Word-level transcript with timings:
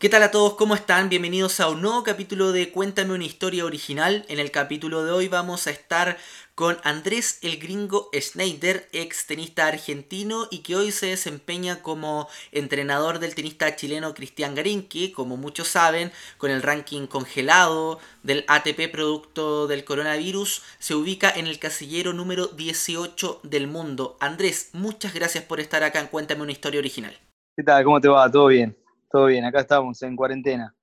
¿Qué 0.00 0.08
tal 0.08 0.22
a 0.22 0.30
todos? 0.30 0.54
¿Cómo 0.54 0.76
están? 0.76 1.08
Bienvenidos 1.08 1.58
a 1.58 1.68
un 1.68 1.82
nuevo 1.82 2.04
capítulo 2.04 2.52
de 2.52 2.70
Cuéntame 2.70 3.14
una 3.14 3.24
historia 3.24 3.64
original. 3.64 4.24
En 4.28 4.38
el 4.38 4.52
capítulo 4.52 5.04
de 5.04 5.10
hoy 5.10 5.26
vamos 5.26 5.66
a 5.66 5.72
estar 5.72 6.18
con 6.54 6.78
Andrés 6.84 7.40
el 7.42 7.58
Gringo 7.58 8.08
Schneider, 8.14 8.88
ex 8.92 9.26
tenista 9.26 9.66
argentino 9.66 10.46
y 10.52 10.58
que 10.58 10.76
hoy 10.76 10.92
se 10.92 11.06
desempeña 11.06 11.82
como 11.82 12.28
entrenador 12.52 13.18
del 13.18 13.34
tenista 13.34 13.74
chileno 13.74 14.14
Cristian 14.14 14.54
Garín, 14.54 14.86
que 14.86 15.10
como 15.10 15.36
muchos 15.36 15.66
saben, 15.66 16.12
con 16.36 16.52
el 16.52 16.62
ranking 16.62 17.08
congelado 17.08 17.98
del 18.22 18.44
ATP 18.46 18.92
producto 18.92 19.66
del 19.66 19.84
coronavirus, 19.84 20.62
se 20.78 20.94
ubica 20.94 21.28
en 21.28 21.48
el 21.48 21.58
casillero 21.58 22.12
número 22.12 22.46
18 22.46 23.40
del 23.42 23.66
mundo. 23.66 24.16
Andrés, 24.20 24.70
muchas 24.74 25.12
gracias 25.12 25.42
por 25.42 25.58
estar 25.58 25.82
acá 25.82 25.98
en 25.98 26.06
Cuéntame 26.06 26.42
una 26.42 26.52
historia 26.52 26.78
original. 26.78 27.18
¿Qué 27.56 27.64
tal? 27.64 27.82
¿Cómo 27.82 28.00
te 28.00 28.06
va? 28.06 28.30
¿Todo 28.30 28.46
bien? 28.46 28.76
Todo 29.10 29.26
bien, 29.26 29.44
acá 29.44 29.60
estamos 29.60 30.02
en 30.02 30.16
cuarentena. 30.16 30.74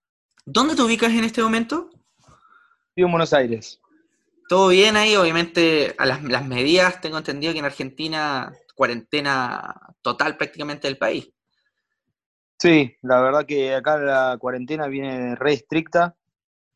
¿Dónde 0.46 0.76
te 0.76 0.82
ubicas 0.82 1.12
en 1.12 1.24
este 1.24 1.44
momento? 1.44 1.90
Vivo 2.96 3.08
en 3.08 3.12
Buenos 3.12 3.34
Aires. 3.34 3.80
Todo 4.48 4.70
bien 4.70 4.96
ahí, 4.96 5.16
obviamente 5.16 5.96
a 5.98 6.06
las, 6.06 6.46
medidas, 6.46 7.02
tengo 7.02 7.18
entendido 7.18 7.54
que 7.54 7.60
en 7.60 7.66
Argentina 7.66 8.54
cuarentena 8.76 9.74
total 10.02 10.38
prácticamente 10.38 10.88
del 10.88 10.98
país. 10.98 11.32
Sí, 12.60 12.96
la 13.02 13.22
verdad 13.22 13.46
que 13.46 13.76
acá 13.76 13.98
la 13.98 14.38
cuarentena 14.40 14.88
viene 14.88 15.36
re 15.36 15.54
estricta 15.54 16.16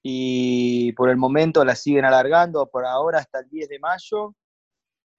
y 0.04 0.92
por 0.94 1.10
el 1.10 1.18
momento 1.18 1.64
la 1.66 1.76
siguen 1.76 2.06
alargando 2.06 2.68
por 2.68 2.86
ahora 2.86 3.20
hasta 3.20 3.40
el 3.40 3.50
10 3.50 3.70
de 3.70 3.80
mayo 3.80 4.36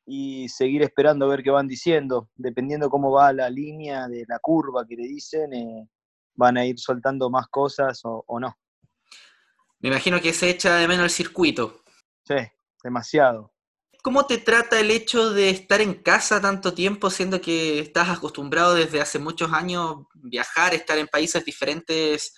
y 0.07 0.49
seguir 0.49 0.83
esperando 0.83 1.27
a 1.27 1.29
ver 1.29 1.43
qué 1.43 1.51
van 1.51 1.69
diciendo, 1.69 2.29
dependiendo 2.35 2.91
cómo 2.91 3.11
va 3.13 3.33
la 3.33 3.49
línea 3.49 4.09
de 4.09 4.25
la 4.29 4.39
curva 4.39 4.87
que 4.87 4.97
le 4.97 5.05
dicen, 5.05 5.53
eh, 5.53 5.89
van 6.35 6.57
a 6.57 6.65
ir 6.65 6.79
soltando 6.79 7.31
más 7.31 7.49
cosas 7.49 8.01
o, 8.05 8.41
no. 8.41 8.57
Me 9.81 9.89
imagino 9.89 10.21
que 10.21 10.33
se 10.33 10.51
echa 10.51 10.77
de 10.77 10.89
menos 10.89 11.05
el 11.05 11.11
circuito. 11.11 11.83
Sí, 12.25 12.37
demasiado. 12.83 13.53
¿Cómo 14.03 14.27
te 14.27 14.39
trata 14.39 14.81
el 14.81 14.91
hecho 14.91 15.31
de 15.33 15.51
estar 15.51 15.81
en 15.81 15.95
casa 15.95 16.41
tanto 16.41 16.73
tiempo, 16.73 17.11
siendo 17.11 17.41
que 17.41 17.81
estás 17.81 18.09
acostumbrado 18.09 18.75
desde 18.75 19.01
hace 19.01 19.19
muchos 19.19 19.53
años 19.53 20.07
viajar, 20.15 20.73
estar 20.75 20.97
en 20.97 21.07
países 21.07 21.45
diferentes 21.45 22.35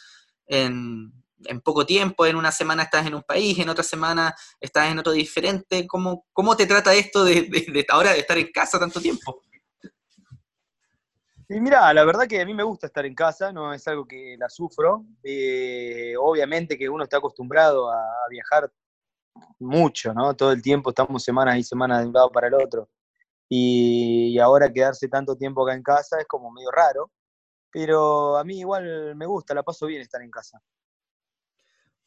en, 0.47 1.12
poco 1.65 1.87
tiempo? 1.87 2.27
En 2.27 2.37
una 2.37 2.51
semana 2.51 2.84
estás 2.84 3.06
en 3.06 3.15
un 3.15 3.23
país, 3.23 3.59
en 3.59 3.69
otra 3.69 3.84
semana 3.84 4.34
estás 4.61 4.91
en 4.91 4.99
otro 4.99 5.12
diferente. 5.12 5.87
¿Cómo, 5.87 6.27
cómo 6.33 6.56
te 6.56 6.67
trata 6.67 6.95
esto 6.95 7.25
de, 7.25 7.43
de 7.43 7.87
ahora 7.89 8.12
de 8.12 8.21
estar 8.21 8.39
en 8.39 8.51
casa 8.51 8.81
tanto 8.81 9.01
tiempo? 9.01 9.43
Y 11.55 11.61
mira, 11.61 11.92
la 11.92 12.05
verdad 12.05 12.27
que 12.27 12.41
a 12.41 12.47
mí 12.47 12.55
me 12.55 12.62
gusta 12.62 12.86
estar 12.86 13.05
en 13.05 13.14
casa, 13.14 13.53
no 13.53 13.75
es 13.75 13.86
algo 13.86 14.06
que 14.06 14.36
la 14.39 14.48
sufro. 14.48 15.05
Eh, 15.22 16.14
obviamente 16.19 16.78
que 16.78 16.89
uno 16.89 17.05
está 17.05 17.19
acostumbrado 17.19 17.91
a, 17.91 18.03
viajar 18.31 18.72
mucho, 19.59 20.14
¿no? 20.14 20.34
Todo 20.34 20.53
el 20.53 20.62
tiempo 20.62 20.91
estamos 20.91 21.22
semanas 21.22 21.59
y 21.59 21.62
semanas 21.62 22.00
de 22.00 22.06
un 22.06 22.14
lado 22.14 22.33
para 22.33 22.47
el 22.47 22.55
otro. 22.55 22.89
Y, 23.50 24.39
ahora 24.39 24.72
quedarse 24.72 25.09
tanto 25.09 25.36
tiempo 25.36 25.62
acá 25.62 25.75
en 25.75 25.83
casa 25.83 26.19
es 26.20 26.27
como 26.27 26.50
medio 26.50 26.70
raro. 26.70 27.11
Pero 27.70 28.39
a 28.39 28.44
mí 28.44 28.61
igual 28.61 29.14
me 29.14 29.27
gusta, 29.27 29.55
la 29.55 29.62
paso 29.62 29.87
bien 29.87 30.00
estar 30.00 30.22
en 30.22 30.31
casa. 30.31 30.59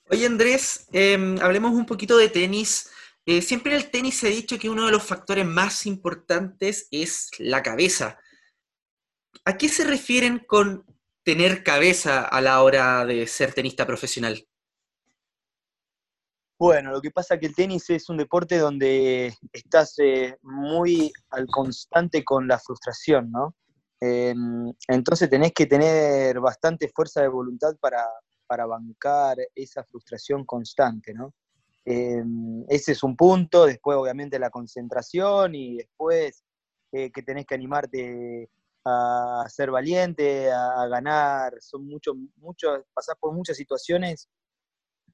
Oye 0.09 0.25
Andrés, 0.25 0.87
em, 0.91 1.37
hablemos 1.39 1.73
un 1.73 1.85
poquito 1.85 2.17
de 2.17 2.29
tenis. 2.29 2.89
Eh, 3.27 3.41
siempre 3.41 3.73
en 3.73 3.77
el 3.81 3.91
tenis 3.91 4.17
se 4.19 4.27
ha 4.27 4.31
dicho 4.31 4.57
que 4.57 4.69
uno 4.69 4.87
de 4.87 4.91
los 4.91 5.03
factores 5.03 5.45
más 5.45 5.85
importantes 5.85 6.87
es 6.89 7.29
la 7.37 7.61
cabeza. 7.61 8.19
¿A 9.47 9.57
qué 9.59 9.69
se 9.69 9.83
refieren 9.83 10.39
con 10.39 10.83
tener 11.23 11.63
cabeza 11.63 12.25
a 12.25 12.41
la 12.41 12.63
hora 12.63 13.05
de 13.05 13.27
ser 13.27 13.53
tenista 13.53 13.85
profesional? 13.85 14.43
Bueno, 16.57 16.91
lo 16.91 16.99
que 16.99 17.11
pasa 17.11 17.35
es 17.35 17.41
que 17.41 17.45
el 17.45 17.55
tenis 17.55 17.87
es 17.91 18.09
un 18.09 18.17
deporte 18.17 18.57
donde 18.57 19.35
estás 19.53 19.99
eh, 19.99 20.35
muy 20.41 21.11
al 21.29 21.45
constante 21.45 22.23
con 22.23 22.47
la 22.47 22.57
frustración, 22.57 23.29
¿no? 23.29 23.55
Em, 23.99 24.73
entonces 24.87 25.29
tenés 25.29 25.51
que 25.53 25.67
tener 25.67 26.39
bastante 26.39 26.87
fuerza 26.89 27.21
de 27.21 27.27
voluntad 27.27 27.75
para, 27.79 28.03
bancar 28.47 29.37
esa 29.53 29.83
frustración 29.83 30.43
constante, 30.45 31.13
¿no? 31.13 31.33
Em, 31.83 32.63
ese 32.67 32.93
es 32.93 33.03
un 33.03 33.15
punto, 33.15 33.65
después 33.65 33.97
obviamente 33.97 34.39
la 34.39 34.49
concentración 34.49 35.53
y 35.53 35.77
después 35.77 36.43
eh, 36.91 37.11
que 37.11 37.21
tenés 37.21 37.45
que 37.45 37.55
animarte 37.55 38.49
a 38.85 39.45
ser 39.49 39.71
valiente, 39.71 40.51
a, 40.51 40.87
ganar. 40.87 41.53
Son 41.59 41.85
muchos, 41.85 42.15
muchos, 42.37 42.83
pasás 42.93 43.15
por 43.19 43.33
muchas 43.33 43.57
situaciones 43.57 44.29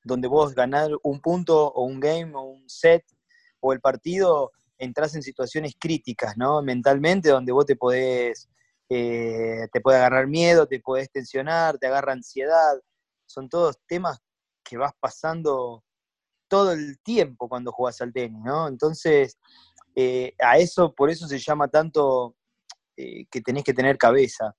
donde 0.04 0.28
vos 0.28 0.54
ganar 0.54 0.92
un 1.04 1.22
punto 1.22 1.68
o 1.68 1.84
un 1.84 2.00
game 2.00 2.34
o 2.36 2.42
un 2.42 2.70
set 2.70 3.04
o 3.62 3.74
el 3.74 3.80
partido, 3.80 4.52
entras 4.78 5.16
en 5.16 5.22
situaciones 5.22 5.76
críticas, 5.80 6.36
¿no? 6.38 6.62
Mentalmente, 6.62 7.30
donde 7.30 7.52
vos 7.52 7.66
te 7.66 7.76
podés, 7.76 8.50
eh, 8.90 9.68
te 9.72 9.80
puede 9.80 9.98
agarrar 9.98 10.28
miedo, 10.28 10.68
te 10.68 10.80
podés 10.80 11.12
tensionar, 11.12 11.78
te 11.78 11.88
agarra 11.88 12.14
ansiedad. 12.14 12.80
Son 13.28 13.48
todos 13.48 13.78
temas 13.88 14.20
que 14.64 14.78
vas 14.78 14.94
pasando 15.00 15.84
todo 16.48 16.72
el 16.74 17.00
tiempo 17.04 17.48
cuando 17.48 17.72
jugás 17.72 18.02
al 18.02 18.12
tenis, 18.12 18.42
¿no? 18.44 18.68
Entonces, 18.68 19.38
eh, 19.96 20.34
a 20.40 20.58
eso, 20.58 20.94
por 20.94 21.10
eso 21.10 21.28
se 21.28 21.38
llama 21.38 21.68
tanto 21.68 22.36
eh, 22.98 23.26
que 23.30 23.42
tenés 23.42 23.64
que 23.64 23.74
tener 23.74 23.98
cabeza. 23.98 24.56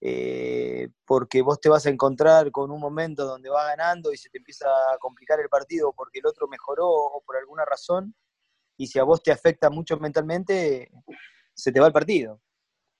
Eh, 0.00 0.88
porque 1.06 1.40
vos 1.40 1.58
te 1.58 1.70
vas 1.70 1.86
a 1.86 1.90
encontrar 1.90 2.50
con 2.50 2.70
un 2.70 2.78
momento 2.78 3.24
donde 3.24 3.48
va 3.48 3.64
ganando 3.64 4.12
y 4.12 4.18
se 4.18 4.28
te 4.28 4.38
empieza 4.38 4.68
a 4.68 4.98
complicar 4.98 5.40
el 5.40 5.48
partido 5.48 5.94
porque 5.96 6.18
el 6.18 6.26
otro 6.26 6.46
mejoró 6.48 6.86
o 6.86 7.22
por 7.22 7.36
alguna 7.36 7.64
razón, 7.64 8.14
y 8.76 8.86
si 8.88 8.98
a 8.98 9.04
vos 9.04 9.22
te 9.22 9.32
afecta 9.32 9.70
mucho 9.70 9.96
mentalmente, 9.98 10.90
se 11.54 11.72
te 11.72 11.80
va 11.80 11.86
el 11.86 11.94
partido. 11.94 12.42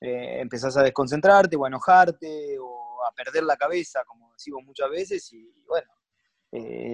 Eh, 0.00 0.40
empezás 0.40 0.76
a 0.78 0.82
desconcentrarte 0.82 1.56
o 1.56 1.64
a 1.64 1.68
enojarte 1.68 2.58
o 2.58 3.04
a 3.04 3.12
perder 3.12 3.44
la 3.44 3.56
cabeza, 3.56 4.02
como 4.06 4.32
decimos 4.32 4.62
muchas 4.64 4.88
veces, 4.90 5.30
y 5.32 5.52
bueno, 5.66 5.92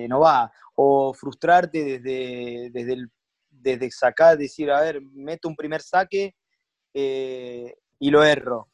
no 0.08 0.20
va. 0.20 0.50
O 0.75 1.14
frustrarte 1.14 1.84
desde, 1.84 2.70
desde, 2.70 2.92
el, 2.94 3.10
desde 3.48 3.91
sacar, 3.92 4.36
decir, 4.36 4.70
a 4.70 4.81
ver, 4.81 5.00
meto 5.00 5.48
un 5.48 5.54
primer 5.54 5.81
saque, 5.81 6.34
y 8.02 8.10
lo 8.10 8.24
erro. 8.24 8.68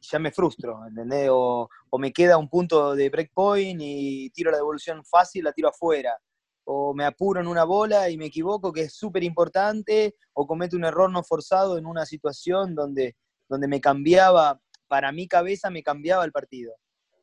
Ya 0.00 0.18
me 0.18 0.32
frustro, 0.32 0.84
¿entendés? 0.84 1.28
O, 1.30 1.68
me 1.98 2.12
queda 2.12 2.36
un 2.36 2.48
punto 2.48 2.96
de 2.96 3.10
breakpoint 3.10 3.80
y 3.80 4.28
tiro 4.30 4.50
la 4.50 4.56
devolución 4.56 5.04
fácil, 5.04 5.44
la 5.44 5.52
tiro 5.52 5.68
afuera. 5.68 6.18
O 6.64 6.92
me 6.92 7.04
apuro 7.04 7.40
en 7.40 7.46
una 7.46 7.62
bola 7.62 8.10
y 8.10 8.18
me 8.18 8.26
equivoco, 8.26 8.72
que 8.72 8.82
es 8.82 8.94
súper 8.96 9.22
importante, 9.22 10.16
o 10.32 10.48
cometo 10.48 10.76
un 10.76 10.84
error 10.84 11.08
no 11.12 11.22
forzado 11.22 11.78
en 11.78 11.86
una 11.86 12.04
situación 12.04 12.74
donde, 12.74 13.14
donde 13.48 13.68
me 13.68 13.80
cambiaba, 13.80 14.60
para 14.88 15.12
mi 15.12 15.28
cabeza 15.28 15.70
me 15.70 15.84
cambiaba 15.84 16.24
el 16.24 16.32
partido. 16.32 16.74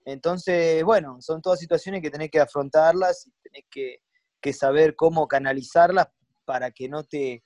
Entonces, 0.05 0.81
bueno, 0.85 1.17
son 1.19 1.41
todas 1.41 1.59
situaciones 1.59 2.01
que 2.01 2.09
tenés 2.09 2.31
que 2.31 2.39
afrontarlas 2.39 3.27
y 3.27 3.33
tenés 3.43 3.65
que, 3.69 3.97
que 4.41 4.53
saber 4.53 4.95
cómo 4.95 5.27
canalizarlas 5.27 6.07
para 6.45 6.71
que 6.71 6.87
no 6.87 7.03
te, 7.03 7.43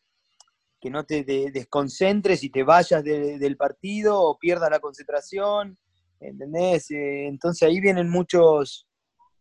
que 0.84 0.90
no 0.90 1.06
te 1.06 1.24
desconcentres 1.24 2.44
y 2.44 2.50
te 2.50 2.64
vayas 2.64 3.06
del 3.06 3.56
partido 3.56 4.20
o 4.20 4.38
pierdas 4.38 4.70
la 4.70 4.82
concentración, 4.82 5.80
¿entendés? 6.20 6.92
Eh, 6.92 7.28
entonces 7.28 7.66
ahí 7.66 7.80
vienen 7.80 8.10
muchos 8.10 8.86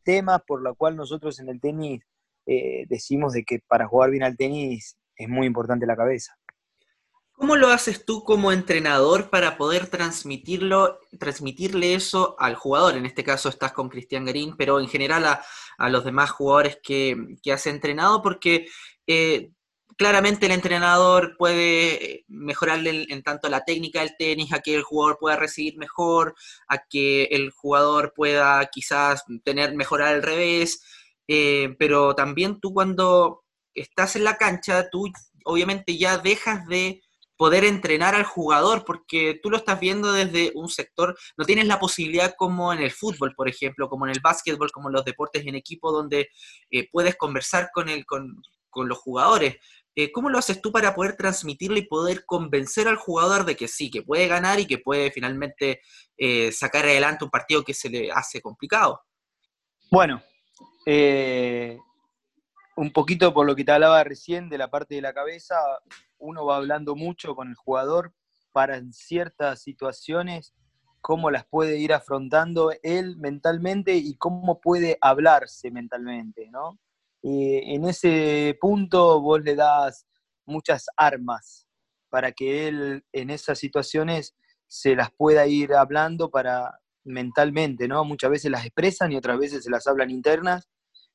temas 0.05 0.41
por 0.47 0.63
los 0.63 0.77
cuales 0.77 0.99
nosotros 0.99 1.41
en 1.41 1.49
el 1.49 1.61
tenis 1.61 2.01
eh, 2.47 2.87
decimos 2.89 3.33
de 3.33 3.43
que 3.43 3.59
para 3.67 3.89
jugar 3.89 4.11
bien 4.11 4.23
al 4.23 4.37
tenis 4.37 4.97
es 5.17 5.29
muy 5.29 5.49
importante 5.49 5.85
la 5.85 5.97
cabeza. 5.97 6.33
¿Cómo 7.33 7.57
lo 7.57 7.71
haces 7.71 8.05
tú 8.05 8.23
como 8.23 8.53
entrenador 8.53 9.29
para 9.29 9.57
poder 9.57 9.89
transmitirlo, 9.89 11.01
transmitirle 11.19 11.95
eso 11.95 12.37
al 12.39 12.55
jugador? 12.55 12.97
En 12.97 13.05
este 13.05 13.25
caso 13.25 13.49
estás 13.49 13.73
con 13.73 13.89
Cristian 13.89 14.25
Garín, 14.25 14.55
pero 14.57 14.79
en 14.79 14.87
general 14.87 15.25
a, 15.25 15.89
los 15.89 16.05
demás 16.05 16.31
jugadores 16.31 16.79
que, 16.81 17.17
que 17.43 17.53
has 17.53 17.67
entrenado, 17.67 18.23
porque 18.23 18.69
eh, 19.09 19.51
claramente 20.03 20.47
el 20.47 20.53
entrenador 20.53 21.37
puede 21.39 22.25
mejorarle 22.27 23.07
en, 23.09 23.23
tanto 23.23 23.49
la 23.49 23.65
técnica 23.65 24.01
del 24.01 24.17
tenis, 24.19 24.53
a 24.53 24.59
que 24.59 24.75
el 24.75 24.83
jugador 24.83 25.17
pueda 25.21 25.37
recibir 25.37 25.79
mejor, 25.79 26.35
a 26.67 26.79
que 26.91 27.25
el 27.31 27.53
jugador 27.53 28.13
pueda 28.13 28.69
quizás 28.73 29.23
tener 29.45 29.77
mejorar 29.77 30.15
al 30.15 30.25
revés, 30.25 30.83
eh, 31.29 31.77
pero 31.79 32.17
también 32.17 32.59
tú 32.59 32.75
cuando 32.75 33.45
estás 33.77 34.17
en 34.17 34.25
la 34.25 34.37
cancha, 34.39 34.91
tú 34.91 35.09
obviamente 35.45 35.97
ya 35.97 36.19
dejas 36.19 36.67
de 36.67 37.01
poder 37.37 37.65
entrenar 37.65 38.17
al 38.17 38.25
jugador, 38.25 38.85
porque 38.85 39.39
tú 39.41 39.51
lo 39.51 39.57
estás 39.57 39.79
viendo 39.79 40.13
desde 40.13 40.51
un 40.57 40.69
sector, 40.69 41.17
no 41.37 41.45
tienes 41.45 41.67
la 41.67 41.79
posibilidad 41.79 42.35
como 42.37 42.73
en 42.73 42.81
el 42.81 42.91
fútbol, 42.91 43.35
por 43.37 43.49
ejemplo, 43.49 43.89
como 43.89 44.05
en 44.07 44.11
el 44.11 44.21
básquetbol, 44.21 44.73
como 44.73 44.89
en 44.89 44.95
los 44.95 45.05
deportes 45.05 45.47
en 45.47 45.55
equipo, 45.55 45.93
donde 45.93 46.29
eh, 46.73 46.89
puedes 46.91 47.15
conversar 47.15 47.71
con, 47.73 47.89
el, 47.89 48.05
con, 48.05 48.43
con 48.69 48.89
los 48.89 48.99
jugadores. 48.99 49.59
Eh, 49.95 50.11
¿cómo 50.11 50.31
lo 50.31 50.39
haces 50.39 50.63
tú 50.63 50.73
para 50.73 50.95
poder 50.95 51.17
transmitirle 51.17 51.81
y 51.81 51.87
poder 51.87 52.25
convencer 52.25 52.89
al 52.89 52.97
jugador 52.97 53.45
de 53.45 53.57
que 53.57 53.69
sí, 53.69 53.91
que 53.91 54.03
puede 54.03 54.27
ganar 54.27 54.59
y 54.59 54.67
que 54.67 54.79
puede 54.79 55.11
finalmente 55.11 55.83
eh, 56.17 56.51
sacar 56.51 56.85
adelante 56.87 57.25
un 57.25 57.31
partido 57.31 57.63
que 57.63 57.75
se 57.75 57.91
le 57.91 58.11
hace 58.11 58.41
complicado? 58.41 59.03
Bueno, 59.91 60.23
eh, 60.87 61.79
un 62.77 62.91
poquito 62.91 63.35
por 63.35 63.47
lo 63.47 63.55
que 63.55 63.65
te 63.65 63.73
hablaba 63.73 64.03
recién 64.03 64.49
de 64.49 64.59
la 64.59 64.71
parte 64.71 64.95
de 64.95 65.03
la 65.03 65.13
cabeza, 65.13 65.57
uno 66.19 66.47
va 66.47 66.57
hablando 66.57 66.97
mucho 66.97 67.35
con 67.35 67.49
el 67.49 67.55
jugador 67.55 68.15
para 68.53 68.79
en 68.79 68.93
ciertas 68.93 69.63
situaciones 69.63 70.55
cómo 71.03 71.31
las 71.31 71.45
puede 71.45 71.79
ir 71.79 71.93
afrontando 71.93 72.73
él 72.83 73.17
mentalmente 73.19 73.97
y 73.97 74.17
cómo 74.17 74.61
puede 74.61 74.97
hablarse 75.03 75.71
mentalmente, 75.71 76.49
¿no? 76.51 76.79
En 77.23 77.85
ese 77.85 78.57
punto 78.61 79.21
vos 79.21 79.41
le 79.43 79.55
das 79.55 80.07
muchas 80.47 80.87
armas 80.97 81.67
para 82.11 82.33
que 82.33 82.69
él 82.69 83.05
en 83.13 83.31
esas 83.31 83.59
situaciones 83.59 84.35
se 84.67 84.95
las 84.97 85.11
pueda 85.13 85.47
ir 85.47 85.75
hablando 85.75 86.31
para 86.31 86.79
mentalmente, 87.05 87.89
¿no? 87.89 88.05
Muchas 88.05 88.31
veces 88.31 88.51
las 88.51 88.65
expresan 88.65 89.13
y 89.13 89.17
otras 89.17 89.39
veces 89.39 89.65
se 89.65 89.71
las 89.71 89.87
hablan 89.87 90.11
internas 90.11 90.69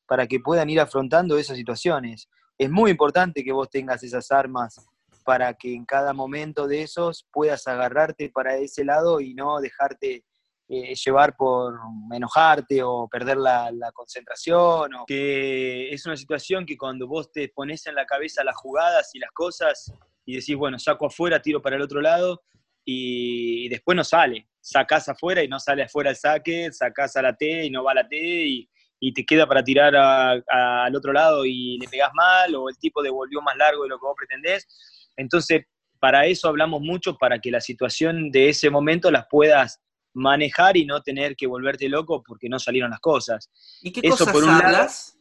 para 0.07 0.27
que 0.27 0.39
puedan 0.39 0.69
ir 0.69 0.79
afrontando 0.79 1.37
esas 1.37 1.57
situaciones. 1.57 2.29
Es 2.57 2.69
muy 2.69 2.91
importante 2.91 3.43
que 3.43 3.51
vos 3.51 3.69
tengas 3.69 4.03
esas 4.03 4.31
armas 4.31 4.75
para 5.23 5.53
que 5.53 5.73
en 5.73 5.85
cada 5.85 6.13
momento 6.13 6.67
de 6.67 6.83
esos 6.83 7.27
puedas 7.31 7.67
agarrarte 7.67 8.29
para 8.29 8.57
ese 8.57 8.85
lado 8.85 9.19
y 9.19 9.33
no 9.33 9.59
dejarte 9.59 10.23
eh, 10.69 10.93
llevar 10.95 11.33
por 11.37 11.75
enojarte 12.11 12.83
o 12.83 13.07
perder 13.07 13.37
la, 13.37 13.71
concentración, 13.93 14.93
o 14.95 15.05
que 15.05 15.89
es 15.93 16.05
una 16.05 16.17
situación 16.17 16.65
que 16.65 16.75
cuando 16.75 17.07
vos 17.07 17.31
te 17.31 17.47
pones 17.47 17.87
en 17.87 17.95
la 17.95 18.05
cabeza 18.05 18.43
las 18.43 18.57
jugadas 18.57 19.11
y 19.13 19.19
las 19.19 19.31
cosas 19.31 19.93
y 20.25 20.35
decís, 20.35 20.57
bueno, 20.57 20.77
saco 20.77 21.05
afuera, 21.05 21.41
tiro 21.41 21.61
para 21.61 21.77
el 21.77 21.81
otro 21.81 22.01
lado 22.01 22.43
y, 22.83 23.69
después 23.69 23.95
no 23.95 24.03
sale, 24.03 24.49
sacás 24.59 25.07
afuera 25.07 25.41
y 25.41 25.47
no 25.47 25.57
sale 25.57 25.83
afuera 25.83 26.09
el 26.09 26.17
saque, 26.17 26.69
sacás 26.73 27.15
a 27.15 27.21
la 27.21 27.33
T 27.33 27.63
y 27.63 27.69
no 27.69 27.85
va 27.85 27.91
a 27.91 27.95
la 27.95 28.07
T 28.09 28.17
y, 28.17 28.69
te 29.13 29.25
queda 29.25 29.47
para 29.47 29.63
tirar 29.63 29.95
al 29.95 30.95
otro 30.95 31.13
lado 31.13 31.45
y 31.45 31.77
le 31.79 31.87
pegás 31.87 32.11
mal 32.13 32.53
o 32.55 32.67
el 32.67 32.77
tipo 32.77 33.01
devolvió 33.01 33.41
más 33.41 33.55
largo 33.55 33.83
de 33.83 33.89
lo 33.89 33.99
que 33.99 34.05
vos 34.05 34.15
pretendés. 34.17 34.67
Entonces, 35.15 35.63
para 35.99 36.25
eso 36.25 36.49
hablamos 36.49 36.81
mucho, 36.81 37.17
para 37.17 37.39
que 37.39 37.51
la 37.51 37.61
situación 37.61 38.31
de 38.31 38.49
ese 38.49 38.69
momento 38.69 39.11
las 39.11 39.27
puedas 39.29 39.81
manejar 40.17 40.77
y 40.77 40.85
no 40.85 41.01
tener 41.01 41.35
que 41.35 41.47
volverte 41.47 41.87
loco 41.87 42.23
porque 42.25 42.49
no 42.49 42.59
salieron 42.59 42.91
las 42.91 42.99
cosas. 42.99 43.49
¿Y 43.81 43.91
qué 43.91 44.09
cosas 44.09 44.27
hablas? 44.27 45.17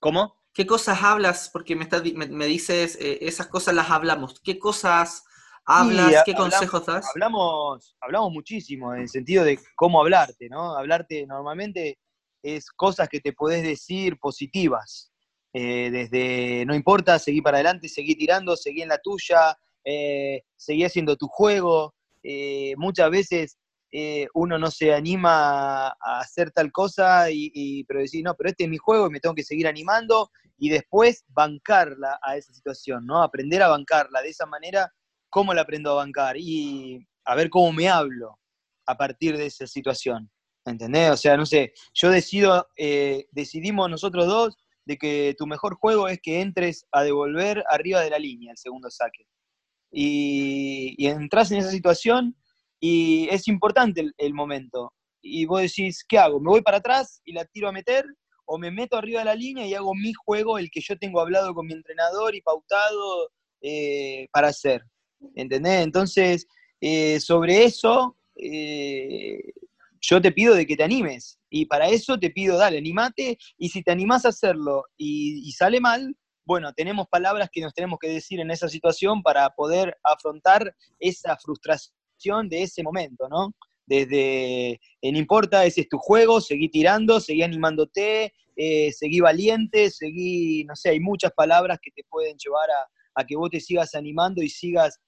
¿Cómo? 0.00 0.36
¿Qué 0.54 0.66
cosas 0.66 1.02
hablas? 1.02 1.50
Porque 1.52 1.76
me, 1.76 1.86
me, 2.28 2.46
dices, 2.46 2.96
eh, 3.00 3.18
esas 3.22 3.48
cosas 3.48 3.74
las 3.74 3.90
hablamos. 3.90 4.40
¿Qué 4.40 4.58
cosas 4.58 5.24
hablas? 5.64 6.22
¿Qué 6.24 6.34
consejos 6.34 6.86
das? 6.86 7.06
Hablamos, 7.14 7.96
hablamos 8.00 8.32
muchísimo 8.32 8.94
en 8.94 9.02
el 9.02 9.08
sentido 9.08 9.44
de 9.44 9.58
cómo 9.76 10.00
hablarte, 10.00 10.48
¿no? 10.48 10.76
Hablarte 10.76 11.26
normalmente 11.26 11.98
es 12.42 12.70
cosas 12.70 13.08
que 13.08 13.20
te 13.20 13.32
podés 13.32 13.62
decir 13.62 14.18
positivas. 14.18 15.12
Eh, 15.52 15.90
desde 15.90 16.64
no 16.66 16.74
importa, 16.74 17.18
seguí 17.18 17.40
para 17.40 17.56
adelante, 17.56 17.88
seguí 17.88 18.14
tirando, 18.14 18.56
seguí 18.56 18.82
en 18.82 18.88
la 18.88 18.98
tuya, 18.98 19.58
eh, 19.84 20.42
seguí 20.56 20.84
haciendo 20.84 21.16
tu 21.16 21.26
juego. 21.28 21.94
Eh, 22.22 22.74
muchas 22.76 23.10
veces 23.10 23.58
uno 24.34 24.58
no 24.58 24.70
se 24.70 24.92
anima 24.92 25.88
a 25.88 26.20
hacer 26.20 26.50
tal 26.50 26.70
cosa, 26.72 27.30
y, 27.30 27.84
pero 27.84 28.00
decir, 28.00 28.24
no, 28.24 28.34
pero 28.34 28.50
este 28.50 28.64
es 28.64 28.70
mi 28.70 28.78
juego 28.78 29.06
y 29.06 29.10
me 29.10 29.20
tengo 29.20 29.34
que 29.34 29.42
seguir 29.42 29.66
animando 29.66 30.30
y 30.58 30.68
después 30.68 31.24
bancarla 31.28 32.18
a 32.22 32.36
esa 32.36 32.52
situación, 32.52 33.06
¿no? 33.06 33.22
Aprender 33.22 33.62
a 33.62 33.68
bancarla 33.68 34.20
de 34.22 34.30
esa 34.30 34.46
manera, 34.46 34.92
¿cómo 35.30 35.54
la 35.54 35.62
aprendo 35.62 35.92
a 35.92 36.04
bancar? 36.04 36.36
Y 36.36 37.06
a 37.24 37.34
ver 37.34 37.48
cómo 37.50 37.72
me 37.72 37.88
hablo 37.88 38.38
a 38.86 38.96
partir 38.96 39.36
de 39.36 39.46
esa 39.46 39.66
situación. 39.66 40.30
¿Entendés? 40.64 41.10
O 41.10 41.16
sea, 41.16 41.36
no 41.36 41.46
sé, 41.46 41.72
yo 41.94 42.10
decido, 42.10 42.68
decidimos 43.30 43.88
nosotros 43.88 44.26
dos 44.26 44.56
de 44.84 44.98
que 44.98 45.34
tu 45.38 45.46
mejor 45.46 45.76
juego 45.76 46.08
es 46.08 46.18
que 46.22 46.40
entres 46.40 46.86
a 46.92 47.02
devolver 47.02 47.64
arriba 47.70 48.00
de 48.00 48.10
la 48.10 48.18
línea 48.18 48.52
el 48.52 48.58
segundo 48.58 48.90
saque. 48.90 49.26
Y, 49.90 50.94
y 50.98 51.06
entras 51.06 51.50
en 51.50 51.58
esa 51.58 51.70
situación 51.70 52.36
y 52.80 53.28
es 53.30 53.48
importante 53.48 54.04
el, 54.16 54.34
momento. 54.34 54.92
Y 55.20 55.46
vos 55.46 55.62
decís, 55.62 56.04
¿qué 56.08 56.18
hago? 56.18 56.40
¿Me 56.40 56.50
voy 56.50 56.62
para 56.62 56.78
atrás 56.78 57.20
y 57.24 57.32
la 57.32 57.44
tiro 57.44 57.68
a 57.68 57.72
meter? 57.72 58.04
¿O 58.44 58.58
me 58.58 58.70
meto 58.70 58.96
arriba 58.96 59.20
de 59.20 59.26
la 59.26 59.34
línea 59.34 59.66
y 59.66 59.74
hago 59.74 59.94
mi 59.94 60.12
juego, 60.12 60.58
el 60.58 60.70
que 60.70 60.80
yo 60.80 60.96
tengo 60.96 61.20
hablado 61.20 61.54
con 61.54 61.66
mi 61.66 61.74
entrenador 61.74 62.34
y 62.34 62.40
pautado 62.40 63.30
eh, 63.60 64.28
para 64.32 64.48
hacer? 64.48 64.82
¿Entendés? 65.34 65.82
Entonces, 65.82 66.46
eh, 66.80 67.18
sobre 67.20 67.64
eso, 67.64 68.16
eh, 68.36 69.40
yo 70.00 70.22
te 70.22 70.32
pido 70.32 70.54
de 70.54 70.66
que 70.66 70.76
te 70.76 70.84
animes. 70.84 71.38
Y 71.50 71.66
para 71.66 71.88
eso 71.88 72.18
te 72.18 72.30
pido, 72.30 72.56
dale, 72.56 72.78
animate. 72.78 73.38
Y 73.56 73.68
si 73.70 73.82
te 73.82 73.90
animás 73.90 74.24
a 74.24 74.28
hacerlo 74.28 74.84
y, 74.96 75.50
sale 75.52 75.80
mal, 75.80 76.16
bueno, 76.44 76.72
tenemos 76.72 77.08
palabras 77.08 77.50
que 77.52 77.60
nos 77.60 77.74
tenemos 77.74 77.98
que 77.98 78.08
decir 78.08 78.40
en 78.40 78.50
esa 78.50 78.68
situación 78.68 79.22
para 79.22 79.50
poder 79.50 79.98
afrontar 80.04 80.74
esa 80.98 81.36
frustración 81.36 81.97
de 82.48 82.62
ese 82.62 82.82
momento, 82.82 83.28
¿no? 83.28 83.54
Desde, 83.86 84.72
eh, 84.72 85.12
no 85.12 85.18
importa, 85.18 85.64
ese 85.64 85.82
es 85.82 85.88
tu 85.88 85.98
juego, 85.98 86.40
seguí 86.40 86.68
tirando, 86.68 87.20
seguí 87.20 87.42
animándote, 87.42 88.34
eh, 88.56 88.92
seguí 88.92 89.20
valiente, 89.20 89.90
seguí, 89.90 90.64
no 90.64 90.74
sé, 90.76 90.90
hay 90.90 91.00
muchas 91.00 91.32
palabras 91.32 91.78
que 91.80 91.90
te 91.92 92.02
pueden 92.10 92.36
llevar 92.36 92.68
a, 92.70 93.24
que 93.24 93.36
vos 93.36 93.50
te 93.50 93.60
sigas 93.60 93.94
animando 93.94 94.42
y 94.42 94.48
sigas 94.48 95.00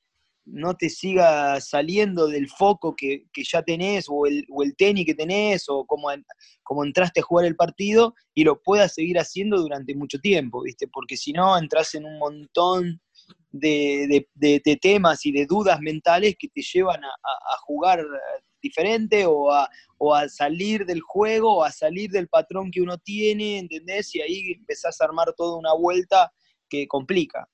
no 0.47 0.75
te 0.75 0.89
siga 0.89 1.61
saliendo 1.61 2.27
del 2.27 2.49
foco 2.49 2.97
que, 2.97 3.27
ya 3.37 3.63
tenés 3.63 4.06
o 4.09 4.27
el, 4.27 4.45
o 4.51 4.65
tenis 4.77 5.06
que 5.06 5.15
tenés 5.15 5.69
o 5.69 5.85
como, 5.85 6.09
como 6.65 6.85
entraste 6.85 7.21
a 7.21 7.23
jugar 7.23 7.47
el 7.47 7.55
partido 7.55 8.15
y 8.35 8.43
lo 8.43 8.61
puedas 8.61 8.95
seguir 8.95 9.19
haciendo 9.19 9.59
durante 9.59 9.95
mucho 9.95 10.19
tiempo, 10.19 10.63
¿viste? 10.63 10.89
Porque 10.89 11.17
si 11.17 11.33
no, 11.33 11.56
entras 11.56 11.95
en 11.95 12.05
un 12.05 12.19
montón 12.19 13.01
de, 13.50 14.79
temas 14.81 15.25
y 15.27 15.32
de 15.32 15.47
dudas 15.47 15.81
mentales 15.81 16.37
que 16.38 16.49
te 16.49 16.62
llevan 16.62 17.05
a, 17.05 17.56
jugar 17.62 18.05
diferente 18.62 19.25
o 19.27 19.50
a, 19.53 20.29
salir 20.29 20.85
del 20.87 21.00
juego 21.00 21.59
o 21.59 21.65
a 21.65 21.71
salir 21.71 22.11
del 22.11 22.29
patrón 22.29 22.71
que 22.71 22.81
uno 22.81 22.99
tiene, 22.99 23.59
¿entendés? 23.59 24.15
Y 24.15 24.21
ahí 24.21 24.53
empezás 24.53 25.00
a 25.00 25.05
armar 25.05 25.32
toda 25.37 25.59
una 25.59 25.75
vuelta 25.75 26.32
que 26.69 26.87
complica. 26.87 27.49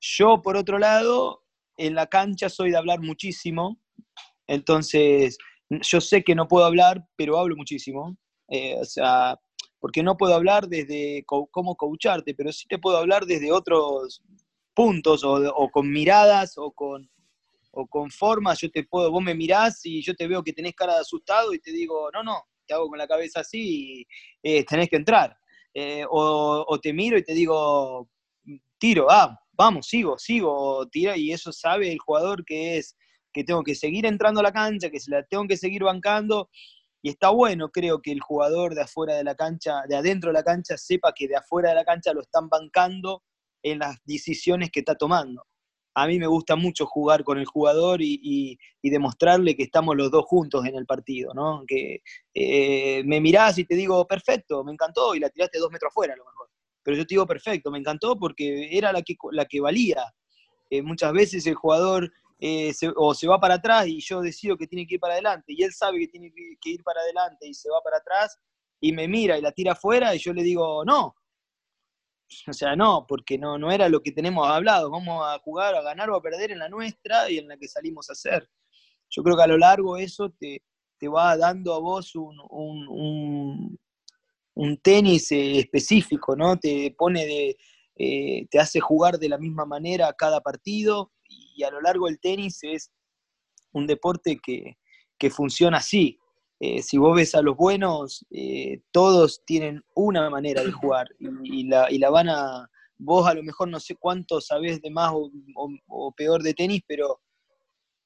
Yo, 0.00 0.42
por 0.42 0.56
otro 0.56 0.78
lado, 0.78 1.44
en 1.76 1.94
la 1.94 2.06
cancha 2.06 2.48
soy 2.48 2.70
de 2.70 2.76
hablar 2.76 3.00
muchísimo, 3.00 3.80
entonces 4.46 5.38
yo 5.70 6.00
sé 6.00 6.22
que 6.22 6.34
no 6.34 6.46
puedo 6.46 6.66
hablar, 6.66 7.06
pero 7.16 7.38
hablo 7.38 7.56
muchísimo. 7.56 8.16
Eh, 8.48 8.76
o 8.78 8.84
sea, 8.84 9.38
porque 9.80 10.02
no 10.02 10.16
puedo 10.16 10.34
hablar 10.34 10.68
desde 10.68 11.24
cómo 11.26 11.76
coacharte, 11.76 12.34
pero 12.34 12.52
sí 12.52 12.66
te 12.68 12.78
puedo 12.78 12.96
hablar 12.96 13.26
desde 13.26 13.52
otros 13.52 14.22
puntos 14.74 15.22
o, 15.24 15.70
con 15.70 15.90
miradas 15.90 16.58
o 16.58 16.72
con, 16.72 17.08
o 17.70 17.86
con 17.86 18.10
formas. 18.10 18.60
Yo 18.60 18.70
te 18.70 18.84
puedo, 18.84 19.10
vos 19.10 19.22
me 19.22 19.34
mirás 19.34 19.84
y 19.84 20.02
yo 20.02 20.14
te 20.14 20.26
veo 20.26 20.42
que 20.42 20.52
tenés 20.52 20.74
cara 20.74 20.94
de 20.94 21.00
asustado 21.00 21.54
y 21.54 21.60
te 21.60 21.72
digo, 21.72 22.10
no, 22.12 22.22
no, 22.22 22.42
te 22.66 22.74
hago 22.74 22.88
con 22.88 22.98
la 22.98 23.06
cabeza 23.06 23.40
así 23.40 24.00
y 24.00 24.06
eh, 24.42 24.64
tenés 24.64 24.88
que 24.88 24.96
entrar. 24.96 25.36
Eh, 25.72 26.04
o, 26.08 26.64
o, 26.68 26.80
te 26.80 26.92
miro 26.92 27.18
y 27.18 27.24
te 27.24 27.34
digo, 27.34 28.08
tiro, 28.78 29.10
ah, 29.10 29.36
vamos, 29.52 29.88
sigo, 29.88 30.18
sigo, 30.18 30.86
tira, 30.88 31.16
y 31.16 31.32
eso 31.32 31.52
sabe 31.52 31.90
el 31.90 31.98
jugador 31.98 32.44
que 32.44 32.78
es 32.78 32.96
que 33.32 33.42
tengo 33.42 33.64
que 33.64 33.74
seguir 33.74 34.06
entrando 34.06 34.40
a 34.40 34.44
la 34.44 34.52
cancha, 34.52 34.90
que 34.90 35.00
se 35.00 35.10
la 35.10 35.24
tengo 35.24 35.46
que 35.48 35.56
seguir 35.56 35.82
bancando, 35.82 36.48
y 37.02 37.10
está 37.10 37.30
bueno, 37.30 37.70
creo 37.70 38.00
que 38.00 38.12
el 38.12 38.20
jugador 38.20 38.74
de 38.74 38.82
afuera 38.82 39.14
de 39.14 39.24
la 39.24 39.34
cancha, 39.34 39.82
de 39.88 39.96
adentro 39.96 40.30
de 40.30 40.34
la 40.34 40.44
cancha, 40.44 40.78
sepa 40.78 41.12
que 41.12 41.28
de 41.28 41.36
afuera 41.36 41.70
de 41.70 41.74
la 41.74 41.84
cancha 41.84 42.14
lo 42.14 42.22
están 42.22 42.48
bancando 42.48 43.22
en 43.64 43.80
las 43.80 43.98
decisiones 44.04 44.70
que 44.70 44.80
está 44.80 44.94
tomando. 44.94 45.44
A 45.96 46.06
mí 46.06 46.20
me 46.20 46.28
gusta 46.28 46.54
mucho 46.54 46.86
jugar 46.86 47.24
con 47.24 47.38
el 47.38 47.46
jugador 47.46 48.00
y, 48.00 48.56
demostrarle 48.82 49.56
que 49.56 49.64
estamos 49.64 49.96
los 49.96 50.10
dos 50.12 50.24
juntos 50.26 50.64
en 50.66 50.76
el 50.76 50.86
partido, 50.86 51.34
¿no? 51.34 51.64
Que 51.66 52.02
eh, 52.34 53.02
me 53.04 53.20
mirás 53.20 53.58
y 53.58 53.64
te 53.64 53.74
digo, 53.74 54.06
perfecto, 54.06 54.62
me 54.62 54.72
encantó, 54.72 55.16
y 55.16 55.20
la 55.20 55.30
tiraste 55.30 55.58
dos 55.58 55.72
metros 55.72 55.90
afuera 55.90 56.14
a 56.14 56.16
lo 56.16 56.24
mejor 56.24 56.48
pero 56.84 56.98
yo 56.98 57.06
te 57.06 57.14
digo 57.14 57.26
perfecto, 57.26 57.70
me 57.70 57.78
encantó 57.78 58.16
porque 58.16 58.68
era 58.70 58.92
la 58.92 59.02
que, 59.02 59.16
la 59.32 59.46
que 59.46 59.60
valía. 59.60 60.04
Eh, 60.70 60.82
muchas 60.82 61.12
veces 61.12 61.46
el 61.46 61.54
jugador 61.54 62.12
eh, 62.38 62.72
o 62.96 63.14
se 63.14 63.26
va 63.26 63.40
para 63.40 63.54
atrás 63.54 63.86
y 63.88 64.00
yo 64.00 64.20
decido 64.20 64.56
que 64.56 64.66
tiene 64.66 64.86
que 64.86 64.94
ir 64.94 65.00
para 65.00 65.14
adelante 65.14 65.46
y 65.48 65.62
él 65.62 65.72
sabe 65.72 65.98
que 65.98 66.08
tiene 66.08 66.32
que, 66.32 66.70
ir 66.70 66.82
para 66.82 67.00
adelante 67.00 67.48
y 67.48 67.54
se 67.54 67.70
va 67.70 67.80
para 67.82 67.96
atrás 67.96 68.38
y 68.80 68.92
me 68.92 69.08
mira 69.08 69.38
y 69.38 69.40
la 69.40 69.52
tira 69.52 69.72
afuera 69.72 70.14
y 70.14 70.18
yo 70.18 70.32
le 70.32 70.42
digo, 70.42 70.84
no. 70.84 71.16
O 72.48 72.52
sea, 72.52 72.74
no, 72.74 73.06
porque 73.06 73.38
no, 73.38 73.58
no 73.58 73.70
era 73.70 73.88
lo 73.88 74.00
que 74.00 74.12
tenemos 74.12 74.48
hablado. 74.48 74.90
Vamos 74.90 75.22
a 75.24 75.38
jugar, 75.38 75.74
a 75.74 75.82
ganar 75.82 76.10
o 76.10 76.16
a 76.16 76.22
perder 76.22 76.50
en 76.50 76.58
la 76.58 76.68
nuestra 76.68 77.30
y 77.30 77.38
en 77.38 77.48
la 77.48 77.56
que 77.56 77.68
salimos 77.68 78.08
a 78.10 78.14
hacer. 78.14 78.48
Yo 79.10 79.22
creo 79.22 79.36
que 79.36 79.42
a 79.42 79.48
lo 79.48 79.58
largo 79.58 79.96
eso 79.96 80.30
te, 80.30 80.62
te 80.98 81.08
va 81.08 81.36
dando 81.36 81.74
a 81.74 81.78
vos 81.78 82.14
un, 82.16 83.78
un 84.54 84.76
tenis 84.78 85.30
eh, 85.32 85.58
específico, 85.58 86.36
¿no? 86.36 86.56
Te 86.58 86.94
pone 86.96 87.26
de, 87.26 87.56
eh, 87.96 88.46
te 88.50 88.58
hace 88.58 88.80
jugar 88.80 89.18
de 89.18 89.28
la 89.28 89.38
misma 89.38 89.64
manera 89.64 90.12
cada 90.16 90.40
partido 90.40 91.12
y 91.28 91.62
a 91.62 91.70
lo 91.70 91.80
largo 91.80 92.06
del 92.06 92.20
tenis 92.20 92.58
es 92.62 92.90
un 93.72 93.86
deporte 93.86 94.38
que, 94.42 94.76
funciona 95.30 95.78
así. 95.78 96.18
Eh, 96.66 96.82
si 96.82 96.96
vos 96.96 97.14
ves 97.14 97.34
a 97.34 97.42
los 97.42 97.58
buenos, 97.58 98.24
eh, 98.30 98.80
todos 98.90 99.44
tienen 99.44 99.84
una 99.94 100.30
manera 100.30 100.64
de 100.64 100.72
jugar 100.72 101.08
y, 101.18 101.64
la, 101.64 101.90
y, 101.90 101.98
la, 101.98 102.08
van 102.08 102.30
a, 102.30 102.70
vos 102.96 103.28
a 103.28 103.34
lo 103.34 103.42
mejor 103.42 103.68
no 103.68 103.78
sé 103.78 103.96
cuánto 103.96 104.40
sabés 104.40 104.80
de 104.80 104.90
más 104.90 105.12
o, 105.14 106.12
peor 106.16 106.42
de 106.42 106.54
tenis, 106.54 106.80
pero 106.86 107.20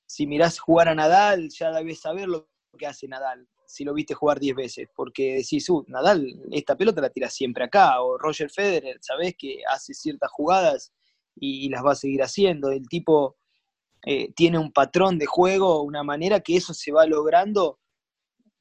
si 0.07 0.27
mirás 0.27 0.59
jugar 0.59 0.89
a 0.89 0.97
Nadal, 0.97 1.51
ya 1.51 1.71
debes 1.71 2.01
saber 2.01 2.27
lo 2.27 2.49
que 2.77 2.89
hace 2.89 3.07
Nadal, 3.07 3.47
si 3.65 3.85
lo 3.85 3.95
viste 3.95 4.15
jugar 4.15 4.41
10 4.41 4.57
veces, 4.57 4.89
porque 4.93 5.37
decís, 5.37 5.71
uh, 5.71 5.85
Nadal, 5.87 6.27
esta 6.51 6.77
pelota 6.77 7.01
la 7.01 7.11
tira 7.11 7.31
siempre 7.31 7.63
acá, 7.63 8.03
o 8.03 8.19
Roger 8.19 8.51
Federer, 8.51 8.99
sabés 9.01 9.37
que 9.39 9.61
hace 9.71 9.95
ciertas 9.95 10.33
jugadas 10.33 10.93
y, 11.37 11.69
las 11.69 11.85
va 11.85 11.93
a 11.93 11.95
seguir 11.95 12.25
haciendo, 12.25 12.73
el 12.73 12.89
tipo 12.89 13.37
eh, 14.05 14.33
tiene 14.33 14.59
un 14.59 14.73
patrón 14.73 15.17
de 15.17 15.27
juego, 15.27 15.83
una 15.83 16.03
manera 16.03 16.41
que 16.41 16.57
eso 16.57 16.75
se 16.75 16.91
va 16.91 17.07
logrando 17.07 17.79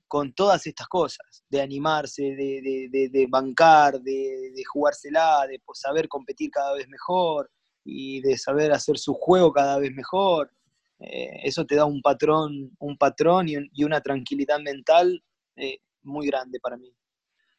con 0.08 0.34
todas 0.34 0.66
estas 0.66 0.88
cosas, 0.88 1.44
de 1.50 1.62
animarse, 1.62 2.24
de, 2.24 3.28
bancar, 3.30 4.00
de, 4.02 4.64
jugársela, 4.72 5.46
de 5.48 5.60
pues, 5.66 5.80
saber 5.80 6.08
competir 6.08 6.50
cada 6.52 6.74
vez 6.74 6.88
mejor 6.88 7.50
y 7.84 8.22
de 8.22 8.38
saber 8.38 8.72
hacer 8.72 8.98
su 8.98 9.14
juego 9.14 9.52
cada 9.52 9.78
vez 9.80 9.92
mejor. 9.92 10.52
Eh, 11.00 11.42
eso 11.44 11.66
te 11.66 11.76
da 11.76 11.86
un 11.86 12.02
patrón, 12.02 12.72
un 12.80 12.98
patrón 12.98 13.48
y, 13.50 13.84
una 13.84 14.02
tranquilidad 14.02 14.60
mental 14.60 15.24
eh, 15.56 15.80
muy 16.04 16.28
grande 16.28 16.60
para 16.60 16.78
mí. 16.78 16.92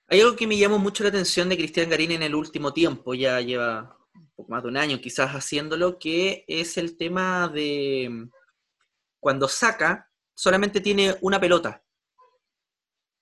Hay 0.09 0.21
algo 0.21 0.37
que 0.37 0.47
me 0.47 0.57
llamó 0.57 0.79
mucho 0.79 1.03
la 1.03 1.11
atención 1.11 1.49
de 1.49 1.57
Cristian 1.57 1.91
Garín 1.91 2.13
en 2.13 2.23
el 2.23 2.35
último 2.35 2.73
tiempo, 2.73 3.15
ya 3.15 3.41
lleva 3.41 3.99
un 4.15 4.31
poco 4.35 4.51
más 4.51 4.63
de 4.63 4.69
un 4.71 4.77
año 4.79 5.01
quizás 5.01 5.31
haciéndolo, 5.31 5.99
que 5.99 6.45
es 6.49 6.79
el 6.79 6.97
tema 6.97 7.49
de 7.49 8.29
cuando 9.21 9.49
saca, 9.49 10.11
solamente 10.35 10.81
tiene 10.81 11.17
una 11.21 11.39
pelota 11.39 11.85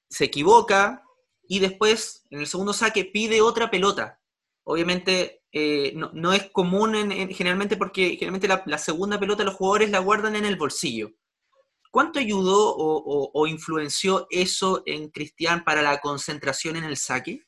se 0.09 0.25
equivoca 0.25 1.03
y 1.49 1.59
después 1.59 2.27
en 2.31 2.41
el 2.41 2.47
segundo 2.47 2.73
saque 2.73 3.05
pide 3.05 3.41
otra 3.41 3.71
pelota. 3.71 4.21
Obviamente 4.65 5.43
eh, 5.53 5.95
no, 5.95 6.33
es 6.33 6.51
común 6.51 6.95
en, 6.95 7.31
generalmente 7.31 7.77
porque 7.77 8.11
generalmente 8.19 8.49
la, 8.49 8.79
segunda 8.79 9.19
pelota 9.19 9.45
los 9.45 9.55
jugadores 9.55 9.91
la 9.91 10.01
guardan 10.01 10.37
en 10.37 10.45
el 10.45 10.57
bolsillo. 10.57 11.13
¿Cuánto 11.91 12.19
ayudó 12.19 12.75
o, 12.77 13.47
influenció 13.47 14.27
eso 14.29 14.83
en 14.85 15.09
Cristian 15.09 15.65
para 15.65 15.81
la 15.81 15.99
concentración 15.99 16.77
en 16.77 16.85
el 16.85 16.99
saque? 16.99 17.47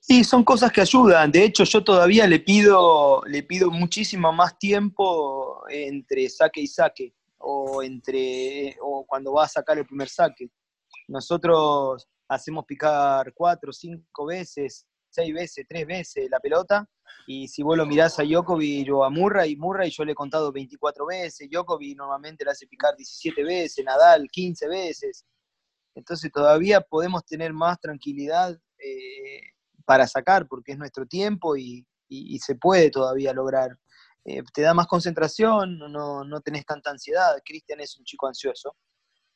Sí, 0.00 0.24
son 0.24 0.42
cosas 0.42 0.72
que 0.72 0.80
ayudan. 0.80 1.30
De 1.30 1.44
hecho, 1.44 1.64
yo 1.64 1.84
todavía 1.84 2.26
le 2.26 2.40
pido, 2.40 3.22
le 3.26 3.42
pido 3.42 3.70
muchísimo 3.70 4.32
más 4.32 4.58
tiempo 4.58 5.64
entre 5.68 6.30
saque 6.30 6.62
y 6.62 6.66
saque, 6.66 7.14
o 7.36 7.82
entre, 7.82 8.76
o 8.80 9.04
cuando 9.06 9.34
va 9.34 9.44
a 9.44 9.48
sacar 9.48 9.76
el 9.76 9.84
primer 9.84 10.08
saque. 10.08 10.48
Nosotros 11.08 12.08
hacemos 12.28 12.64
picar 12.64 13.32
cuatro, 13.34 13.72
cinco 13.72 14.26
veces, 14.26 14.86
seis 15.08 15.32
veces, 15.32 15.66
tres 15.68 15.86
veces 15.86 16.28
la 16.30 16.40
pelota. 16.40 16.88
Y 17.26 17.48
si 17.48 17.62
vos 17.62 17.76
lo 17.76 17.86
mirás 17.86 18.18
a 18.18 18.24
Djokovic 18.24 18.90
o 18.92 19.04
a 19.04 19.10
Murray, 19.10 19.56
Murray 19.56 19.90
yo 19.90 20.04
le 20.04 20.12
he 20.12 20.14
contado 20.14 20.52
24 20.52 21.06
veces, 21.06 21.48
Djokovic 21.50 21.96
normalmente 21.96 22.44
le 22.44 22.50
hace 22.50 22.66
picar 22.66 22.96
17 22.96 23.44
veces, 23.44 23.84
Nadal 23.84 24.28
15 24.30 24.68
veces. 24.68 25.24
Entonces 25.94 26.30
todavía 26.32 26.80
podemos 26.80 27.24
tener 27.24 27.52
más 27.52 27.78
tranquilidad 27.78 28.58
eh, 28.78 29.40
para 29.84 30.06
sacar, 30.06 30.48
porque 30.48 30.72
es 30.72 30.78
nuestro 30.78 31.06
tiempo 31.06 31.56
y, 31.56 31.86
se 32.40 32.54
puede 32.54 32.90
todavía 32.90 33.32
lograr. 33.32 33.76
Eh, 34.24 34.42
te 34.52 34.62
da 34.62 34.72
más 34.72 34.86
concentración, 34.86 35.78
no, 35.78 36.24
no 36.24 36.40
tenés 36.40 36.64
tanta 36.64 36.90
ansiedad. 36.90 37.36
Cristian 37.44 37.80
es 37.80 37.96
un 37.98 38.04
chico 38.04 38.26
ansioso, 38.26 38.76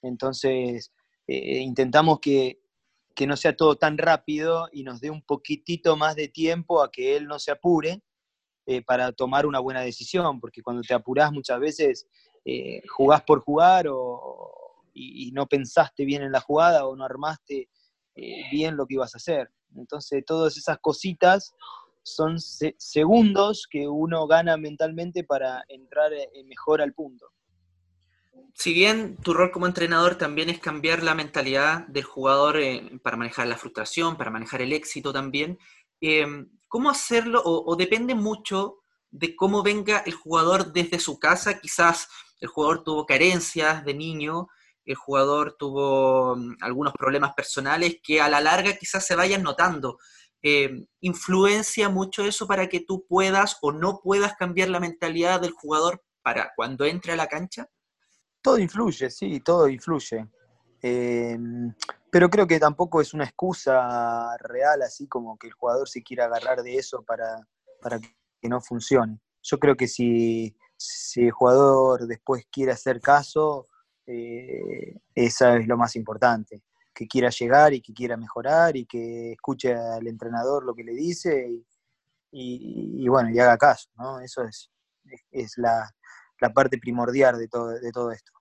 entonces 0.02 0.92
eh, 1.28 1.61
intentamos 1.61 2.20
que, 2.20 2.58
no 3.26 3.37
sea 3.37 3.54
todo 3.54 3.76
tan 3.76 3.99
rápido 3.99 4.68
y 4.73 4.85
nos 4.85 5.00
dé 5.00 5.11
un 5.11 5.23
poquitito 5.23 5.97
más 5.97 6.14
de 6.14 6.28
tiempo 6.28 6.80
a 6.80 6.90
que 6.90 7.16
él 7.16 7.26
no 7.26 7.40
se 7.40 7.50
apure 7.50 8.00
eh, 8.64 8.80
para 8.82 9.11
tomar 9.11 9.44
una 9.44 9.58
buena 9.58 9.80
decisión, 9.80 10.38
porque 10.40 10.62
cuando 10.62 10.82
te 10.82 10.94
apurás 10.94 11.32
muchas 11.32 11.58
veces 11.58 12.06
eh, 12.44 12.80
jugás 12.87 13.23
por 13.25 13.40
jugar 13.40 13.87
y, 14.94 15.32
no 15.32 15.47
pensaste 15.47 16.04
bien 16.04 16.23
en 16.23 16.30
la 16.30 16.40
jugada 16.40 16.87
o 16.87 16.94
no 16.97 17.04
armaste 17.04 17.68
bien 18.50 18.76
lo 18.76 18.87
que 18.87 18.94
ibas 18.94 19.14
a 19.14 19.18
hacer. 19.18 19.50
Entonces 19.76 20.25
todas 20.25 20.56
esas 20.56 20.78
cositas 20.78 21.54
son 22.02 22.38
segundos 22.38 23.66
que 23.68 23.88
uno 23.88 24.26
gana 24.28 24.56
mentalmente 24.56 25.25
para 25.25 25.64
entrar 25.68 26.12
mejor 26.44 26.80
al 26.80 26.94
punto 26.94 27.32
si 28.54 28.73
bien 28.75 29.16
tu 29.16 29.35
rol 29.35 29.50
como 29.50 29.66
entrenador 29.66 30.16
también 30.16 30.50
es 30.50 30.59
cambiar 30.59 31.02
la 31.02 31.14
mentalidad 31.14 31.87
del 31.87 32.04
jugador 32.04 32.59
eh, 32.59 32.99
para 33.02 33.16
manejar 33.16 33.47
la 33.47 33.57
frustración, 33.57 34.16
para 34.16 34.30
manejar 34.30 34.62
el 34.62 34.73
éxito 34.73 35.12
también, 35.12 35.59
eh, 36.00 36.26
¿cómo 36.66 36.90
hacerlo? 36.90 37.42
O, 37.45 37.76
depende 37.76 38.14
mucho 38.14 38.78
de 39.11 39.35
cómo 39.37 39.62
venga 39.62 39.99
el 40.07 40.12
jugador 40.12 40.73
desde 40.73 40.99
su 40.99 41.18
casa. 41.18 41.61
Quizás 41.61 42.09
el 42.40 42.49
jugador 42.49 42.85
tuvo 42.85 43.07
carencias 43.07 43.85
de 43.85 43.95
niño, 43.95 44.49
el 44.85 44.95
jugador 44.95 45.57
tuvo 45.59 46.37
mm, 46.37 46.57
algunos 46.61 46.92
problemas 46.95 47.35
personales 47.35 47.99
que 48.02 48.21
a 48.21 48.28
la 48.28 48.40
larga 48.40 48.76
quizás 48.76 49.07
se 49.07 49.16
vayan 49.16 49.42
notando. 49.42 49.99
Eh, 50.42 50.85
¿Influencia 51.00 51.88
mucho 51.88 52.25
eso 52.25 52.47
para 52.47 52.68
que 52.68 52.80
tú 52.80 53.04
puedas 53.09 53.59
o 53.61 53.73
no 53.73 54.00
puedas 54.02 54.35
cambiar 54.35 54.68
la 54.68 54.80
mentalidad 54.80 55.40
del 55.40 55.52
jugador 55.52 56.04
para 56.23 56.52
cuando 56.54 56.85
entre 56.85 57.12
a 57.12 57.16
la 57.16 57.26
cancha? 57.26 57.68
Todo 58.42 58.59
influye, 58.59 59.11
sí, 59.11 59.40
todo 59.40 59.68
influye. 59.68 60.28
Em, 60.80 61.75
pero 62.11 62.30
creo 62.30 62.47
que 62.47 62.61
tampoco 62.61 63.00
es 63.00 63.12
una 63.14 63.25
excusa 63.25 64.37
real, 64.38 64.83
así 64.83 65.09
como 65.09 65.37
que 65.37 65.49
el 65.49 65.52
jugador 65.52 65.88
se 65.88 66.02
quiera 66.02 66.26
agarrar 66.26 66.62
de 66.62 66.76
eso 66.76 67.02
para, 67.02 67.47
para 67.80 67.99
que 67.99 68.49
no 68.49 68.61
funcione. 68.61 69.21
Yo 69.42 69.59
creo 69.59 69.76
que 69.76 69.88
si, 69.88 70.57
si 70.76 71.25
el 71.26 71.33
jugador 71.33 72.07
después 72.07 72.47
quiere 72.50 72.73
hacer 72.73 73.00
caso, 73.00 73.66
eh, 74.07 74.97
eso 75.14 75.49
es 75.57 75.66
lo 75.66 75.76
más 75.76 75.97
importante. 75.97 76.62
Que 76.95 77.07
quiera 77.07 77.30
llegar 77.30 77.75
y 77.75 77.80
que 77.80 77.92
quiera 77.92 78.16
mejorar 78.16 78.76
y 78.76 78.87
que 78.87 79.33
escuche 79.33 79.75
al 79.75 80.07
entrenador 80.07 80.64
lo 80.64 80.75
que 80.75 80.85
le 80.85 80.92
dice 80.92 81.49
y, 82.30 83.04
y, 83.04 83.09
bueno, 83.09 83.30
y 83.30 83.38
haga 83.38 83.57
caso, 83.57 83.88
¿no? 83.97 84.21
Eso 84.21 84.42
es, 84.45 84.71
es 85.30 85.57
la, 85.59 85.90
la 86.40 86.52
parte 86.52 86.78
primordial 86.78 87.38
de 87.38 87.49
todo, 87.49 87.68
de 87.68 87.92
todo 87.92 88.12
esto. 88.12 88.33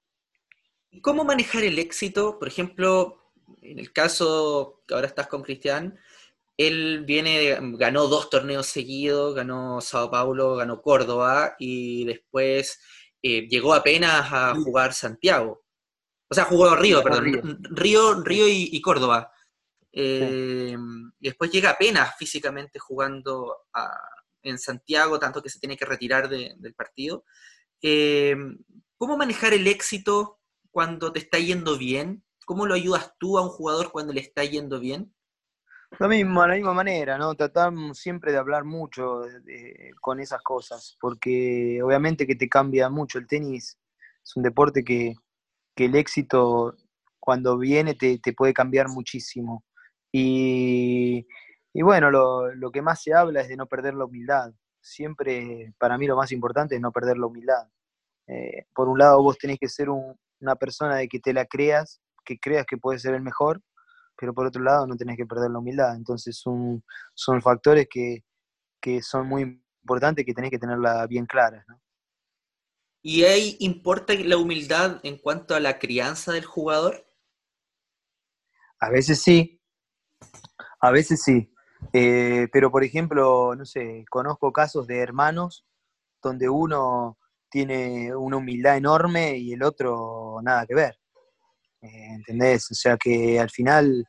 ¿Cómo 1.02 1.24
manejar 1.24 1.64
el 1.64 1.80
éxito? 1.80 2.40
Por 2.40 2.48
ejemplo, 2.48 3.32
en 3.62 3.80
el 3.80 3.92
caso 3.92 4.84
que 4.88 4.94
ahora 4.94 5.08
estás 5.08 5.28
con 5.28 5.44
Cristian, 5.44 5.98
él 6.58 7.04
viene, 7.06 7.58
ganó 7.74 8.08
dos 8.08 8.30
torneos 8.30 8.66
seguidos, 8.66 9.36
ganó 9.36 9.80
Sao 9.80 10.10
Paulo, 10.10 10.56
ganó 10.56 10.82
Córdoba 10.82 11.56
y 11.60 12.04
después 12.06 12.80
eh, 13.22 13.48
llegó 13.48 13.74
apenas 13.74 14.32
a 14.32 14.56
jugar 14.56 14.94
Santiago. 14.94 15.64
O 16.30 16.34
sea, 16.34 16.46
jugó 16.46 16.76
Río, 16.76 17.04
perdón. 17.04 17.60
Río, 17.62 18.22
Río, 18.22 18.48
y, 18.48 18.82
Córdoba. 18.82 19.32
Eh, 19.92 20.76
y 21.20 21.28
después 21.28 21.52
llega 21.52 21.72
apenas 21.72 22.16
físicamente 22.18 22.80
jugando 22.80 23.56
en 24.42 24.58
Santiago, 24.58 25.20
tanto 25.20 25.42
que 25.42 25.50
se 25.50 25.60
tiene 25.60 25.78
que 25.78 25.86
retirar 25.86 26.28
del 26.28 26.74
partido. 26.74 27.24
Eh, 27.82 28.36
¿Cómo 28.98 29.18
manejar 29.18 29.54
el 29.54 29.68
éxito 29.68 30.40
cuando 30.72 31.12
te 31.12 31.20
está 31.20 31.38
yendo 31.38 31.78
bien? 31.78 32.24
¿Cómo 32.46 32.66
lo 32.66 32.74
ayudas 32.74 33.14
tú 33.20 33.38
a 33.38 33.44
un 33.44 33.50
jugador 33.50 33.92
cuando 33.92 34.14
le 34.14 34.22
está 34.22 34.44
yendo 34.44 34.80
bien? 34.80 35.14
Lo 36.00 36.08
mismo, 36.10 36.46
la 36.46 36.56
misma 36.56 36.74
manera, 36.74 37.18
¿no? 37.18 37.34
Tratamos 37.36 38.00
siempre 38.00 38.32
de 38.32 38.38
hablar 38.38 38.66
mucho 38.66 39.22
con 40.02 40.20
esas 40.20 40.42
cosas, 40.42 40.98
porque 41.00 41.80
obviamente 41.82 42.28
que 42.28 42.36
te 42.36 42.50
cambia 42.50 42.90
mucho. 42.90 43.20
El 43.20 43.28
tenis 43.28 43.78
es 44.24 44.36
un 44.36 44.44
deporte 44.44 44.84
que, 44.84 45.16
el 45.76 45.96
éxito 45.96 46.76
cuando 47.20 47.58
viene 47.58 47.94
te, 47.94 48.20
puede 48.34 48.54
cambiar 48.54 48.90
muchísimo. 48.90 49.64
Y, 50.12 51.26
bueno, 51.74 52.10
lo, 52.10 52.54
lo, 52.56 52.72
que 52.72 52.82
más 52.82 53.02
se 53.04 53.14
habla 53.14 53.42
es 53.42 53.48
de 53.48 53.56
no 53.56 53.68
perder 53.68 53.94
la 53.94 54.06
humildad 54.06 54.52
siempre 54.88 55.74
para 55.78 55.98
mí 55.98 56.08
lo 56.08 56.16
más 56.16 56.32
importante 56.32 56.76
es 56.76 56.82
no 56.82 56.92
perder 56.92 57.18
la 57.18 57.28
humildad. 57.28 57.68
Eh, 58.28 58.66
por 58.74 58.90
un 58.90 59.00
lado 59.00 59.22
vos 59.22 59.38
tenés 59.38 59.58
que 59.60 59.70
ser 59.70 59.90
una 59.90 60.56
persona 60.56 60.96
de 60.96 61.08
que 61.08 61.20
te 61.20 61.34
la 61.34 61.46
creas, 61.46 62.02
que 62.26 62.38
creas 62.40 62.66
que 62.66 62.78
puedes 62.78 63.02
ser 63.02 63.14
el 63.14 63.22
mejor, 63.22 63.62
pero 64.18 64.34
por 64.34 64.48
otro 64.48 64.62
lado 64.64 64.88
no 64.88 64.96
tenés 64.96 65.18
que 65.18 65.26
perder 65.26 65.52
la 65.52 65.60
humildad. 65.60 65.96
Entonces 65.96 66.38
son, 66.38 66.84
son 67.14 67.42
factores 67.42 67.88
que, 67.90 68.24
son 69.02 69.28
muy 69.28 69.62
importantes 69.84 70.26
que 70.26 70.34
tenés 70.34 70.52
que 70.52 70.60
tenerla 70.60 71.06
bien 71.08 71.26
claras. 71.26 71.66
¿Y 73.02 73.24
ahí 73.24 73.58
importa 73.60 74.14
la 74.14 74.38
humildad 74.38 75.00
en 75.04 75.18
cuanto 75.18 75.56
a 75.56 75.60
la 75.60 75.78
crianza 75.80 76.32
del 76.32 76.46
jugador? 76.46 77.06
A 78.80 78.90
veces 78.90 79.22
sí, 79.22 79.62
a 80.82 80.92
veces 80.92 81.24
sí. 81.24 81.52
Eh, 81.94 82.48
pero, 82.52 82.72
por 82.72 82.84
ejemplo, 82.84 83.56
no 83.56 83.66
sé, 83.66 84.06
conozco 84.10 84.52
casos 84.52 84.88
de 84.88 85.00
hermanos 85.00 85.66
donde 86.22 86.50
uno 86.50 87.18
tiene 87.50 88.16
una 88.16 88.38
humildad 88.38 88.78
enorme 88.78 89.38
y 89.38 89.54
el 89.54 89.64
otro 89.64 90.40
nada 90.44 90.66
que 90.66 90.76
ver. 90.76 90.98
eh, 91.82 92.16
¿entendés? 92.16 92.72
O 92.72 92.76
sea 92.76 92.98
que 92.98 93.40
al 93.40 93.50
final, 93.50 94.06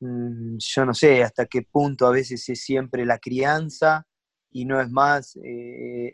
mm, 0.00 0.56
yo 0.58 0.84
no 0.84 0.94
sé 0.94 1.22
hasta 1.22 1.46
qué 1.46 1.62
punto 1.62 2.06
a 2.06 2.10
veces 2.12 2.48
es 2.48 2.62
siempre 2.62 3.04
la 3.06 3.18
crianza 3.18 4.06
y 4.50 4.64
no 4.64 4.80
es 4.80 4.90
más 4.90 5.36
eh, 5.42 6.12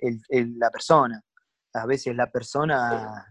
la 0.58 0.70
persona. 0.70 1.22
A 1.74 1.86
veces 1.86 2.14
la 2.16 2.30
persona 2.30 3.26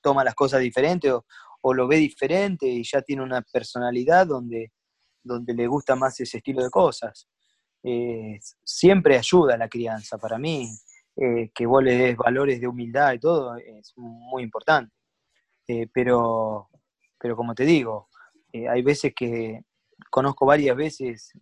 toma 0.00 0.24
las 0.24 0.34
cosas 0.34 0.60
diferentes 0.60 1.12
o, 1.12 1.74
lo 1.74 1.86
ve 1.86 1.96
diferente 1.96 2.66
y 2.66 2.82
ya 2.84 3.02
tiene 3.02 3.22
una 3.22 3.42
personalidad 3.42 4.26
donde, 4.26 4.72
donde 5.22 5.54
le 5.54 5.66
gusta 5.66 5.96
más 5.96 6.18
ese 6.20 6.38
estilo 6.38 6.62
de 6.62 6.70
cosas. 6.70 7.28
Eh, 7.82 8.38
siempre 8.62 9.16
ayuda 9.16 9.56
la 9.56 9.68
crianza 9.68 10.18
para 10.18 10.38
mí, 10.38 10.68
eh, 11.16 11.50
que 11.54 11.66
vos 11.66 11.82
le 11.82 11.96
des 11.96 12.16
valores 12.16 12.60
de 12.60 12.68
humildad 12.68 13.14
y 13.14 13.18
todo, 13.18 13.56
es 13.56 13.92
muy 13.96 14.42
importante. 14.42 14.94
Eh, 15.66 15.86
pero, 15.92 16.68
pero 17.18 17.36
como 17.36 17.54
te 17.54 17.64
digo, 17.64 18.08
hay 18.68 18.82
veces 18.82 19.12
que 19.14 19.62
conozco 20.10 20.44
varias 20.44 20.76
veces 20.76 21.32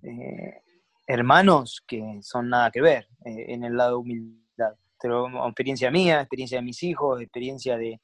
hermanos 1.06 1.82
que 1.87 2.18
son 2.20 2.50
nada 2.50 2.70
que 2.70 2.82
ver 2.82 3.08
en 3.25 3.64
el 3.64 3.76
lado 3.76 3.92
de 3.92 3.97
humildad. 3.97 4.75
Pero 5.00 5.47
experiencia 5.47 5.90
mía, 5.90 6.20
experiencia 6.20 6.58
de 6.58 6.64
mis 6.64 6.82
hijos, 6.82 7.23
experiencia 7.23 7.78
de, 7.78 7.99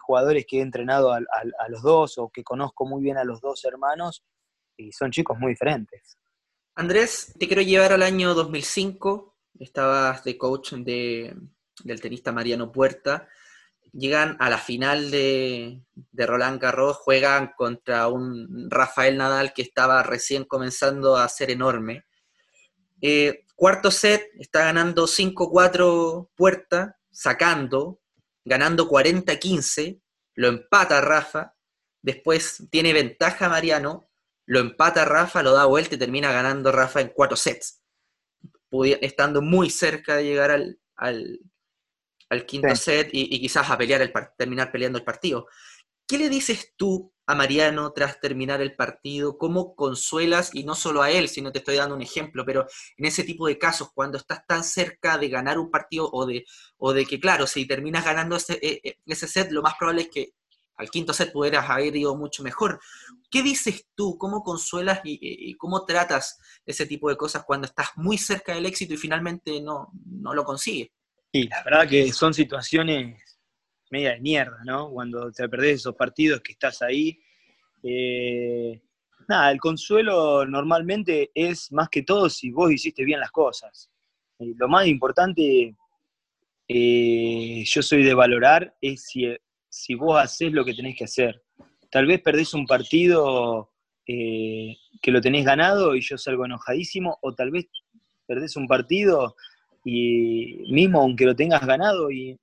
jugadores 0.00 0.46
que 0.46 0.58
he 0.58 0.62
entrenado 0.62 1.12
a, 1.12 1.20
los 1.68 1.82
dos 1.82 2.18
o 2.18 2.30
que 2.30 2.42
conozco 2.42 2.86
muy 2.86 3.02
bien 3.02 3.18
a 3.18 3.24
los 3.24 3.40
dos 3.40 3.64
hermanos, 3.64 4.22
y 4.80 4.92
son 4.92 5.10
chicos 5.10 5.38
muy 5.38 5.52
diferentes. 5.52 6.18
Andrés, 6.74 7.34
te 7.38 7.46
quiero 7.46 7.62
llevar 7.62 7.92
al 7.92 8.02
año 8.02 8.34
2005, 8.34 9.36
estabas 9.58 10.24
de 10.24 10.38
coach 10.38 10.72
de, 10.72 11.36
del 11.84 12.00
tenista 12.00 12.32
Mariano 12.32 12.72
Puerta, 12.72 13.28
llegan 13.92 14.36
a 14.40 14.48
la 14.48 14.58
final 14.58 15.10
de, 15.10 15.82
Roland 16.12 16.60
Garros, 16.60 16.96
juegan 16.98 17.52
contra 17.56 18.08
un 18.08 18.68
Rafael 18.70 19.16
Nadal 19.16 19.52
que 19.52 19.62
estaba 19.62 20.02
recién 20.02 20.44
comenzando 20.44 21.16
a 21.16 21.28
ser 21.28 21.50
enorme. 21.50 22.04
Eh, 23.00 23.44
cuarto 23.56 23.90
set, 23.90 24.30
está 24.38 24.64
ganando 24.64 25.06
5-4 25.06 26.30
Puerta, 26.34 26.96
sacando, 27.10 28.00
ganando 28.44 28.88
40-15, 28.88 30.00
lo 30.34 30.48
empata 30.48 31.00
Rafa, 31.00 31.54
después 32.02 32.66
tiene 32.70 32.92
ventaja 32.92 33.48
Mariano, 33.48 34.09
lo 34.50 34.58
empata 34.58 35.04
Rafa, 35.04 35.44
lo 35.44 35.52
da 35.52 35.66
vuelta 35.66 35.94
y 35.94 35.98
termina 35.98 36.32
ganando 36.32 36.72
Rafa 36.72 37.00
en 37.00 37.12
cuatro 37.14 37.36
sets, 37.36 37.84
estando 39.00 39.42
muy 39.42 39.70
cerca 39.70 40.16
de 40.16 40.24
llegar 40.24 40.50
al, 40.50 41.40
quinto 42.48 42.74
set 42.74 43.10
y, 43.12 43.40
quizás 43.40 43.70
a 43.70 43.78
pelear 43.78 44.02
el, 44.02 44.12
terminar 44.36 44.72
peleando 44.72 44.98
el 44.98 45.04
partido. 45.04 45.46
¿Qué 46.04 46.18
le 46.18 46.28
dices 46.28 46.72
tú 46.76 47.14
a 47.26 47.36
Mariano 47.36 47.92
tras 47.92 48.18
terminar 48.18 48.60
el 48.60 48.74
partido? 48.74 49.38
¿Cómo 49.38 49.76
consuelas, 49.76 50.52
y 50.52 50.64
no 50.64 50.74
solo 50.74 51.00
a 51.00 51.12
él, 51.12 51.28
sino 51.28 51.52
te 51.52 51.60
estoy 51.60 51.76
dando 51.76 51.94
un 51.94 52.02
ejemplo, 52.02 52.44
pero 52.44 52.66
en 52.96 53.04
ese 53.04 53.22
tipo 53.22 53.46
de 53.46 53.56
casos, 53.56 53.92
cuando 53.94 54.18
estás 54.18 54.44
tan 54.48 54.64
cerca 54.64 55.16
de 55.16 55.28
ganar 55.28 55.60
un 55.60 55.70
partido 55.70 56.10
o 56.12 56.26
de, 56.26 56.44
o 56.76 56.92
de 56.92 57.06
que, 57.06 57.20
claro, 57.20 57.46
si 57.46 57.68
terminas 57.68 58.04
ganando 58.04 58.34
ese, 58.34 58.54
e, 58.54 58.80
e, 58.82 58.98
ese 59.06 59.28
set, 59.28 59.52
lo 59.52 59.62
más 59.62 59.74
probable 59.78 60.02
es 60.02 60.08
que 60.08 60.32
al 60.80 60.90
quinto 60.90 61.12
set 61.12 61.30
pudieras 61.30 61.68
haber 61.68 61.94
ido 61.94 62.16
mucho 62.16 62.42
mejor. 62.42 62.80
¿Qué 63.30 63.42
dices 63.42 63.86
tú? 63.94 64.16
¿Cómo 64.16 64.42
consuelas 64.42 65.00
y, 65.04 65.54
cómo 65.54 65.84
tratas 65.84 66.38
ese 66.64 66.86
tipo 66.86 67.10
de 67.10 67.16
cosas 67.16 67.44
cuando 67.44 67.66
estás 67.66 67.90
muy 67.96 68.16
cerca 68.16 68.54
del 68.54 68.64
éxito 68.64 68.94
y 68.94 68.96
finalmente 68.96 69.60
no, 69.60 69.90
no 70.06 70.32
lo 70.32 70.42
consigues? 70.42 70.88
Y 71.32 71.46
la 71.48 71.62
verdad 71.62 71.86
que 71.86 72.10
son 72.12 72.32
situaciones 72.32 73.22
media 73.90 74.12
de 74.12 74.20
mierda, 74.20 74.58
¿no? 74.64 74.90
Cuando 74.90 75.30
te 75.32 75.48
perdés 75.48 75.80
esos 75.80 75.94
partidos 75.94 76.40
que 76.40 76.52
estás 76.52 76.80
ahí. 76.80 77.20
Eh, 77.82 78.80
nada, 79.28 79.50
el 79.50 79.60
consuelo 79.60 80.46
normalmente 80.46 81.30
es 81.34 81.70
más 81.72 81.88
que 81.90 82.02
todo 82.02 82.30
si 82.30 82.50
vos 82.50 82.72
hiciste 82.72 83.04
bien 83.04 83.20
las 83.20 83.30
cosas. 83.30 83.90
lo 84.38 84.68
más 84.68 84.86
importante, 84.86 85.76
eh, 86.68 87.64
yo 87.66 87.82
soy 87.82 88.02
de 88.02 88.14
valorar, 88.14 88.74
es 88.80 89.04
si, 89.04 89.36
si 89.70 89.94
vos 89.94 90.20
haces 90.20 90.52
lo 90.52 90.64
que 90.64 90.74
tenés 90.74 90.96
que 90.98 91.04
hacer. 91.04 91.42
Tal 91.90 92.06
vez 92.06 92.20
perdés 92.20 92.52
un 92.52 92.66
partido 92.66 93.70
eh, 94.06 94.76
que 95.00 95.10
lo 95.12 95.20
tenés 95.20 95.44
ganado 95.44 95.94
y 95.94 96.00
yo 96.00 96.18
salgo 96.18 96.44
enojadísimo, 96.44 97.18
o 97.22 97.32
tal 97.32 97.50
vez 97.52 97.66
perdés 98.26 98.56
un 98.56 98.66
partido 98.66 99.36
y 99.84 100.64
mismo 100.70 101.00
aunque 101.00 101.24
lo 101.24 101.34
tengas 101.34 101.64
ganado 101.66 102.10
y, 102.10 102.38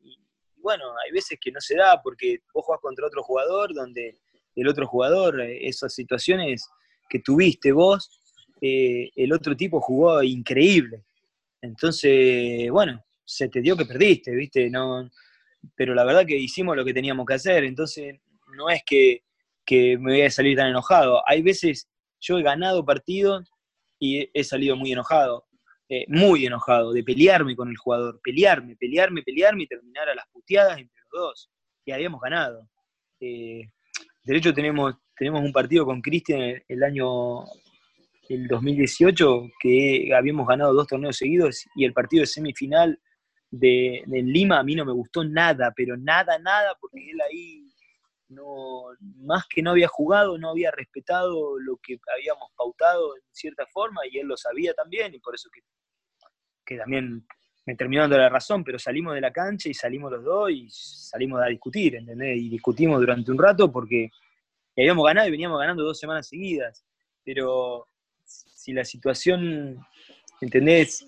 bueno, 0.58 0.86
hay 1.06 1.12
veces 1.12 1.38
que 1.40 1.52
no 1.52 1.62
se 1.62 1.76
da 1.76 2.02
porque 2.02 2.40
vos 2.54 2.66
jugás 2.66 2.82
contra 2.82 3.06
otro 3.06 3.22
jugador 3.22 3.74
donde 3.74 4.18
el 4.56 4.68
otro 4.68 4.88
jugador, 4.88 5.40
eh, 5.42 5.68
esas 5.68 5.94
situaciones 5.94 6.68
que 7.10 7.20
tuviste 7.20 7.72
vos, 7.72 8.10
eh, 8.60 9.12
el 9.16 9.32
otro 9.34 9.56
tipo 9.56 9.80
jugó 9.80 10.24
increíble. 10.24 11.04
Entonces, 11.62 12.70
bueno, 12.72 13.04
se 13.24 13.50
te 13.50 13.62
dio 13.62 13.78
que 13.78 13.86
perdiste, 13.86 14.32
¿viste? 14.32 14.70
No, 14.70 15.10
pero 15.76 15.94
la 15.94 16.04
verdad 16.04 16.26
que 16.26 16.38
hicimos 16.38 16.76
lo 16.76 16.86
que 16.86 16.94
teníamos 16.94 17.26
que 17.26 17.34
hacer, 17.36 17.64
entonces 17.64 18.20
no 18.56 18.70
es 18.70 18.84
que, 18.86 19.22
me 19.70 20.14
voy 20.14 20.22
a 20.22 20.32
salir 20.32 20.58
tan 20.58 20.68
enojado. 20.68 21.22
Hay 21.28 21.42
veces 21.42 21.90
yo 22.22 22.38
he 22.38 22.44
ganado 22.44 22.86
partidos 22.86 23.52
y 24.00 24.30
he 24.34 24.44
salido 24.44 24.76
muy 24.76 24.92
enojado. 24.92 25.46
Eh, 25.90 26.06
muy 26.10 26.46
enojado 26.46 26.92
de 26.92 27.02
pelearme 27.02 27.56
con 27.56 27.70
el 27.70 27.78
jugador, 27.78 28.20
pelearme, 28.22 28.76
pelearme, 28.76 29.24
pelearme 29.24 29.64
y 29.64 29.68
terminar 29.68 30.10
a 30.10 30.16
las 30.16 30.26
puteadas 30.34 30.78
entre 30.78 31.02
los 31.12 31.22
dos. 31.22 31.50
Y 31.86 31.92
habíamos 31.92 32.20
ganado. 32.20 32.68
Eh, 33.22 33.70
de 34.24 34.38
hecho, 34.38 34.54
tenemos, 34.54 34.96
tenemos 35.18 35.42
un 35.42 35.54
partido 35.54 35.86
con 35.86 36.02
Cristian 36.02 36.62
el, 36.68 36.84
año 36.84 37.46
el 38.28 38.48
2018 38.48 39.48
que 39.62 40.10
habíamos 40.14 40.46
ganado 40.46 40.74
dos 40.74 40.88
torneos 40.88 41.16
seguidos 41.16 41.66
y 41.76 41.86
el 41.86 41.94
partido 41.94 42.22
de 42.22 42.28
semifinal 42.28 43.00
de, 43.50 44.04
de, 44.06 44.22
Lima 44.24 44.60
a 44.60 44.64
mí 44.64 44.76
no 44.76 44.86
me 44.86 44.92
gustó 44.92 45.24
nada, 45.24 45.74
pero 45.76 45.98
nada, 45.98 46.38
nada, 46.40 46.76
porque 46.80 47.00
él 47.12 47.22
ahí 47.22 47.68
no, 48.30 48.84
más 49.18 49.46
que 49.48 49.62
no 49.62 49.72
había 49.72 49.88
jugado, 49.88 50.38
no 50.38 50.50
había 50.50 50.72
respetado 50.72 51.60
lo 51.60 51.78
que 51.78 51.98
habíamos 52.14 52.52
pautado 52.56 53.16
en 53.16 53.24
cierta 53.32 53.66
forma 53.68 54.02
y 54.12 54.20
él 54.20 54.28
lo 54.28 54.38
sabía 54.38 54.74
también 54.74 55.14
y 55.16 55.20
por 55.20 55.36
eso 55.36 55.50
que 55.52 55.62
que 56.68 56.78
también 56.78 57.26
me 57.66 57.76
terminó 57.76 58.02
dando 58.02 58.18
la 58.18 58.30
razón, 58.30 58.64
pero 58.64 58.78
salimos 58.78 59.16
de 59.16 59.22
la 59.22 59.32
cancha 59.32 59.70
y 59.70 59.74
salimos 59.74 60.12
los 60.12 60.24
dos 60.24 60.52
y 60.52 60.68
salimos 60.70 61.42
a 61.42 61.48
discutir, 61.48 61.96
¿entendés? 61.96 62.38
Y 62.38 62.50
discutimos 62.50 63.00
durante 63.00 63.32
un 63.32 63.38
rato 63.38 63.72
porque 63.72 64.12
habíamos 64.76 65.06
ganado 65.06 65.28
y 65.28 65.32
veníamos 65.32 65.60
ganando 65.60 65.84
dos 65.84 66.00
semanas 66.00 66.28
seguidas. 66.28 66.86
Pero 67.24 67.88
si 68.24 68.74
la 68.74 68.86
situación, 68.86 69.86
¿entendés? 70.40 71.06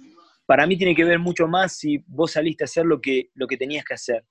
Para 0.49 0.65
mí 0.65 0.75
tiene 0.77 0.95
que 0.95 1.03
ver 1.03 1.19
mucho 1.19 1.47
más 1.47 1.77
si 1.77 2.03
vos 2.07 2.31
saliste 2.31 2.63
a 2.63 2.65
hacer 2.65 2.83
lo 2.83 2.99
que, 2.99 3.29
lo 3.35 3.45
que 3.45 3.55
tenías 3.55 3.85
que 3.85 3.93
hacer. 3.93 4.25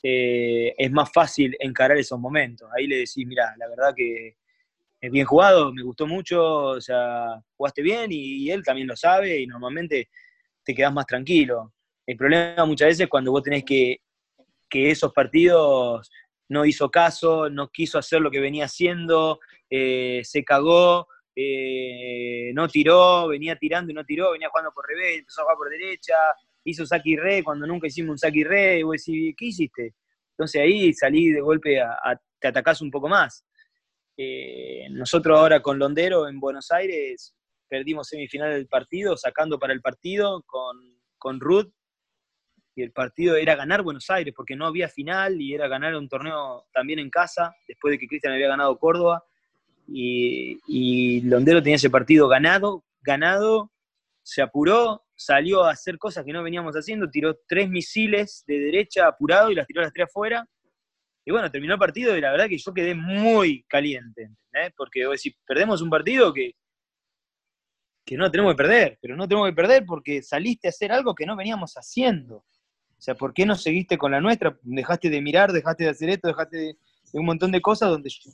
Eh, 0.00 0.72
es 0.78 0.92
más 0.92 1.10
fácil 1.12 1.56
encarar 1.58 1.98
esos 1.98 2.20
momentos. 2.20 2.68
Ahí 2.72 2.86
le 2.86 2.98
decís, 2.98 3.26
mira, 3.26 3.52
la 3.58 3.68
verdad 3.68 3.92
que 3.92 4.36
es 5.00 5.10
bien 5.10 5.26
jugado, 5.26 5.72
me 5.72 5.82
gustó 5.82 6.06
mucho, 6.06 6.66
o 6.66 6.80
sea, 6.80 7.42
jugaste 7.56 7.82
bien 7.82 8.12
y 8.12 8.48
él 8.48 8.62
también 8.62 8.86
lo 8.86 8.94
sabe 8.94 9.40
y 9.40 9.48
normalmente 9.48 10.08
te 10.62 10.72
quedas 10.72 10.92
más 10.92 11.04
tranquilo. 11.04 11.72
El 12.06 12.16
problema 12.16 12.64
muchas 12.64 12.86
veces 12.86 13.00
es 13.00 13.08
cuando 13.08 13.32
vos 13.32 13.42
tenés 13.42 13.64
que, 13.64 13.96
que 14.70 14.92
esos 14.92 15.12
partidos 15.12 16.08
no 16.48 16.64
hizo 16.64 16.92
caso, 16.92 17.50
no 17.50 17.70
quiso 17.70 17.98
hacer 17.98 18.20
lo 18.20 18.30
que 18.30 18.38
venía 18.38 18.66
haciendo, 18.66 19.40
eh, 19.68 20.20
se 20.22 20.44
cagó, 20.44 21.08
eh, 21.38 22.50
no 22.54 22.66
tiró, 22.66 23.28
venía 23.28 23.56
tirando 23.56 23.92
y 23.92 23.94
no 23.94 24.04
tiró, 24.04 24.32
venía 24.32 24.48
jugando 24.48 24.72
por 24.72 24.88
revés, 24.88 25.18
empezó 25.18 25.42
a 25.42 25.44
jugar 25.44 25.56
por 25.58 25.70
derecha, 25.70 26.14
hizo 26.64 26.86
saque 26.86 27.10
y 27.10 27.16
re 27.16 27.44
cuando 27.44 27.66
nunca 27.66 27.88
hicimos 27.88 28.12
un 28.12 28.18
saque 28.18 28.38
y 28.38 28.44
re, 28.44 28.78
y 28.78 28.82
vos 28.82 28.96
decís, 28.96 29.34
¿qué 29.36 29.44
hiciste? 29.44 29.94
Entonces 30.30 30.62
ahí 30.62 30.94
salí 30.94 31.30
de 31.30 31.42
golpe, 31.42 31.78
a, 31.78 32.18
te 32.40 32.48
atacás 32.48 32.80
un 32.80 32.90
poco 32.90 33.08
más. 33.08 33.44
Eh, 34.16 34.86
nosotros 34.90 35.38
ahora 35.38 35.60
con 35.60 35.78
Londero 35.78 36.26
en 36.26 36.40
Buenos 36.40 36.70
Aires 36.70 37.34
perdimos 37.68 38.08
semifinal 38.08 38.52
del 38.52 38.66
partido, 38.66 39.14
sacando 39.18 39.58
para 39.58 39.74
el 39.74 39.82
partido 39.82 40.42
con, 40.46 40.78
con 41.18 41.38
Ruth, 41.38 41.70
y 42.74 42.82
el 42.82 42.92
partido 42.92 43.36
era 43.36 43.56
ganar 43.56 43.82
Buenos 43.82 44.08
Aires, 44.08 44.32
porque 44.34 44.56
no 44.56 44.66
había 44.66 44.88
final 44.88 45.40
y 45.40 45.54
era 45.54 45.68
ganar 45.68 45.94
un 45.96 46.08
torneo 46.08 46.66
también 46.72 46.98
en 46.98 47.10
casa, 47.10 47.54
después 47.68 47.92
de 47.92 47.98
que 47.98 48.06
Cristian 48.06 48.34
había 48.34 48.48
ganado 48.48 48.78
Córdoba, 48.78 49.22
y, 49.86 50.58
y 50.66 51.20
Londero 51.22 51.62
tenía 51.62 51.76
ese 51.76 51.90
partido 51.90 52.28
ganado, 52.28 52.84
ganado, 53.00 53.72
se 54.22 54.42
apuró, 54.42 55.04
salió 55.14 55.64
a 55.64 55.70
hacer 55.70 55.98
cosas 55.98 56.24
que 56.24 56.32
no 56.32 56.42
veníamos 56.42 56.74
haciendo, 56.74 57.10
tiró 57.10 57.38
tres 57.46 57.68
misiles 57.70 58.44
de 58.46 58.58
derecha 58.58 59.06
apurado 59.06 59.50
y 59.50 59.54
las 59.54 59.66
tiró 59.66 59.82
las 59.82 59.92
tres 59.92 60.08
afuera, 60.08 60.46
y 61.24 61.32
bueno, 61.32 61.50
terminó 61.50 61.74
el 61.74 61.80
partido 61.80 62.16
y 62.16 62.20
la 62.20 62.30
verdad 62.30 62.48
que 62.48 62.58
yo 62.58 62.72
quedé 62.72 62.94
muy 62.94 63.64
caliente, 63.64 64.30
porque 64.76 65.04
si 65.16 65.36
perdemos 65.46 65.82
un 65.82 65.90
partido 65.90 66.32
que 66.32 66.52
que 68.06 68.16
no 68.16 68.30
tenemos 68.30 68.52
que 68.52 68.58
perder, 68.58 68.98
pero 69.02 69.16
no 69.16 69.26
tenemos 69.26 69.48
que 69.48 69.54
perder 69.54 69.84
porque 69.84 70.22
saliste 70.22 70.68
a 70.68 70.70
hacer 70.70 70.92
algo 70.92 71.12
que 71.12 71.26
no 71.26 71.36
veníamos 71.36 71.74
haciendo. 71.74 72.36
O 72.36 73.00
sea, 73.00 73.16
¿por 73.16 73.34
qué 73.34 73.44
no 73.44 73.56
seguiste 73.56 73.98
con 73.98 74.12
la 74.12 74.20
nuestra? 74.20 74.56
Dejaste 74.62 75.10
de 75.10 75.20
mirar, 75.20 75.52
dejaste 75.52 75.84
de 75.84 75.90
hacer 75.90 76.10
esto, 76.10 76.28
dejaste 76.28 76.56
de... 76.56 76.76
un 77.14 77.26
montón 77.26 77.50
de 77.50 77.60
cosas 77.60 77.90
donde 77.90 78.08
yo, 78.08 78.30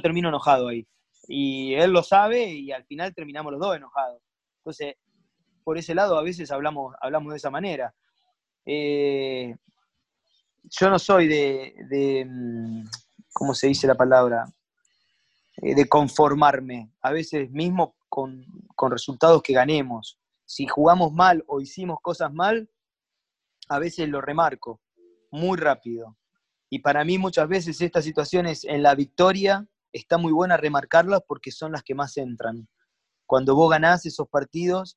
termino 0.00 0.28
enojado 0.28 0.68
ahí. 0.68 0.86
Y 1.28 1.74
él 1.74 1.92
lo 1.92 2.02
sabe 2.02 2.44
y 2.44 2.72
al 2.72 2.84
final 2.84 3.14
terminamos 3.14 3.52
los 3.52 3.60
dos 3.60 3.76
enojados. 3.76 4.20
Entonces, 4.58 4.94
por 5.64 5.78
ese 5.78 5.94
lado 5.94 6.18
a 6.18 6.22
veces 6.22 6.50
hablamos, 6.50 6.94
hablamos 7.00 7.32
de 7.32 7.36
esa 7.36 7.50
manera. 7.50 7.94
Eh, 8.66 9.54
yo 10.64 10.90
no 10.90 10.98
soy 10.98 11.28
de, 11.28 11.74
de, 11.88 12.26
mm, 12.28 12.84
¿cómo 13.32 13.54
se 13.54 13.68
dice 13.68 13.86
la 13.86 13.94
palabra? 13.94 14.44
Eh, 15.62 15.74
de 15.74 15.88
conformarme, 15.88 16.92
a 17.02 17.12
veces 17.12 17.50
mismo 17.50 17.96
con, 18.08 18.44
con, 18.74 18.90
resultados 18.90 19.42
que 19.42 19.52
ganemos. 19.52 20.18
Si 20.44 20.66
jugamos 20.66 21.12
mal 21.12 21.44
o 21.46 21.60
hicimos 21.60 22.00
cosas 22.02 22.32
mal, 22.32 22.68
a 23.68 23.78
veces 23.78 24.08
lo 24.08 24.20
remarco 24.20 24.80
muy 25.30 25.58
rápido. 25.58 26.16
Y 26.70 26.78
para 26.78 27.04
mí 27.04 27.18
muchas 27.18 27.48
veces 27.48 27.80
estas 27.80 28.04
situaciones 28.04 28.64
en 28.64 28.82
la 28.82 28.94
victoria 28.94 29.66
está 29.92 30.18
muy 30.18 30.32
buena 30.32 30.56
remarcarlas 30.56 31.20
porque 31.26 31.50
son 31.50 31.72
las 31.72 31.82
que 31.82 31.96
más 31.96 32.16
entran. 32.16 32.68
Cuando 33.26 33.56
vos 33.56 33.70
ganás 33.70 34.06
esos 34.06 34.28
partidos 34.28 34.96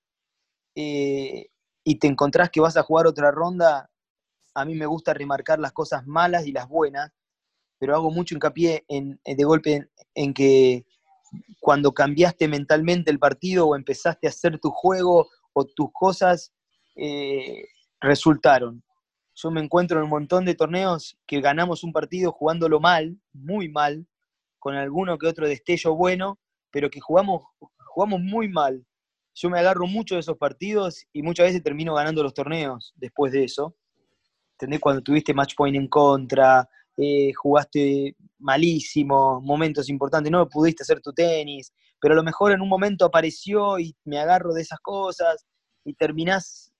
eh, 0.75 1.47
y 1.83 1.95
te 1.97 2.07
encontrás 2.07 2.51
que 2.51 2.61
vas 2.61 2.77
a 2.77 2.83
jugar 2.83 3.07
otra 3.07 3.31
ronda, 3.31 3.89
a 4.53 4.65
mí 4.65 4.75
me 4.75 4.85
gusta 4.85 5.15
remarcar 5.15 5.59
las 5.59 5.71
cosas 5.71 6.05
malas 6.05 6.45
y 6.45 6.51
las 6.51 6.67
buenas, 6.67 7.11
pero 7.79 7.95
hago 7.95 8.11
mucho 8.11 8.35
hincapié 8.35 8.85
en, 8.87 9.19
de 9.25 9.43
golpe 9.43 9.89
en, 10.13 10.33
que 10.33 10.85
cuando 11.59 11.91
cambiaste 11.91 12.47
mentalmente 12.47 13.09
el 13.09 13.17
partido 13.17 13.67
o 13.67 13.75
empezaste 13.75 14.27
a 14.27 14.29
hacer 14.29 14.59
tu 14.59 14.69
juego 14.69 15.27
o 15.53 15.65
tus 15.65 15.89
cosas, 15.91 16.53
eh, 16.95 17.65
resultaron. 17.99 18.83
Yo 19.35 19.51
me 19.51 19.61
encuentro 19.61 19.97
en 19.97 20.05
un 20.05 20.09
montón 20.09 20.45
de 20.45 20.55
torneos 20.55 21.17
que 21.25 21.41
ganamos 21.41 21.83
un 21.83 21.91
partido 21.91 22.31
jugándolo 22.31 22.79
mal, 22.79 23.17
muy 23.33 23.69
mal, 23.69 24.07
con 24.59 24.75
alguno 24.75 25.17
que 25.17 25.27
otro 25.27 25.47
destello 25.47 25.95
bueno, 25.95 26.39
pero 26.71 26.89
que 26.89 26.99
jugamos, 26.99 27.43
jugamos 27.85 28.21
muy 28.21 28.47
mal. 28.47 28.85
Yo 29.35 29.49
me 29.49 29.59
agarro 29.59 29.87
mucho 29.87 30.15
de 30.15 30.21
esos 30.21 30.37
partidos 30.37 31.05
y 31.11 31.23
muchas 31.23 31.47
veces 31.47 31.63
termino 31.63 31.95
ganando 31.95 32.21
los 32.21 32.33
torneos 32.33 32.93
después 32.95 33.31
de 33.31 33.45
eso. 33.45 33.75
¿Entendés? 34.53 34.79
Cuando 34.79 35.01
tuviste 35.01 35.33
match 35.33 35.55
point 35.55 35.75
en 35.75 35.87
contra, 35.87 36.69
eh, 36.97 37.33
jugaste 37.33 38.15
malísimo, 38.37 39.41
momentos 39.41 39.89
importantes, 39.89 40.31
no 40.31 40.47
pudiste 40.47 40.83
hacer 40.83 41.01
tu 41.01 41.11
tenis, 41.11 41.73
pero 41.99 42.13
a 42.13 42.17
lo 42.17 42.23
mejor 42.23 42.51
en 42.51 42.61
un 42.61 42.69
momento 42.69 43.05
apareció 43.05 43.79
y 43.79 43.95
me 44.05 44.19
agarro 44.19 44.53
de 44.53 44.61
esas 44.61 44.79
cosas 44.79 45.45
y 45.83 45.93
terminás 45.93 46.72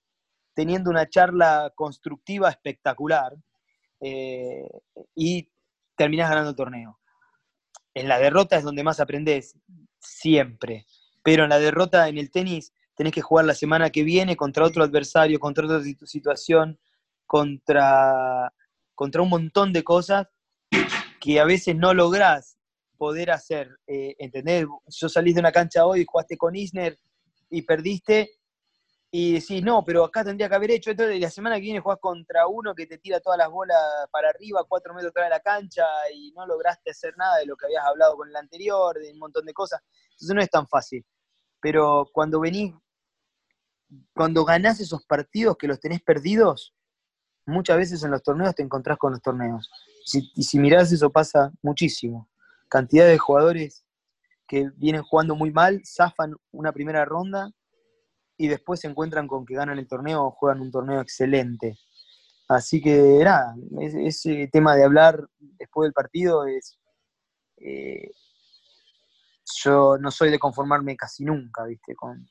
teniendo 0.54 0.89
una 0.89 1.08
charla 1.10 1.72
constructiva 1.76 2.50
espectacular 2.50 3.36
eh, 4.00 4.68
y 5.16 5.50
terminás 5.96 6.30
ganando 6.30 6.52
el 6.52 6.56
torneo. 6.56 7.00
En 7.94 8.08
la 8.08 8.20
derrota 8.20 8.58
es 8.58 8.63
donde 8.63 8.84
más 8.84 9.00
aprendes, 9.00 9.58
siempre. 10.00 10.86
Pero 11.24 11.44
en 11.44 11.50
la 11.50 11.60
derrota 11.60 12.08
en 12.10 12.18
el 12.18 12.32
tenis 12.32 12.74
tenés 12.96 13.13
que 13.13 13.22
jugar 13.22 13.46
la 13.46 13.56
semana 13.56 13.89
que 13.89 14.04
viene 14.04 14.36
contra 14.36 14.66
otro 14.66 14.84
adversario, 14.84 15.39
contra 15.39 15.66
otra 15.66 15.82
situación, 16.06 16.80
contra, 17.26 18.54
contra 18.94 19.22
un 19.22 19.30
montón 19.30 19.74
de 19.74 19.84
cosas 19.84 20.28
que 21.20 21.39
a 21.39 21.46
veces 21.46 21.76
no 21.76 21.94
lográs 21.94 22.58
poder 22.98 23.32
hacer. 23.32 23.70
Eh, 23.88 24.16
¿Entendés? 24.20 24.66
Yo 24.88 25.10
salís 25.10 25.36
de 25.36 25.39
una 25.39 25.52
cancha 25.52 25.86
hoy, 25.86 26.06
jugaste 26.06 26.38
con 26.38 26.56
Isner 26.56 27.00
y 27.50 27.62
perdiste, 27.62 28.32
y 29.15 29.34
decís, 29.34 29.62
no, 29.62 29.86
pero 29.86 30.04
acá 30.04 30.23
tendría 30.23 30.49
que 30.49 30.56
haber 30.56 30.71
hecho 30.71 30.89
esto, 30.89 31.12
y 31.12 31.19
la 31.19 31.30
semana 31.30 31.58
que 31.58 31.62
viene 31.62 31.80
jugás 31.80 31.99
contra 31.99 32.47
uno 32.47 32.73
que 32.73 32.88
te 32.88 32.97
tira 32.97 33.19
todas 33.19 33.38
las 33.38 33.47
bolas 33.47 33.78
para 34.10 34.30
arriba, 34.30 34.65
cuatro 34.67 34.91
metros 34.91 35.12
atrás 35.12 35.28
de 35.28 35.30
la 35.30 35.39
cancha, 35.39 35.86
y 36.12 36.32
no 36.32 36.47
lograste 36.47 36.89
hacer 36.89 37.15
nada 37.15 37.38
de 37.38 37.45
lo 37.45 37.56
que 37.56 37.67
habías 37.67 37.86
hablado 37.86 38.17
con 38.17 38.28
el 38.28 38.36
anterior, 38.36 38.97
de 38.97 39.12
un 39.12 39.19
montón 39.19 39.45
de 39.45 39.54
cosas. 39.54 39.82
Entonces 40.13 40.36
no 40.36 40.41
es 40.41 40.49
tan 40.49 40.67
fácil. 40.67 41.06
Pero 41.62 42.10
cuando 42.12 42.39
venís, 42.39 42.73
cuando 44.15 44.43
ganás 44.45 44.80
esos 44.80 45.06
partidos 45.06 45.58
que 45.58 45.67
los 45.67 45.80
tenés 45.80 46.02
perdidos, 46.02 46.73
muchas 47.45 47.78
veces 47.78 48.04
en 48.04 48.10
los 48.10 48.23
torneos 48.23 48.56
te 48.56 48.63
encontrás 48.63 48.97
con 48.97 49.12
los 49.12 49.21
torneos. 49.21 49.69
y 50.12 50.41
si 50.41 50.58
mirás, 50.58 50.91
eso 50.91 51.12
pasa 51.12 51.52
muchísimo. 51.62 52.32
Cantidad 52.67 53.06
de 53.06 53.19
jugadores 53.19 53.86
que 54.47 54.71
vienen 54.76 55.04
jugando 55.04 55.36
muy 55.36 55.52
mal, 55.52 55.84
zafan 55.86 56.36
una 56.52 56.71
primera 56.71 57.06
ronda 57.06 57.52
y 58.43 58.49
después 58.49 58.82
se 58.82 58.89
encuentran 58.89 59.25
con 59.25 59.45
que 59.45 59.56
ganan 59.56 59.79
el 59.79 59.88
torneo 59.88 60.25
o 60.25 60.32
juegan 60.32 60.60
un 60.60 60.69
torneo 60.69 60.99
excelente. 60.99 61.77
Así 62.49 62.82
que 62.82 63.21
nada, 63.23 63.56
ese 64.03 64.49
tema 64.51 64.75
de 64.75 64.84
hablar 64.84 65.29
después 65.39 65.86
del 65.88 65.93
partido 65.93 66.45
es... 66.45 66.77
Eh, 67.56 68.12
yo 69.63 69.97
no 69.97 70.12
soy 70.12 70.29
de 70.29 70.39
conformarme 70.39 70.97
casi 70.97 71.23
nunca, 71.23 71.63
viste, 71.63 71.95
con, 71.95 72.29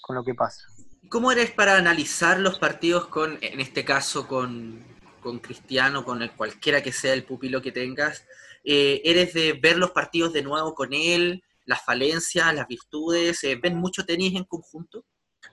con, 0.00 0.16
lo 0.16 0.24
que 0.24 0.34
pasa. 0.34 0.62
¿Cómo 1.10 1.30
eres 1.30 1.50
para 1.50 1.76
analizar 1.76 2.40
los 2.40 2.58
partidos 2.58 3.08
con, 3.08 3.38
en 3.42 3.60
este 3.60 3.84
caso, 3.84 4.26
con, 4.26 4.82
con 5.20 5.40
Cristiano, 5.40 6.06
con 6.06 6.22
el, 6.22 6.32
cualquiera 6.32 6.82
que 6.82 6.92
sea 6.92 7.12
el 7.12 7.24
pupilo 7.24 7.60
que 7.60 7.72
tengas? 7.72 8.24
Eh, 8.64 9.02
¿Eres 9.04 9.34
de 9.34 9.52
ver 9.52 9.76
los 9.76 9.90
partidos 9.90 10.32
de 10.32 10.42
nuevo 10.42 10.74
con 10.74 10.94
él, 10.94 11.44
las 11.66 11.84
falencias, 11.84 12.54
las 12.54 12.66
virtudes? 12.66 13.44
Eh, 13.44 13.60
¿Ven 13.62 13.76
mucho 13.76 14.06
tenis 14.06 14.34
en 14.34 14.44
conjunto? 14.44 15.04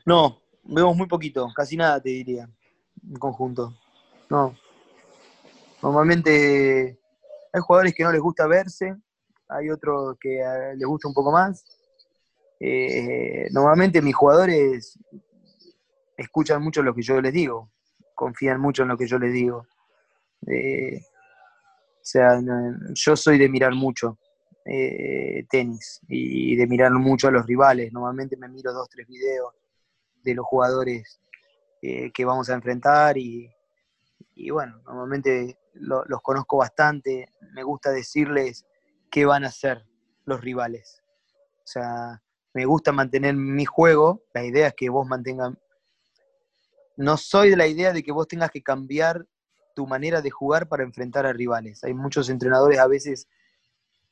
No, 0.06 0.42
vemos 0.64 0.96
muy 0.96 1.08
poquito, 1.08 1.48
casi 1.56 1.78
nada 1.78 2.02
te 2.02 2.10
diría, 2.10 2.50
en 3.04 3.16
conjunto. 3.16 3.78
No. 4.30 4.56
Normalmente 5.82 7.00
hay 7.54 7.62
jugadores 7.62 7.94
que 7.94 8.04
no 8.04 8.12
les 8.12 8.22
gusta 8.22 8.48
verse, 8.48 8.96
hay 9.50 9.70
otros 9.70 10.18
que 10.20 10.40
eh, 10.40 10.76
les 10.76 10.88
gusta 10.88 11.08
un 11.08 11.14
poco 11.14 11.32
más. 11.32 11.66
Eh, 12.60 13.48
normalmente 13.52 14.02
mis 14.02 14.16
jugadores 14.16 14.98
escuchan 16.16 16.62
mucho 16.62 16.84
lo 16.84 16.94
que 16.94 17.02
yo 17.02 17.20
les 17.20 17.34
digo, 17.34 17.72
confían 18.14 18.62
mucho 18.62 18.84
en 18.84 18.90
lo 18.90 18.98
que 18.98 19.08
yo 19.08 19.18
les 19.18 19.34
digo. 19.34 19.66
Eh, 20.48 21.02
o 21.02 22.04
sea, 22.04 22.40
yo 22.94 23.16
soy 23.16 23.38
de 23.38 23.50
mirar 23.50 23.74
mucho 23.74 24.18
tenis 25.50 26.02
y 26.08 26.56
de 26.56 26.68
mirar 26.68 26.92
mucho 26.92 27.28
a 27.28 27.32
los 27.32 27.46
rivales. 27.46 27.92
Normalmente 27.92 28.38
me 28.38 28.48
miro 28.48 28.72
dos, 28.72 28.88
tres 28.90 29.08
videos 29.08 29.54
de 30.24 30.36
los 30.36 30.46
jugadores 30.46 31.20
eh, 31.82 32.12
que 32.12 32.26
vamos 32.26 32.50
a 32.50 32.54
enfrentar 32.54 33.18
y, 33.18 33.50
bueno, 34.52 34.82
normalmente 34.86 35.58
los 35.74 36.22
conozco 36.22 36.58
bastante, 36.58 37.28
me 37.54 37.64
gusta 37.64 37.92
decirles 37.92 38.66
qué 39.10 39.26
van 39.26 39.44
a 39.44 39.48
hacer 39.48 39.86
los 40.26 40.42
rivales. 40.42 41.02
O 41.58 41.68
sea, 41.68 42.22
me 42.54 42.66
gusta 42.66 42.92
mantener 42.92 43.36
mi 43.36 43.66
juego, 43.66 44.24
la 44.34 44.44
idea 44.44 44.68
es 44.68 44.74
que 44.76 44.90
vos 44.90 45.08
mantengan... 45.08 45.58
No 46.98 47.18
soy 47.18 47.50
de 47.50 47.58
la 47.58 47.68
idea 47.68 47.94
de 47.94 48.04
que 48.04 48.12
vos 48.12 48.28
tengas 48.28 48.52
que 48.52 48.62
cambiar 48.62 49.26
tu 49.74 49.88
manera 49.88 50.22
de 50.22 50.30
jugar 50.30 50.68
para 50.68 50.84
enfrentar 50.84 51.26
a 51.26 51.34
rivales. 51.34 51.84
Hay 51.84 51.94
muchos 51.94 52.30
entrenadores 52.30 52.78
a 52.80 52.88
veces 52.88 53.28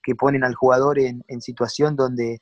que 0.02 0.16
ponen 0.16 0.44
al 0.44 0.56
jugador 0.56 0.98
en 0.98 1.42
situación 1.42 1.96
donde 1.96 2.42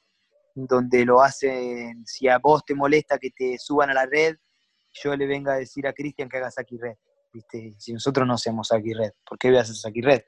donde 0.66 1.06
lo 1.06 1.22
hacen, 1.22 2.04
si 2.06 2.28
a 2.28 2.40
vos 2.40 2.66
te 2.66 2.74
molesta 2.74 3.20
que 3.20 3.30
te 3.30 3.58
suban 3.60 3.92
a 3.92 3.94
la 3.94 4.06
red, 4.08 4.36
yo 4.92 5.16
le 5.16 5.28
venga 5.28 5.54
a 5.54 5.58
decir 5.58 5.86
a 5.86 5.94
Cristian 5.94 6.28
que 6.28 6.38
haga 6.38 6.50
aquí 6.58 6.78
red. 6.78 6.96
¿viste? 7.32 7.76
Si 7.78 7.94
nosotros 7.94 8.26
no 8.28 8.34
hacemos 8.34 8.72
aquí 8.72 8.94
red, 8.94 9.12
¿por 9.28 9.38
qué 9.38 9.50
voy 9.50 9.58
a 9.58 9.62
hacer 9.62 9.76
aquí 9.88 10.02
red? 10.02 10.24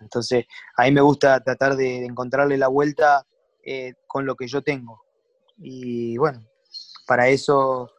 Entonces, 0.00 0.44
a 0.76 0.84
mí 0.84 0.92
me 0.92 1.00
gusta 1.00 1.42
tratar 1.42 1.74
de, 1.74 2.04
encontrarle 2.04 2.56
la 2.56 2.68
vuelta 2.68 3.26
eh, 3.64 3.94
con 4.06 4.26
lo 4.26 4.36
que 4.36 4.46
yo 4.46 4.62
tengo. 4.62 5.02
Y 5.56 6.16
bueno, 6.18 6.46
para 7.06 7.28
eso 7.28 7.90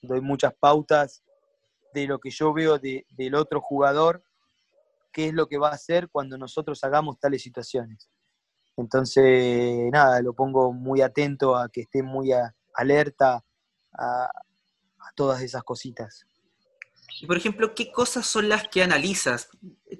doy 0.00 0.22
muchas 0.22 0.54
pautas 0.58 1.22
de 1.92 2.06
lo 2.06 2.18
que 2.18 2.30
yo 2.30 2.54
veo 2.54 2.78
del 2.78 3.34
otro 3.34 3.60
jugador, 3.60 4.24
qué 5.12 5.28
es 5.28 5.34
lo 5.34 5.46
que 5.46 5.58
va 5.58 5.68
a 5.68 5.74
hacer 5.74 6.08
cuando 6.08 6.38
nosotros 6.38 6.82
hagamos 6.84 7.18
tales 7.20 7.42
situaciones. 7.42 8.08
Entonces, 8.76 9.90
nada, 9.92 10.20
lo 10.22 10.34
pongo 10.34 10.72
muy 10.72 11.02
atento 11.02 11.56
a 11.56 11.68
que 11.68 11.82
esté 11.82 12.02
muy 12.02 12.30
alerta 12.74 13.44
a, 13.92 14.30
todas 15.14 15.42
esas 15.42 15.62
cositas. 15.62 16.24
Y 17.20 17.26
por 17.26 17.36
ejemplo, 17.36 17.74
¿qué 17.74 17.92
cosas 17.92 18.24
son 18.24 18.48
las 18.48 18.68
que 18.68 18.82
analizas? 18.82 19.50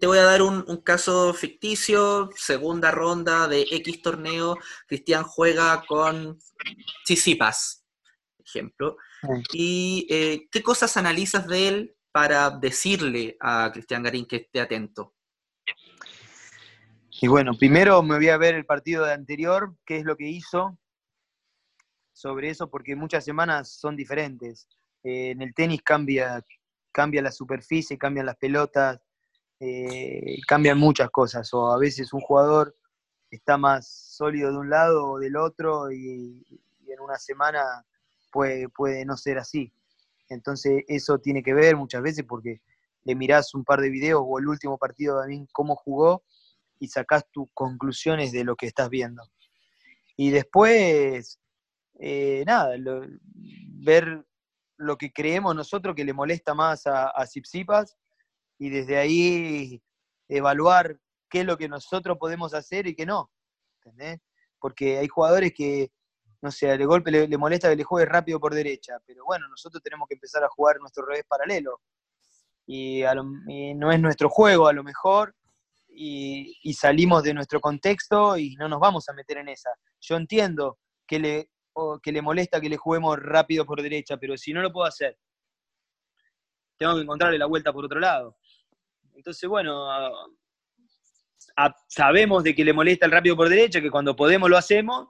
Te 0.00 0.06
voy 0.06 0.16
a 0.16 0.22
dar 0.22 0.40
un, 0.40 0.62
caso 0.78 1.34
ficticio, 1.34 2.30
segunda 2.34 2.90
ronda 2.90 3.46
de 3.46 3.66
X 3.70 4.00
torneo, 4.00 4.56
Cristian 4.86 5.22
juega 5.24 5.84
con 5.86 6.38
Chisipas, 7.04 7.84
ejemplo. 8.42 8.96
¿Y 9.52 10.06
eh, 10.08 10.48
qué 10.50 10.62
cosas 10.62 10.96
analizas 10.96 11.46
de 11.46 11.68
él 11.68 11.96
para 12.10 12.48
decirle 12.50 13.36
a 13.40 13.70
Cristian 13.70 14.02
Garín 14.02 14.24
que 14.24 14.36
esté 14.36 14.60
atento? 14.60 15.14
Y 17.22 17.28
bueno, 17.28 17.52
primero 17.56 18.02
me 18.02 18.16
voy 18.16 18.30
a 18.30 18.36
ver 18.36 18.56
el 18.56 18.66
partido 18.66 19.04
de 19.04 19.12
anterior, 19.12 19.76
qué 19.86 19.98
es 19.98 20.04
lo 20.04 20.16
que 20.16 20.26
hizo 20.26 20.76
sobre 22.12 22.50
eso, 22.50 22.68
porque 22.68 22.96
muchas 22.96 23.24
semanas 23.24 23.68
son 23.68 23.94
diferentes. 23.94 24.66
Eh, 25.04 25.30
en 25.30 25.40
el 25.40 25.54
tenis 25.54 25.82
cambia, 25.82 26.44
cambia 26.90 27.22
la 27.22 27.30
superficie, 27.30 27.96
cambian 27.96 28.26
las 28.26 28.38
pelotas, 28.38 29.00
eh, 29.60 30.40
cambian 30.48 30.78
muchas 30.78 31.10
cosas, 31.10 31.54
o 31.54 31.70
a 31.70 31.78
veces 31.78 32.12
un 32.12 32.22
jugador 32.22 32.76
está 33.30 33.56
más 33.56 33.86
sólido 33.86 34.50
de 34.50 34.58
un 34.58 34.70
lado 34.70 35.12
o 35.12 35.18
del 35.20 35.36
otro 35.36 35.92
y, 35.92 36.44
en 36.88 36.98
una 36.98 37.18
semana 37.18 37.86
puede, 38.32 38.68
puede 38.68 39.04
no 39.04 39.16
ser 39.16 39.38
así. 39.38 39.72
Entonces 40.28 40.82
eso 40.88 41.20
tiene 41.20 41.44
que 41.44 41.54
ver 41.54 41.76
muchas 41.76 42.02
veces 42.02 42.24
porque 42.28 42.62
le 43.04 43.14
mirás 43.14 43.54
un 43.54 43.64
par 43.64 43.80
de 43.80 43.90
videos 43.90 44.24
o 44.26 44.40
el 44.40 44.48
último 44.48 44.76
partido 44.76 45.20
también 45.20 45.46
cómo 45.52 45.76
jugó 45.76 46.24
y 46.82 46.88
sacás 46.88 47.24
tus 47.30 47.46
conclusiones 47.54 48.32
de 48.32 48.42
lo 48.42 48.56
que 48.56 48.66
estás 48.66 48.90
viendo. 48.90 49.22
Y 50.16 50.30
después, 50.30 51.38
eh, 52.00 52.42
nada, 52.44 52.74
ver 53.84 54.26
lo 54.78 54.96
que 54.96 55.12
creemos 55.12 55.54
nosotros 55.54 55.94
que 55.94 56.04
le 56.04 56.12
molesta 56.12 56.54
más 56.54 56.88
a, 56.88 57.10
a 57.10 57.24
y 58.58 58.68
desde 58.68 58.98
ahí 58.98 59.80
evaluar 60.26 60.98
qué 61.30 61.40
es 61.40 61.46
lo 61.46 61.56
que 61.56 61.68
nosotros 61.68 62.18
podemos 62.18 62.52
hacer 62.52 62.88
y 62.88 62.96
qué 62.96 63.06
no. 63.06 63.30
Porque 64.58 64.98
hay 64.98 65.06
jugadores 65.06 65.52
que, 65.56 65.92
no 66.40 66.50
sé, 66.50 66.76
de 66.76 66.84
golpe 66.84 67.12
le, 67.12 67.38
molesta 67.38 67.70
que 67.70 67.76
le 67.76 67.84
juegue 67.84 68.06
rápido 68.06 68.40
por 68.40 68.54
derecha, 68.54 68.98
pero 69.06 69.24
bueno, 69.24 69.46
nosotros 69.48 69.80
tenemos 69.84 70.08
que 70.08 70.14
empezar 70.14 70.42
a 70.42 70.48
jugar 70.48 70.80
nuestro 70.80 71.06
revés 71.06 71.26
paralelo. 71.28 71.80
Y, 72.66 73.04
no 73.76 73.92
es 73.92 74.00
nuestro 74.00 74.28
juego 74.28 74.66
a 74.66 74.72
lo 74.72 74.82
mejor, 74.82 75.32
y, 75.94 76.74
salimos 76.74 77.22
de 77.22 77.34
nuestro 77.34 77.60
contexto 77.60 78.36
y 78.36 78.54
no 78.56 78.68
nos 78.68 78.80
vamos 78.80 79.08
a 79.08 79.12
meter 79.12 79.38
en 79.38 79.48
esa. 79.48 79.70
Yo 80.00 80.16
entiendo 80.16 80.78
que 81.06 81.18
le, 81.18 81.50
que 82.02 82.12
le 82.12 82.22
molesta 82.22 82.60
que 82.60 82.68
le 82.68 82.76
juguemos 82.76 83.18
rápido 83.18 83.64
por 83.64 83.82
derecha, 83.82 84.16
pero 84.16 84.36
si 84.36 84.52
no 84.52 84.62
lo 84.62 84.72
puedo 84.72 84.86
hacer, 84.86 85.18
tengo 86.78 86.96
que 86.96 87.02
encontrarle 87.02 87.38
la 87.38 87.46
vuelta 87.46 87.72
por 87.72 87.84
otro 87.84 88.00
lado. 88.00 88.36
Entonces, 89.14 89.48
bueno, 89.48 89.88
sabemos 91.88 92.42
de 92.42 92.54
que 92.54 92.64
le 92.64 92.72
molesta 92.72 93.06
el 93.06 93.12
rápido 93.12 93.36
por 93.36 93.48
derecha, 93.48 93.80
que 93.80 93.90
cuando 93.90 94.16
podemos 94.16 94.48
lo 94.48 94.56
hacemos, 94.56 95.08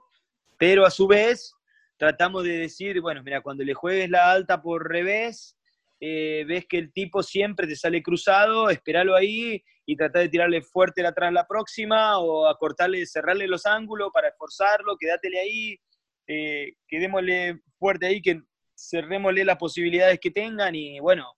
pero 0.57 0.85
a 0.85 0.91
su 0.91 1.07
vez 1.07 1.53
tratamos 1.97 2.43
de 2.43 2.57
decir, 2.57 2.99
bueno, 3.01 3.23
mira, 3.23 3.41
cuando 3.41 3.63
le 3.63 3.73
juegues 3.73 4.09
la 4.09 4.31
alta 4.31 4.61
por 4.61 4.87
revés, 4.89 5.57
eh, 6.05 6.43
ves 6.45 6.65
que 6.67 6.77
el 6.79 6.91
tipo 6.91 7.23
siempre 7.23 7.65
te 7.65 7.77
sale 7.77 8.03
cruzado, 8.03 8.69
espéralo 8.69 9.15
ahí 9.15 9.63
y 9.85 9.95
trata 9.95 10.19
de 10.19 10.27
tirarle 10.27 10.61
fuerte 10.61 11.05
atrás 11.07 11.31
la 11.31 11.47
próxima 11.47 12.19
o 12.19 12.45
acortarle, 12.45 13.05
cerrarle 13.05 13.47
los 13.47 13.65
ángulos 13.65 14.09
para 14.13 14.27
esforzarlo, 14.27 14.97
quédatele 14.97 15.39
ahí, 15.39 15.79
eh, 16.27 16.73
quedémosle 16.89 17.61
fuerte 17.79 18.07
ahí, 18.07 18.21
que 18.21 18.41
cerrémosle 18.77 19.45
las 19.45 19.55
posibilidades 19.55 20.19
que 20.19 20.29
tengan 20.29 20.75
y 20.75 20.99
bueno, 20.99 21.37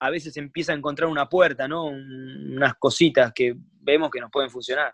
a 0.00 0.10
veces 0.10 0.36
empieza 0.38 0.72
a 0.72 0.76
encontrar 0.76 1.08
una 1.08 1.28
puerta, 1.28 1.68
¿no? 1.68 1.84
Unas 1.84 2.74
cositas 2.80 3.32
que 3.32 3.54
vemos 3.80 4.10
que 4.10 4.18
nos 4.18 4.30
pueden 4.32 4.50
funcionar. 4.50 4.92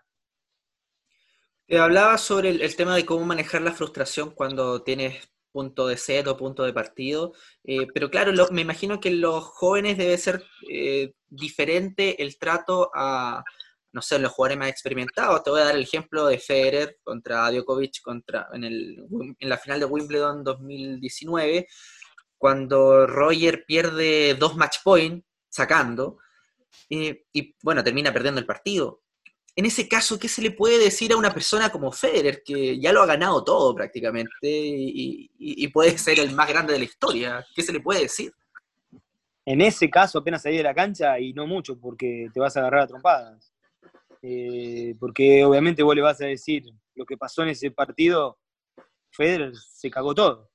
Te 1.65 1.79
hablaba 1.79 2.19
sobre 2.19 2.49
el, 2.49 2.75
tema 2.75 2.95
de 2.95 3.03
cómo 3.03 3.25
manejar 3.25 3.63
la 3.63 3.71
frustración 3.71 4.29
cuando 4.29 4.83
tienes 4.83 5.27
punto 5.51 5.87
de 5.87 5.97
set 5.97 6.27
o 6.27 6.37
punto 6.37 6.63
de 6.63 6.73
partido, 6.73 7.33
eh, 7.63 7.87
pero 7.93 8.09
claro, 8.09 8.31
me 8.51 8.61
imagino 8.61 8.99
que 8.99 9.11
los 9.11 9.43
jóvenes 9.43 9.97
debe 9.97 10.17
ser 10.17 10.43
eh, 10.69 11.13
diferente 11.27 12.21
el 12.21 12.37
trato 12.37 12.89
a, 12.93 13.43
no 13.91 14.01
sé, 14.01 14.19
los 14.19 14.31
jugadores 14.31 14.57
más 14.59 14.69
experimentados. 14.69 15.43
Te 15.43 15.49
voy 15.49 15.61
a 15.61 15.65
dar 15.65 15.75
el 15.75 15.83
ejemplo 15.83 16.25
de 16.25 16.39
Federer 16.39 16.97
contra 17.03 17.49
Djokovic 17.51 18.01
contra, 18.01 18.47
en, 18.53 18.63
el, 18.63 19.05
en 19.39 19.49
la 19.49 19.57
final 19.57 19.79
de 19.79 19.85
Wimbledon 19.85 20.43
2019 20.43 21.67
cuando 22.37 23.05
Roger 23.05 23.65
pierde 23.67 24.33
dos 24.33 24.55
match 24.57 24.77
points 24.83 25.23
sacando, 25.47 26.17
y 26.89 27.55
bueno, 27.61 27.83
termina 27.83 28.11
perdiendo 28.11 28.39
el 28.39 28.47
partido. 28.47 29.03
En 29.55 29.65
ese 29.65 29.87
caso, 29.87 30.17
¿qué 30.17 30.27
se 30.27 30.41
le 30.41 30.51
puede 30.51 30.79
decir 30.79 31.11
a 31.11 31.17
una 31.17 31.33
persona 31.33 31.69
como 31.69 31.91
Federer, 31.91 32.41
que 32.43 32.79
ya 32.79 32.93
lo 32.93 33.01
ha 33.01 33.05
ganado 33.05 33.43
todo 33.43 33.75
prácticamente 33.75 34.47
y, 34.49 35.67
puede 35.67 35.97
ser 35.97 36.19
el 36.19 36.33
más 36.33 36.47
grande 36.47 36.73
de 36.73 36.79
la 36.79 36.85
historia? 36.85 37.45
¿Qué 37.53 37.61
se 37.61 37.73
le 37.73 37.81
puede 37.81 38.01
decir? 38.01 38.33
En 39.45 39.61
ese 39.61 39.89
caso, 39.89 40.19
apenas 40.19 40.41
salí 40.41 40.57
de 40.57 40.63
la 40.63 40.73
cancha 40.73 41.19
y 41.19 41.33
no 41.33 41.47
mucho, 41.47 41.79
porque 41.79 42.29
te 42.33 42.39
vas 42.39 42.55
a 42.55 42.61
agarrar 42.61 42.81
a 42.81 42.87
trompadas. 42.87 43.53
Eh, 44.21 44.95
porque 44.99 45.43
obviamente 45.43 45.83
vos 45.83 45.95
le 45.95 46.01
vas 46.01 46.21
a 46.21 46.25
decir 46.25 46.63
lo 46.95 47.05
que 47.05 47.17
pasó 47.17 47.41
en 47.43 47.49
ese 47.49 47.71
partido, 47.71 48.37
Federer 49.09 49.53
se 49.55 49.89
cagó 49.89 50.13
todo 50.13 50.51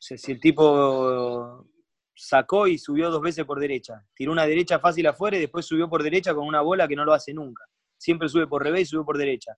sea, 0.00 0.16
si 0.16 0.32
el 0.32 0.40
tipo 0.40 1.66
sacó 2.14 2.66
y 2.66 2.78
subió 2.78 3.10
dos 3.10 3.22
veces 3.22 3.44
por 3.44 3.60
derecha, 3.60 4.04
tiró 4.14 4.32
una 4.32 4.46
derecha 4.46 4.78
fácil 4.78 5.06
afuera 5.06 5.36
y 5.36 5.40
después 5.40 5.66
subió 5.66 5.88
por 5.88 6.02
derecha 6.02 6.34
con 6.34 6.46
una 6.46 6.60
bola 6.62 6.88
que 6.88 6.96
no 6.96 7.04
lo 7.04 7.12
hace 7.12 7.32
nunca. 7.32 7.64
Siempre 8.00 8.28
sube 8.28 8.46
por 8.46 8.62
revés 8.62 8.82
y 8.82 8.86
sube 8.86 9.04
por 9.04 9.18
derecha. 9.18 9.56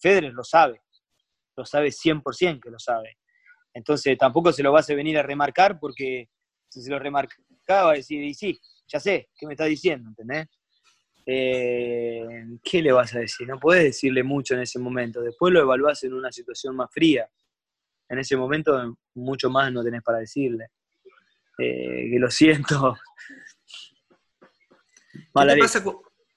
Federer 0.00 0.32
lo 0.32 0.44
sabe, 0.44 0.82
lo 1.56 1.64
sabe 1.64 1.88
100% 1.88 2.60
que 2.60 2.70
lo 2.70 2.78
sabe. 2.78 3.18
Entonces 3.72 4.16
tampoco 4.18 4.52
se 4.52 4.62
lo 4.62 4.72
vas 4.72 4.90
a 4.90 4.94
venir 4.94 5.18
a 5.18 5.22
remarcar 5.22 5.78
porque 5.78 6.28
si 6.68 6.82
se 6.82 6.90
lo 6.90 6.98
remarcaba 6.98 7.84
va 7.84 7.92
a 7.92 7.96
decir, 7.96 8.22
y 8.22 8.34
sí, 8.34 8.60
ya 8.86 8.98
sé, 8.98 9.28
¿qué 9.38 9.46
me 9.46 9.54
está 9.54 9.64
diciendo? 9.64 10.08
¿Entendés? 10.08 10.46
Eh, 11.24 12.26
¿Qué 12.62 12.82
le 12.82 12.92
vas 12.92 13.14
a 13.14 13.20
decir? 13.20 13.46
No 13.46 13.58
puedes 13.58 13.84
decirle 13.84 14.22
mucho 14.22 14.54
en 14.54 14.60
ese 14.60 14.78
momento. 14.78 15.20
Después 15.20 15.52
lo 15.52 15.60
evaluás 15.60 16.02
en 16.04 16.14
una 16.14 16.32
situación 16.32 16.74
más 16.74 16.90
fría 16.90 17.28
en 18.08 18.18
ese 18.18 18.36
momento 18.36 18.98
mucho 19.14 19.50
más 19.50 19.72
no 19.72 19.82
tenés 19.84 20.02
para 20.02 20.18
decirle. 20.18 20.68
Eh, 21.58 22.10
que 22.10 22.18
lo 22.18 22.30
siento. 22.30 22.96
¿Qué 25.34 25.46
te 25.46 25.58
pasa 25.58 25.84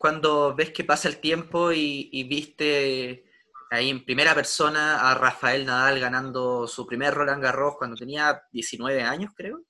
cuando 0.02 0.56
ves 0.56 0.72
que 0.72 0.84
pasa 0.84 1.08
el 1.08 1.20
tiempo 1.20 1.72
y, 1.72 2.24
viste 2.28 3.24
ahí 3.70 3.92
en 3.92 4.04
primera 4.04 4.34
persona 4.34 5.12
a 5.12 5.14
Rafael 5.14 5.64
Nadal 5.64 6.00
ganando 6.00 6.68
su 6.68 6.88
primer 6.88 7.14
Roland 7.14 7.44
Garros 7.44 7.76
cuando 7.78 7.96
tenía 7.96 8.42
19 8.52 9.04
años, 9.04 9.32
creo? 9.36 9.62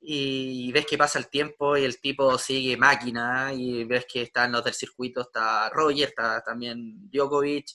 Y 0.00 0.70
ves 0.70 0.86
que 0.86 0.96
pasa 0.96 1.18
el 1.18 1.28
tiempo 1.28 1.76
y 1.76 1.82
el 1.82 2.00
tipo 2.00 2.38
sigue 2.38 2.76
máquina 2.76 3.52
y 3.52 3.82
ves 3.82 4.06
que 4.08 4.22
están 4.22 4.52
los 4.52 4.62
del 4.62 4.74
circuito, 4.74 5.22
está 5.22 5.68
Roger, 5.70 6.10
está 6.10 6.40
también 6.42 7.10
Djokovic, 7.10 7.66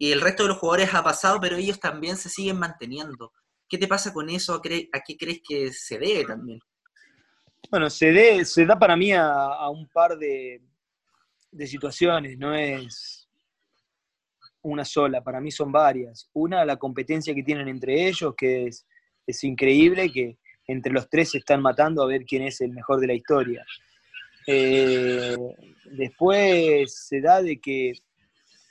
y 0.00 0.10
el 0.10 0.20
resto 0.20 0.42
de 0.42 0.48
los 0.48 0.58
jugadores 0.58 0.92
ha 0.92 1.04
pasado, 1.04 1.40
pero 1.40 1.54
ellos 1.54 1.78
también 1.78 2.16
se 2.16 2.28
siguen 2.28 2.58
manteniendo. 2.58 3.32
¿Qué 3.68 3.78
te 3.78 3.86
pasa 3.86 4.12
con 4.12 4.28
eso? 4.28 4.54
¿A 4.54 4.60
qué 4.60 5.16
crees 5.16 5.40
que 5.46 5.72
se 5.72 6.00
debe 6.00 6.24
también? 6.24 6.58
Bueno, 7.70 7.88
se, 7.90 8.44
se 8.44 8.66
da 8.66 8.76
para 8.76 8.96
mí 8.96 9.12
a, 9.12 9.68
un 9.68 9.86
par 9.88 10.18
de, 10.18 10.60
situaciones, 11.66 12.38
no 12.38 12.54
es 12.54 13.28
una 14.62 14.84
sola, 14.84 15.22
para 15.22 15.40
mí 15.40 15.50
son 15.50 15.72
varias. 15.72 16.28
Una, 16.34 16.64
la 16.64 16.76
competencia 16.76 17.34
que 17.34 17.42
tienen 17.42 17.68
entre 17.68 18.08
ellos, 18.08 18.34
que 18.36 18.66
es, 18.66 18.86
es 19.26 19.44
increíble, 19.44 20.10
que 20.10 20.38
entre 20.66 20.92
los 20.92 21.08
tres 21.08 21.30
se 21.30 21.38
están 21.38 21.62
matando 21.62 22.02
a 22.02 22.06
ver 22.06 22.24
quién 22.24 22.42
es 22.42 22.60
el 22.60 22.72
mejor 22.72 23.00
de 23.00 23.06
la 23.06 23.14
historia. 23.14 23.64
Eh, 24.46 25.36
después 25.92 27.06
se 27.06 27.20
da 27.20 27.42
de 27.42 27.58
que 27.60 27.92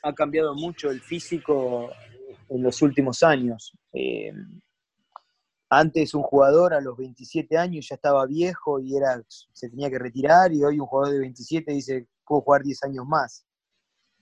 ha 0.03 0.13
cambiado 0.13 0.55
mucho 0.55 0.89
el 0.89 1.01
físico 1.01 1.91
en 2.49 2.63
los 2.63 2.81
últimos 2.81 3.23
años. 3.23 3.73
Eh, 3.93 4.31
antes 5.69 6.13
un 6.13 6.23
jugador 6.23 6.73
a 6.73 6.81
los 6.81 6.97
27 6.97 7.57
años 7.57 7.87
ya 7.89 7.95
estaba 7.95 8.25
viejo 8.25 8.79
y 8.79 8.95
era, 8.95 9.21
se 9.27 9.69
tenía 9.69 9.89
que 9.89 9.99
retirar 9.99 10.53
y 10.53 10.63
hoy 10.63 10.79
un 10.79 10.85
jugador 10.85 11.13
de 11.13 11.19
27 11.19 11.73
dice, 11.73 12.07
puedo 12.27 12.41
jugar 12.41 12.63
10 12.63 12.83
años 12.83 13.05
más. 13.05 13.45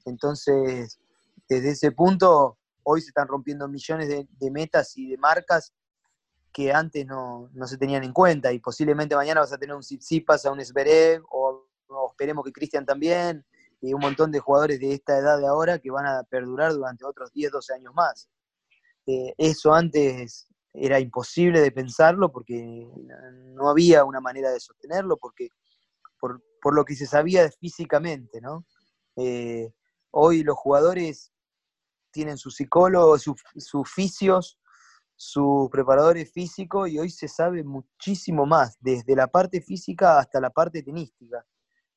Entonces, 0.06 1.00
desde 1.50 1.72
ese 1.72 1.92
punto, 1.92 2.58
hoy 2.84 3.02
se 3.02 3.08
están 3.08 3.28
rompiendo 3.28 3.68
millones 3.68 4.08
de, 4.08 4.52
metas 4.52 4.96
y 4.98 5.10
de 5.10 5.18
marcas 5.18 5.74
que 6.54 6.72
antes 6.72 7.06
no, 7.06 7.50
se 7.66 7.78
tenían 7.78 8.04
en 8.04 8.14
cuenta 8.14 8.54
y 8.54 8.60
posiblemente 8.60 9.16
mañana 9.16 9.42
vas 9.42 9.52
a 9.52 9.58
tener 9.58 9.76
un 9.76 9.82
Tsitsipas, 9.82 10.46
a 10.46 10.52
un 10.52 10.64
Zverev 10.64 11.24
o, 11.30 11.68
o 11.88 12.10
esperemos 12.12 12.46
que 12.46 12.54
Cristian 12.54 12.86
también 12.86 13.46
y 13.82 13.94
un 13.94 14.02
montón 14.02 14.32
de 14.32 14.40
jugadores 14.40 14.80
de 14.80 14.94
esta 14.94 15.18
edad 15.18 15.38
de 15.38 15.48
ahora 15.48 15.80
que 15.80 15.92
van 15.92 16.06
a 16.06 16.24
perdurar 16.24 16.74
durante 16.74 17.06
otros 17.06 17.32
10, 17.34 17.52
12 17.52 17.74
años 17.74 17.94
más. 17.94 18.30
Eh, 19.06 19.34
eso 19.38 19.74
antes 19.74 20.48
era 20.74 21.00
imposible 21.00 21.62
de 21.62 21.72
pensarlo 21.72 22.32
porque 22.32 22.88
no 23.54 23.70
había 23.70 24.04
una 24.04 24.20
manera 24.20 24.52
de 24.52 24.60
sostenerlo, 24.60 25.18
porque 25.18 25.50
por, 26.20 26.42
lo 26.74 26.86
que 26.86 26.96
se 26.96 27.06
sabía 27.06 27.50
físicamente, 27.52 28.42
¿no? 28.42 28.66
Eh, 29.18 29.72
hoy 30.12 30.44
los 30.44 30.58
jugadores 30.58 31.32
tienen 32.12 32.38
sus 32.38 32.56
psicólogos, 32.56 33.24
sus, 33.24 33.36
sus 33.58 33.92
fisios, 33.92 34.58
sus 35.16 35.70
preparadores 35.70 36.32
físicos 36.32 36.90
y 36.90 37.00
hoy 37.00 37.10
se 37.10 37.28
sabe 37.28 37.64
muchísimo 37.64 38.46
más, 38.46 38.78
desde 38.80 39.16
la 39.16 39.28
parte 39.28 39.62
física 39.62 40.20
hasta 40.20 40.40
la 40.40 40.50
parte 40.50 40.82
tenística 40.82 41.46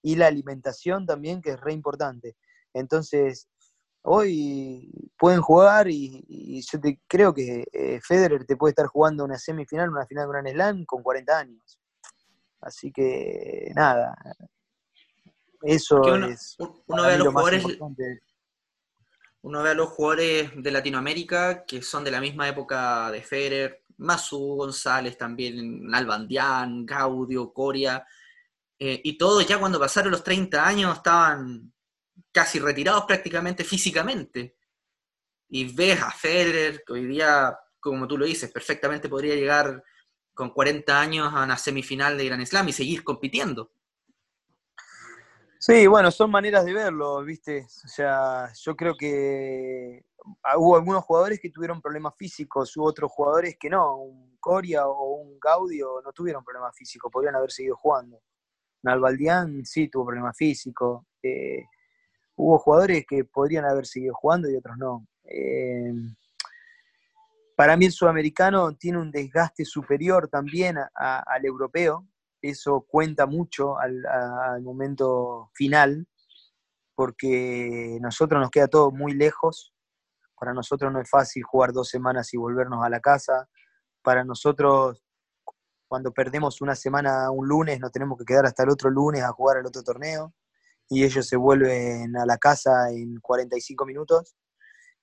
y 0.02 0.16
la 0.16 0.26
alimentación 0.26 1.06
también, 1.06 1.40
que 1.40 1.50
es 1.50 1.60
re 1.60 1.72
importante. 1.72 2.36
Entonces, 2.72 3.48
hoy 4.02 5.10
pueden 5.18 5.40
jugar 5.40 5.88
y, 5.88 6.62
yo 6.62 6.80
te, 6.80 7.00
creo 7.06 7.34
que 7.34 7.64
eh, 7.72 8.00
Federer 8.02 8.44
te 8.44 8.56
puede 8.56 8.70
estar 8.72 8.86
jugando 8.86 9.24
una 9.24 9.38
semifinal, 9.38 9.90
una 9.90 10.06
final 10.06 10.26
de 10.26 10.32
Grand 10.32 10.48
Slam 10.48 10.84
con 10.84 11.02
40 11.02 11.38
años. 11.38 11.78
Así 12.60 12.90
que 12.92 13.70
nada, 13.74 14.16
Eso 15.62 16.02
es. 16.24 16.56
Uno 16.86 17.02
ve 17.02 17.14
a 17.14 17.18
los 17.18 17.28
jugadores. 17.28 17.64
Uno 19.40 19.62
ve 19.62 19.70
a 19.70 19.74
los 19.74 19.88
jugadores 19.90 20.50
de 20.56 20.70
Latinoamérica 20.70 21.64
que 21.64 21.82
son 21.82 22.04
de 22.04 22.10
la 22.10 22.20
misma 22.20 22.48
época 22.48 23.10
de 23.10 23.22
Federer, 23.22 23.84
Masu 23.98 24.56
González 24.56 25.16
también, 25.16 25.94
Albandián, 25.94 26.84
Gaudio, 26.84 27.52
Coria, 27.52 28.04
eh, 28.78 29.00
y 29.02 29.18
todos 29.18 29.46
ya 29.46 29.58
cuando 29.58 29.80
pasaron 29.80 30.12
los 30.12 30.22
30 30.22 30.64
años 30.64 30.96
estaban 30.96 31.72
casi 32.30 32.58
retirados 32.58 33.04
prácticamente 33.04 33.64
físicamente. 33.64 34.56
Y 35.48 35.64
ves 35.72 36.00
a 36.00 36.10
Federer, 36.10 36.84
que 36.86 36.92
hoy 36.92 37.06
día, 37.06 37.58
como 37.80 38.06
tú 38.06 38.18
lo 38.18 38.26
dices, 38.26 38.50
perfectamente 38.52 39.08
podría 39.08 39.34
llegar 39.34 39.82
con 40.34 40.50
40 40.50 41.00
años 41.00 41.32
a 41.34 41.42
una 41.42 41.56
semifinal 41.56 42.16
de 42.16 42.26
Grand 42.26 42.46
Slam 42.46 42.68
y 42.68 42.72
seguir 42.72 43.02
compitiendo. 43.02 43.72
Sí, 45.60 45.86
bueno, 45.88 46.10
son 46.10 46.30
maneras 46.30 46.64
de 46.64 46.72
verlo, 46.72 47.24
¿viste? 47.24 47.66
O 47.84 47.88
sea, 47.88 48.52
yo 48.54 48.76
creo 48.76 48.94
que 48.96 50.04
hubo 50.56 50.76
algunos 50.76 51.04
jugadores 51.04 51.40
que 51.40 51.50
tuvieron 51.50 51.80
problemas 51.80 52.14
físicos, 52.16 52.76
hubo 52.76 52.86
otros 52.86 53.10
jugadores 53.10 53.56
que 53.58 53.68
no, 53.68 53.96
un 53.96 54.36
Coria 54.38 54.86
o 54.86 55.16
un 55.16 55.38
Gaudio 55.40 56.00
no 56.04 56.12
tuvieron 56.12 56.44
problemas 56.44 56.76
físicos, 56.76 57.10
podrían 57.10 57.34
haber 57.34 57.50
seguido 57.50 57.76
jugando. 57.76 58.20
Nalbaldián 58.82 59.64
sí 59.64 59.88
tuvo 59.88 60.06
problemas 60.06 60.36
físicos. 60.36 61.04
Eh, 61.22 61.64
hubo 62.36 62.58
jugadores 62.58 63.04
que 63.06 63.24
podrían 63.24 63.64
haber 63.64 63.86
seguido 63.86 64.14
jugando 64.14 64.48
y 64.48 64.56
otros 64.56 64.76
no. 64.78 65.06
Eh, 65.24 65.92
para 67.56 67.76
mí 67.76 67.86
el 67.86 67.92
sudamericano 67.92 68.76
tiene 68.76 68.98
un 68.98 69.10
desgaste 69.10 69.64
superior 69.64 70.28
también 70.28 70.78
al 70.94 71.44
europeo. 71.44 72.06
Eso 72.40 72.86
cuenta 72.88 73.26
mucho 73.26 73.78
al, 73.78 74.62
momento 74.62 75.50
final, 75.54 76.06
porque 76.94 77.98
nosotros 78.00 78.40
nos 78.40 78.50
queda 78.50 78.68
todo 78.68 78.90
muy 78.90 79.12
lejos. 79.12 79.72
Para 80.38 80.52
nosotros 80.52 80.92
no 80.92 81.00
es 81.00 81.10
fácil 81.10 81.42
jugar 81.42 81.72
dos 81.72 81.88
semanas 81.88 82.32
y 82.32 82.36
volvernos 82.36 82.84
a 82.84 82.90
la 82.90 83.00
casa. 83.00 83.48
Para 84.02 84.24
nosotros 84.24 85.02
cuando 85.88 86.12
perdemos 86.12 86.60
una 86.60 86.74
semana 86.74 87.30
un 87.30 87.48
lunes, 87.48 87.80
nos 87.80 87.90
tenemos 87.90 88.18
que 88.18 88.26
quedar 88.26 88.44
hasta 88.44 88.62
el 88.62 88.68
otro 88.68 88.90
lunes 88.90 89.22
a 89.22 89.32
jugar 89.32 89.56
al 89.56 89.66
otro 89.66 89.82
torneo 89.82 90.34
y 90.88 91.02
ellos 91.02 91.26
se 91.26 91.36
vuelven 91.36 92.16
a 92.16 92.26
la 92.26 92.36
casa 92.36 92.90
en 92.90 93.18
45 93.20 93.86
minutos 93.86 94.36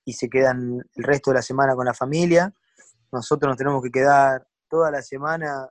y 0.06 0.14
se 0.14 0.30
quedan 0.30 0.78
el 0.94 1.04
resto 1.04 1.32
de 1.32 1.36
la 1.36 1.42
semana 1.42 1.76
con 1.76 1.86
la 1.86 1.94
familia. 1.94 2.54
Nosotros 3.12 3.50
nos 3.50 3.58
tenemos 3.58 3.84
que 3.84 3.92
quedar 3.92 4.48
toda 4.70 4.92
la 4.92 5.02
semana 5.02 5.70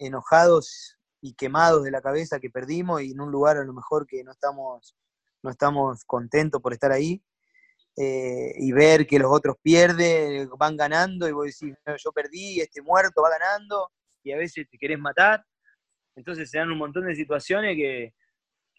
enojados 0.00 0.98
y 1.20 1.34
quemados 1.34 1.84
de 1.84 1.90
la 1.90 2.00
cabeza 2.00 2.40
que 2.40 2.50
perdimos 2.50 3.02
y 3.02 3.12
en 3.12 3.20
un 3.20 3.30
lugar 3.30 3.58
a 3.58 3.64
lo 3.64 3.72
mejor 3.72 4.06
que 4.06 4.24
no 4.24 4.32
estamos, 4.32 4.96
no 5.42 5.50
estamos 5.50 6.04
contentos 6.04 6.60
por 6.60 6.72
estar 6.72 6.90
ahí. 6.90 7.22
Eh, 7.96 8.54
y 8.56 8.72
ver 8.72 9.06
que 9.06 9.18
los 9.18 9.30
otros 9.30 9.56
pierden, 9.60 10.48
van 10.56 10.76
ganando 10.76 11.28
y 11.28 11.32
vos 11.32 11.46
decís, 11.46 11.76
yo 12.02 12.12
perdí, 12.12 12.60
este 12.60 12.80
muerto 12.80 13.20
va 13.20 13.30
ganando, 13.30 13.90
y 14.22 14.32
a 14.32 14.36
veces 14.36 14.68
te 14.70 14.78
querés 14.78 14.98
matar. 14.98 15.44
Entonces 16.14 16.50
se 16.50 16.58
dan 16.58 16.70
un 16.70 16.78
montón 16.78 17.06
de 17.06 17.14
situaciones 17.14 17.76
que, 17.76 18.14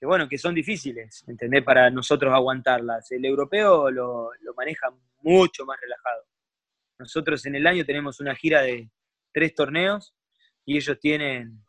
bueno, 0.05 0.27
que 0.27 0.37
son 0.37 0.55
difíciles, 0.55 1.23
¿entendés? 1.27 1.63
Para 1.63 1.89
nosotros 1.89 2.33
aguantarlas. 2.33 3.11
El 3.11 3.25
europeo 3.25 3.91
lo, 3.91 4.31
maneja 4.55 4.89
mucho 5.21 5.65
más 5.65 5.79
relajado. 5.79 6.23
Nosotros 6.99 7.45
en 7.45 7.55
el 7.55 7.67
año 7.67 7.85
tenemos 7.85 8.19
una 8.19 8.35
gira 8.35 8.61
de 8.61 8.89
tres 9.31 9.53
torneos 9.55 10.13
y 10.71 10.77
ellos 10.77 10.99
tienen 10.99 11.63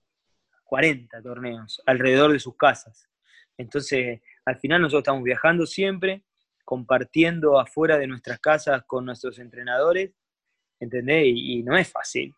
40 0.65 1.23
torneos 1.23 1.83
alrededor 1.87 2.33
de 2.33 2.41
sus 2.41 2.57
casas. 2.57 3.09
Entonces, 3.57 4.21
al 4.45 4.59
final 4.59 4.81
nosotros 4.81 5.03
estamos 5.03 5.23
viajando 5.23 5.67
siempre, 5.67 6.25
compartiendo 6.65 7.59
afuera 7.59 7.99
de 7.99 8.07
nuestras 8.07 8.39
casas 8.39 8.83
con 8.87 9.05
nuestros 9.05 9.39
entrenadores, 9.39 10.13
¿entendés? 10.81 11.25
y 11.27 11.63
no 11.63 11.77
es 11.77 11.91
fácil 11.91 12.35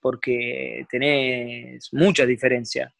porque 0.00 0.86
tenés 0.90 1.92
muchas 1.92 2.26
diferencias. 2.26 2.92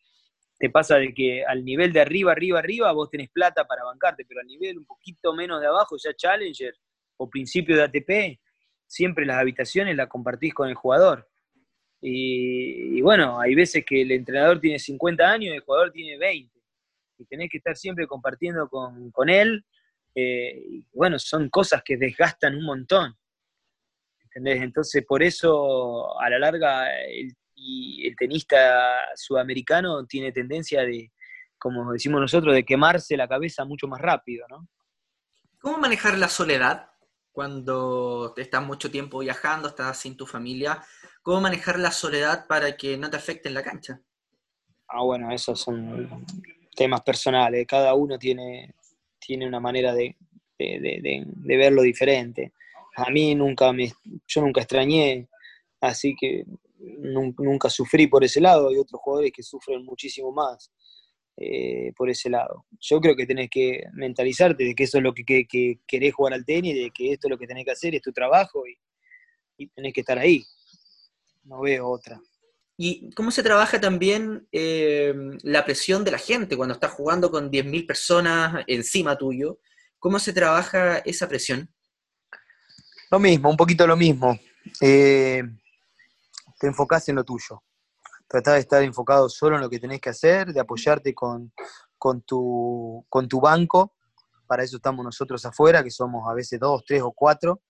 Te 0.58 0.68
pasa 0.68 0.96
de 0.96 1.14
que 1.14 1.42
al 1.44 1.64
nivel 1.64 1.92
de 1.92 2.00
arriba, 2.00 2.32
arriba, 2.32 2.58
arriba, 2.58 2.92
vos 2.92 3.10
tenés 3.10 3.30
plata 3.30 3.64
para 3.66 3.84
bancarte, 3.84 4.24
pero 4.26 4.40
al 4.40 4.46
nivel 4.46 4.78
un 4.78 4.84
poquito 4.84 5.34
menos 5.34 5.60
de 5.60 5.66
abajo, 5.66 5.96
ya 5.96 6.14
Challenger 6.14 6.74
o 7.16 7.30
principio 7.30 7.76
de 7.76 7.82
ATP, 7.84 8.40
siempre 8.86 9.24
las 9.24 9.38
habitaciones 9.38 9.96
las 9.96 10.08
compartís 10.08 10.52
con 10.52 10.68
el 10.68 10.74
jugador. 10.74 11.29
Y, 12.02 13.00
bueno, 13.02 13.40
hay 13.40 13.54
veces 13.54 13.84
que 13.84 14.02
el 14.02 14.12
entrenador 14.12 14.60
tiene 14.60 14.78
50 14.78 15.30
años 15.30 15.52
y 15.52 15.56
el 15.56 15.60
jugador 15.60 15.92
tiene 15.92 16.16
20. 16.16 16.58
Y 17.18 17.24
tenés 17.26 17.50
que 17.50 17.58
estar 17.58 17.76
siempre 17.76 18.06
compartiendo 18.06 18.68
con, 18.68 19.28
él. 19.28 19.64
Eh, 20.14 20.82
bueno, 20.92 21.18
son 21.18 21.50
cosas 21.50 21.82
que 21.84 21.96
desgastan 21.96 22.56
un 22.56 22.64
montón. 22.64 23.16
Entonces, 24.32 25.04
por 25.06 25.22
eso, 25.22 26.18
a 26.20 26.30
la 26.30 26.38
larga, 26.38 26.88
el, 27.04 27.34
y 27.60 28.06
el 28.06 28.16
tenista 28.16 28.96
sudamericano 29.14 30.06
tiene 30.06 30.32
tendencia 30.32 30.82
de, 30.82 31.12
como 31.58 31.92
decimos 31.92 32.20
nosotros, 32.20 32.54
de 32.54 32.64
quemarse 32.64 33.16
la 33.16 33.28
cabeza 33.28 33.64
mucho 33.64 33.86
más 33.86 34.00
rápido, 34.00 34.46
¿no? 34.48 34.66
¿Cómo 35.60 35.76
manejar 35.76 36.16
la 36.16 36.28
soledad 36.28 36.89
cuando 37.40 38.35
estás 38.37 38.62
mucho 38.62 38.90
tiempo 38.90 39.20
viajando, 39.20 39.68
estás 39.68 39.98
sin 39.98 40.16
tu 40.16 40.26
familia? 40.26 40.83
¿Cómo 41.22 41.40
manejar 41.40 41.79
la 41.79 41.90
soledad 41.90 42.46
para 42.46 42.76
que 42.76 42.98
no 42.98 43.09
te 43.09 43.16
afecte 43.16 43.48
en 43.48 43.55
la 43.55 43.62
cancha? 43.62 44.00
Ah, 44.88 45.03
bueno, 45.03 45.31
esos 45.33 45.59
son 45.61 46.26
temas 46.76 47.00
personales. 47.00 47.66
Cada 47.66 47.94
uno 47.94 48.18
tiene, 48.18 48.74
tiene 49.18 49.46
una 49.46 49.61
manera 49.61 49.94
de, 49.94 50.16
de 50.59 51.57
verlo 51.57 51.83
diferente 51.83 52.53
a 52.96 53.11
mí 53.11 53.35
nunca 53.35 53.72
me, 53.72 53.92
yo 54.26 54.40
nunca 54.40 54.61
extrañé, 54.61 55.29
así 55.81 56.14
que 56.18 56.44
nunca 56.79 57.68
sufrí 57.68 58.07
por 58.07 58.24
ese 58.24 58.40
lado. 58.40 58.68
Hay 58.68 58.79
otros 58.79 59.00
jugadores 59.00 59.33
que 59.33 59.42
sufren 59.42 59.85
muchísimo 59.85 60.33
más 60.33 60.70
eh, 61.42 61.94
por 61.96 62.11
ese 62.11 62.29
lado. 62.29 62.66
Yo 62.79 63.00
creo 63.00 63.16
que 63.16 63.24
tenés 63.24 63.48
que 63.50 63.85
mentalizarte 63.94 64.62
de 64.62 64.74
que 64.74 64.85
eso 64.85 64.98
es 64.98 65.05
lo 65.05 65.14
que, 65.14 65.24
querés 65.87 66.14
jugar 66.14 66.35
al 66.35 66.44
tenis, 66.44 66.74
de 66.74 66.90
que 66.90 67.14
esto 67.14 67.29
es 67.29 67.31
lo 67.31 67.38
que 67.38 67.46
tenés 67.46 67.64
que 67.64 67.70
hacer, 67.70 67.94
es 67.94 68.03
tu 68.03 68.12
trabajo 68.12 68.64
y, 68.66 69.66
tenés 69.74 69.94
que 69.94 70.00
estar 70.00 70.18
ahí. 70.18 70.44
No 71.44 71.62
veo 71.62 71.88
otra. 71.88 72.20
¿Y 72.76 73.11
cómo 73.14 73.31
se 73.31 73.42
trabaja 73.42 73.81
también 73.81 74.46
eh, 74.53 75.14
la 75.42 75.64
presión 75.64 76.05
de 76.05 76.11
la 76.11 76.18
gente 76.18 76.59
cuando 76.59 76.74
estás 76.74 76.92
jugando 76.92 77.31
con 77.31 77.50
10.000 77.50 77.87
personas 77.87 78.62
encima 78.66 79.16
tuyo? 79.16 79.61
¿Cómo 79.98 80.18
se 80.18 80.35
trabaja 80.35 80.98
esa 80.98 81.26
presión? 81.26 81.72
Lo 83.11 83.18
mismo, 83.18 83.48
un 83.48 83.57
poquito 83.57 83.87
lo 83.87 83.96
mismo. 83.96 84.38
Eh, 84.83 85.42
te 86.59 86.66
enfocás 86.66 87.09
en 87.09 87.16
lo 87.16 87.24
tuyo. 87.24 87.62
Tratá 88.30 88.52
de 88.52 88.60
estar 88.60 88.80
enfocado 88.84 89.28
solo 89.28 89.56
en 89.56 89.62
lo 89.62 89.68
que 89.68 89.80
tenés 89.80 90.00
que 90.00 90.10
hacer, 90.10 90.52
de 90.52 90.60
apoyarte 90.60 91.12
con, 91.12 91.52
tu, 92.24 93.04
con 93.08 93.26
tu 93.26 93.40
banco. 93.40 93.96
Para 94.46 94.62
eso 94.62 94.76
estamos 94.76 95.04
nosotros 95.04 95.44
afuera, 95.44 95.82
que 95.82 95.90
somos 95.90 96.30
a 96.30 96.34
veces 96.34 96.60
dos, 96.60 96.84
tres 96.86 97.02
o 97.02 97.10
cuatro. 97.10 97.60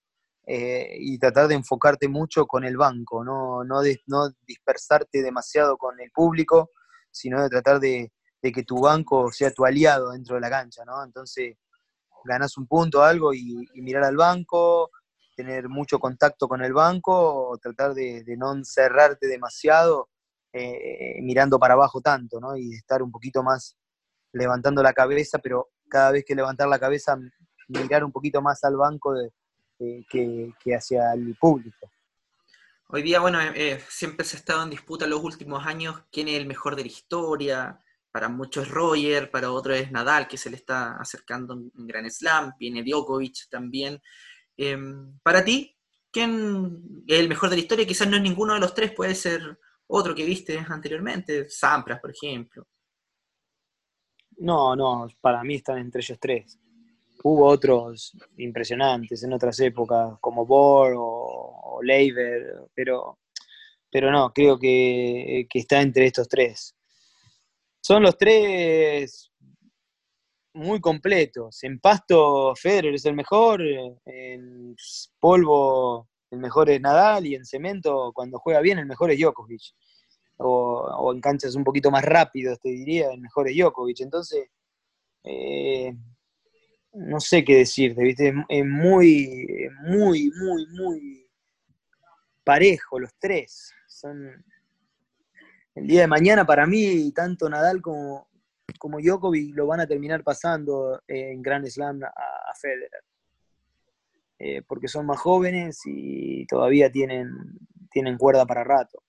Eh, 0.46 0.98
y 0.98 1.18
tratar 1.18 1.48
de 1.48 1.54
enfocarte 1.54 2.08
mucho 2.08 2.46
con 2.46 2.64
el 2.64 2.76
banco, 2.76 3.24
no, 3.24 3.64
no, 3.64 3.80
no 4.06 4.30
dispersarte 4.46 5.22
demasiado 5.22 5.78
con 5.78 5.98
el 6.00 6.10
público, 6.10 6.70
sino 7.10 7.40
de 7.42 7.48
tratar 7.48 7.80
de, 7.80 8.12
que 8.42 8.64
tu 8.64 8.80
banco 8.80 9.32
sea 9.32 9.52
tu 9.52 9.64
aliado 9.64 10.10
dentro 10.10 10.34
de 10.34 10.40
la 10.42 10.50
cancha, 10.50 10.84
¿no? 10.84 11.02
Entonces, 11.04 11.56
ganas 12.24 12.58
un 12.58 12.66
punto, 12.66 13.02
algo, 13.02 13.32
y, 13.32 13.66
y 13.74 13.80
mirar 13.80 14.04
al 14.04 14.16
banco, 14.16 14.90
tener 15.36 15.70
mucho 15.70 15.98
contacto 15.98 16.48
con 16.48 16.62
el 16.62 16.74
banco 16.74 17.12
o 17.14 17.58
tratar 17.58 17.94
de, 17.94 18.22
no 18.36 18.52
encerrarte 18.52 19.26
demasiado 19.26 20.08
eh, 20.52 21.20
mirando 21.22 21.58
para 21.58 21.74
abajo 21.74 22.00
tanto, 22.00 22.40
¿no? 22.40 22.56
Y 22.56 22.74
estar 22.74 23.02
un 23.02 23.10
poquito 23.10 23.42
más 23.42 23.76
levantando 24.32 24.82
la 24.82 24.92
cabeza, 24.92 25.38
pero 25.38 25.68
cada 25.88 26.12
vez 26.12 26.24
que 26.24 26.34
levantar 26.34 26.68
la 26.68 26.78
cabeza, 26.78 27.18
mirar 27.68 28.04
un 28.04 28.12
poquito 28.12 28.42
más 28.42 28.62
al 28.64 28.76
banco 28.76 29.14
que, 29.78 30.74
hacia 30.74 31.12
el 31.12 31.36
público. 31.36 31.90
Hoy 32.88 33.02
día, 33.02 33.20
bueno, 33.20 33.40
eh, 33.40 33.80
siempre 33.88 34.24
se 34.24 34.36
ha 34.36 34.40
estado 34.40 34.62
en 34.62 34.70
disputa 34.70 35.06
los 35.06 35.22
últimos 35.22 35.64
años 35.64 36.02
quién 36.10 36.28
es 36.28 36.34
el 36.34 36.46
mejor 36.46 36.74
de 36.74 36.82
la 36.82 36.88
historia. 36.88 37.80
Para 38.10 38.28
muchos 38.28 38.66
es 38.66 38.70
Roger, 38.72 39.30
para 39.30 39.52
otros 39.52 39.76
es 39.76 39.92
Nadal, 39.92 40.26
que 40.26 40.36
se 40.36 40.50
le 40.50 40.56
está 40.56 40.96
acercando 40.96 41.54
en 41.54 41.86
Gran 41.86 42.10
Slam, 42.10 42.54
viene 42.58 42.82
Djokovic 42.82 43.48
también. 43.48 44.00
Em, 44.56 45.16
para 45.22 45.44
ti, 45.44 45.76
¿quién 46.10 47.04
es 47.06 47.20
el 47.20 47.28
mejor 47.28 47.50
de 47.50 47.56
la 47.56 47.62
historia? 47.62 47.86
Quizás 47.86 48.08
no 48.08 48.16
es 48.16 48.22
ninguno 48.22 48.54
de 48.54 48.60
los 48.60 48.74
tres, 48.74 48.90
puede 48.92 49.14
ser 49.14 49.60
otro 49.90 50.14
que 50.14 50.24
viste 50.24 50.58
anteriormente, 50.58 51.48
Sampras, 51.48 52.00
por 52.00 52.10
ejemplo. 52.10 52.66
No, 54.38 54.74
no, 54.74 55.08
para 55.20 55.42
mí 55.42 55.56
están 55.56 55.78
entre 55.78 56.00
ellos 56.00 56.18
tres. 56.20 56.58
Hubo 57.22 57.46
otros 57.46 58.16
impresionantes 58.38 59.22
en 59.22 59.32
otras 59.32 59.58
épocas, 59.60 60.16
como 60.20 60.46
Bohr 60.46 60.94
o, 60.96 61.80
Leiber, 61.82 62.68
pero, 62.74 63.18
pero 63.90 64.10
no, 64.10 64.32
creo 64.32 64.58
que, 64.58 65.46
que 65.48 65.58
está 65.58 65.80
entre 65.82 66.06
estos 66.06 66.28
tres. 66.28 66.74
Son 67.82 68.02
los 68.02 68.16
tres 68.16 69.30
muy 70.54 70.80
completos. 70.80 71.62
En 71.64 71.80
pasto, 71.80 72.54
Federer 72.54 72.94
es 72.94 73.04
el 73.04 73.14
mejor, 73.14 73.62
en 73.62 74.76
polvo, 75.18 76.09
el 76.30 76.38
mejor 76.38 76.70
es 76.70 76.80
Nadal, 76.80 77.26
y 77.26 77.34
en 77.34 77.44
cemento, 77.44 78.12
cuando 78.14 78.38
juega 78.38 78.60
bien, 78.60 78.78
el 78.78 78.86
mejor 78.86 79.10
es 79.10 79.18
Djokovic. 79.18 79.62
O, 80.38 81.12
en 81.12 81.20
canchas 81.20 81.54
un 81.54 81.64
poquito 81.64 81.90
más 81.90 82.04
rápidos, 82.04 82.58
te 82.60 82.70
diría, 82.70 83.12
el 83.12 83.20
mejor 83.20 83.48
es 83.48 83.56
Djokovic. 83.56 84.00
Entonces, 84.00 84.48
eh, 85.24 85.94
no 86.92 87.20
sé 87.20 87.44
qué 87.44 87.56
decirte. 87.56 88.14
Es 88.48 88.66
muy, 88.66 89.68
muy, 89.82 90.30
muy, 90.30 90.66
muy 90.68 91.30
parejo 92.44 92.98
los 92.98 93.12
tres. 93.18 93.72
Son 93.86 94.44
el 95.74 95.86
día 95.86 96.02
de 96.02 96.06
mañana 96.06 96.44
para 96.44 96.66
mí, 96.66 97.12
tanto 97.12 97.48
Nadal 97.48 97.80
como, 97.80 98.28
como 98.78 98.98
Djokovic 99.00 99.54
lo 99.54 99.66
van 99.66 99.80
a 99.80 99.86
terminar 99.86 100.22
pasando 100.24 101.00
en 101.06 101.42
Grand 101.42 101.66
Slam 101.66 102.02
a, 102.02 102.54
Federer. 102.60 103.04
Eh, 104.42 104.62
porque 104.66 104.88
son 104.88 105.04
más 105.04 105.20
jóvenes 105.20 105.82
y 105.84 106.46
todavía 106.46 106.90
tienen, 106.90 107.30
tienen 107.90 108.16
cuerda 108.16 108.46
para 108.46 108.64
rato. 108.64 109.02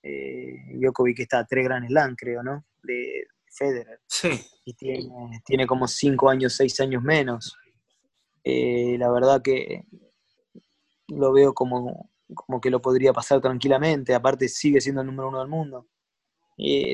Eh, 0.00 0.76
Djokovic 0.76 1.18
está 1.18 1.40
a 1.40 1.44
tres 1.44 1.64
Grand 1.64 1.88
Slam, 1.88 2.14
creo, 2.14 2.44
¿no? 2.44 2.64
De, 2.84 3.24
Federer. 3.52 3.98
Sí. 4.06 4.30
Y 4.64 4.74
tiene, 4.74 5.10
tiene 5.44 5.66
como 5.66 5.88
cinco 5.88 6.30
años, 6.30 6.54
seis 6.54 6.78
años 6.78 7.02
menos. 7.02 7.58
Eh, 8.44 8.96
la 8.96 9.10
verdad 9.10 9.42
que 9.42 9.82
lo 11.08 11.32
veo 11.32 11.52
como, 11.52 12.08
como 12.32 12.60
que 12.60 12.70
lo 12.70 12.80
podría 12.80 13.12
pasar 13.12 13.40
tranquilamente. 13.40 14.14
Aparte, 14.14 14.46
sigue 14.46 14.80
siendo 14.80 15.00
el 15.00 15.08
número 15.08 15.30
uno 15.30 15.40
del 15.40 15.48
mundo. 15.48 15.88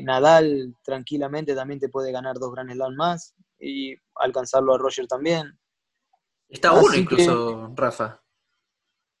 Nadal 0.03 0.73
tranquilamente 0.83 1.53
también 1.53 1.79
te 1.79 1.89
puede 1.89 2.11
ganar 2.11 2.39
dos 2.39 2.51
Grand 2.51 2.71
Slam 2.71 2.95
más 2.95 3.35
y 3.59 3.93
alcanzarlo 4.15 4.73
a 4.73 4.79
Roger 4.79 5.05
también. 5.05 5.59
Está 6.49 6.69
a 6.69 6.81
uno 6.81 6.95
incluso, 6.95 7.73
Rafa. 7.75 8.23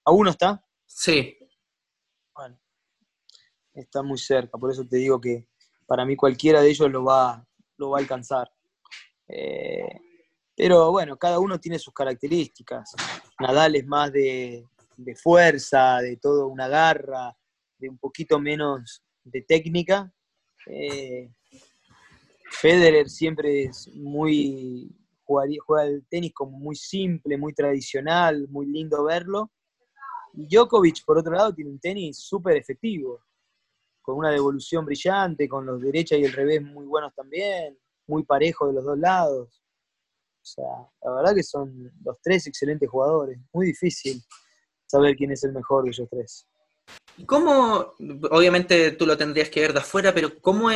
¿A 0.05 0.11
uno 0.11 0.29
está? 0.29 0.63
Sí. 0.85 1.37
Bueno, 2.33 2.59
está 3.73 4.01
muy 4.01 4.17
cerca, 4.17 4.57
por 4.57 4.71
eso 4.71 4.85
te 4.87 4.97
digo 4.97 5.19
que 5.19 5.47
para 5.85 6.05
mí 6.05 6.15
cualquiera 6.15 6.61
de 6.61 6.69
ellos 6.69 6.89
lo 6.89 7.03
va, 7.03 7.45
lo 7.77 7.89
va 7.91 7.97
a 7.97 8.01
alcanzar. 8.01 8.49
Eh, 9.27 9.99
pero 10.55 10.91
bueno, 10.91 11.17
cada 11.17 11.39
uno 11.39 11.59
tiene 11.59 11.77
sus 11.77 11.93
características. 11.93 12.93
Nadal 13.39 13.75
es 13.75 13.85
más 13.85 14.11
de, 14.11 14.65
de 14.95 15.15
fuerza, 15.15 15.97
de 15.97 16.17
todo 16.17 16.47
una 16.47 16.67
garra, 16.67 17.35
de 17.77 17.89
un 17.89 17.97
poquito 17.97 18.39
menos 18.39 19.03
de 19.23 19.41
técnica. 19.41 20.11
Eh, 20.65 21.29
Federer 22.49 23.09
siempre 23.09 23.63
es 23.63 23.87
muy, 23.93 24.89
juega 25.27 25.85
el 25.85 26.05
tenis 26.07 26.33
como 26.33 26.57
muy 26.57 26.75
simple, 26.75 27.37
muy 27.37 27.53
tradicional, 27.53 28.47
muy 28.49 28.65
lindo 28.67 29.03
verlo. 29.03 29.51
Y 30.33 30.47
Djokovic, 30.47 31.03
por 31.05 31.17
otro 31.17 31.33
lado, 31.33 31.53
tiene 31.53 31.71
un 31.71 31.79
tenis 31.79 32.17
súper 32.19 32.57
efectivo, 32.57 33.21
con 34.01 34.17
una 34.17 34.31
devolución 34.31 34.85
brillante, 34.85 35.49
con 35.49 35.65
los 35.65 35.81
derechas 35.81 36.19
y 36.19 36.23
el 36.23 36.33
revés 36.33 36.61
muy 36.61 36.85
buenos 36.85 37.13
también, 37.13 37.77
muy 38.07 38.23
parejo 38.23 38.67
de 38.67 38.73
los 38.73 38.85
dos 38.85 38.97
lados. 38.97 39.61
O 40.41 40.45
sea, 40.45 40.89
la 41.03 41.11
verdad 41.13 41.35
que 41.35 41.43
son 41.43 41.91
los 42.03 42.17
tres 42.21 42.47
excelentes 42.47 42.89
jugadores. 42.89 43.37
Muy 43.51 43.67
difícil 43.67 44.23
saber 44.85 45.15
quién 45.15 45.31
es 45.31 45.43
el 45.43 45.51
mejor 45.51 45.83
de 45.83 45.89
ellos 45.89 46.07
tres. 46.09 46.47
¿Cómo, 47.25 47.93
obviamente 48.31 48.91
tú 48.91 49.05
lo 49.05 49.17
tendrías 49.17 49.49
que 49.49 49.59
ver 49.59 49.73
de 49.73 49.79
afuera, 49.79 50.13
pero 50.13 50.39
cómo, 50.39 50.69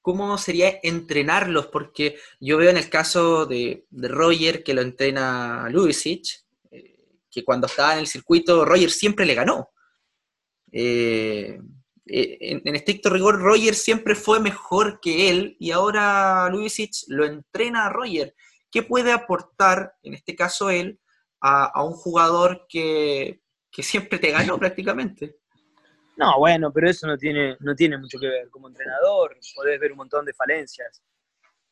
cómo 0.00 0.36
sería 0.38 0.78
entrenarlos? 0.82 1.66
Porque 1.68 2.18
yo 2.40 2.56
veo 2.56 2.70
en 2.70 2.76
el 2.76 2.88
caso 2.88 3.46
de, 3.46 3.86
Roger 3.90 4.62
que 4.62 4.74
lo 4.74 4.82
entrena 4.82 5.68
Lubisic, 5.70 6.44
eh, 6.70 6.96
que 7.30 7.44
cuando 7.44 7.66
estaba 7.66 7.94
en 7.94 8.00
el 8.00 8.06
circuito 8.06 8.64
Roger 8.64 8.90
siempre 8.90 9.26
le 9.26 9.34
ganó. 9.34 9.70
Eh, 10.72 11.58
eh, 12.06 12.38
en, 12.40 12.74
estricto 12.74 13.10
rigor, 13.10 13.40
Roger 13.40 13.74
siempre 13.74 14.14
fue 14.14 14.40
mejor 14.40 15.00
que 15.00 15.30
él 15.30 15.56
y 15.58 15.70
ahora 15.70 16.48
Lubisic 16.50 16.92
lo 17.08 17.24
entrena 17.24 17.86
a 17.86 17.90
Roger. 17.90 18.34
¿Qué 18.70 18.82
puede 18.82 19.12
aportar, 19.12 19.94
en 20.02 20.14
este 20.14 20.36
caso 20.36 20.70
él, 20.70 21.00
a 21.42 21.82
un 21.82 21.92
jugador 21.92 22.66
que 22.68 23.40
que 23.70 23.82
siempre 23.82 24.18
te 24.18 24.30
ganó 24.30 24.58
prácticamente. 24.58 25.36
No, 26.20 26.38
bueno, 26.38 26.70
pero 26.70 26.90
eso 26.90 27.06
no 27.06 27.16
tiene, 27.16 27.56
no 27.60 27.74
tiene 27.74 27.96
mucho 27.96 28.18
que 28.18 28.28
ver. 28.28 28.50
Como 28.50 28.68
entrenador 28.68 29.38
podés 29.56 29.80
ver 29.80 29.92
un 29.92 29.96
montón 29.96 30.26
de 30.26 30.34
falencias. 30.34 31.02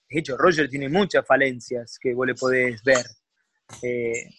De 0.08 0.18
hecho, 0.18 0.38
Roger 0.38 0.70
tiene 0.70 0.88
muchas 0.88 1.26
falencias 1.26 1.98
que 2.00 2.14
vos 2.14 2.26
le 2.26 2.34
podés 2.34 2.82
ver. 2.82 3.04
Eh, 3.82 4.30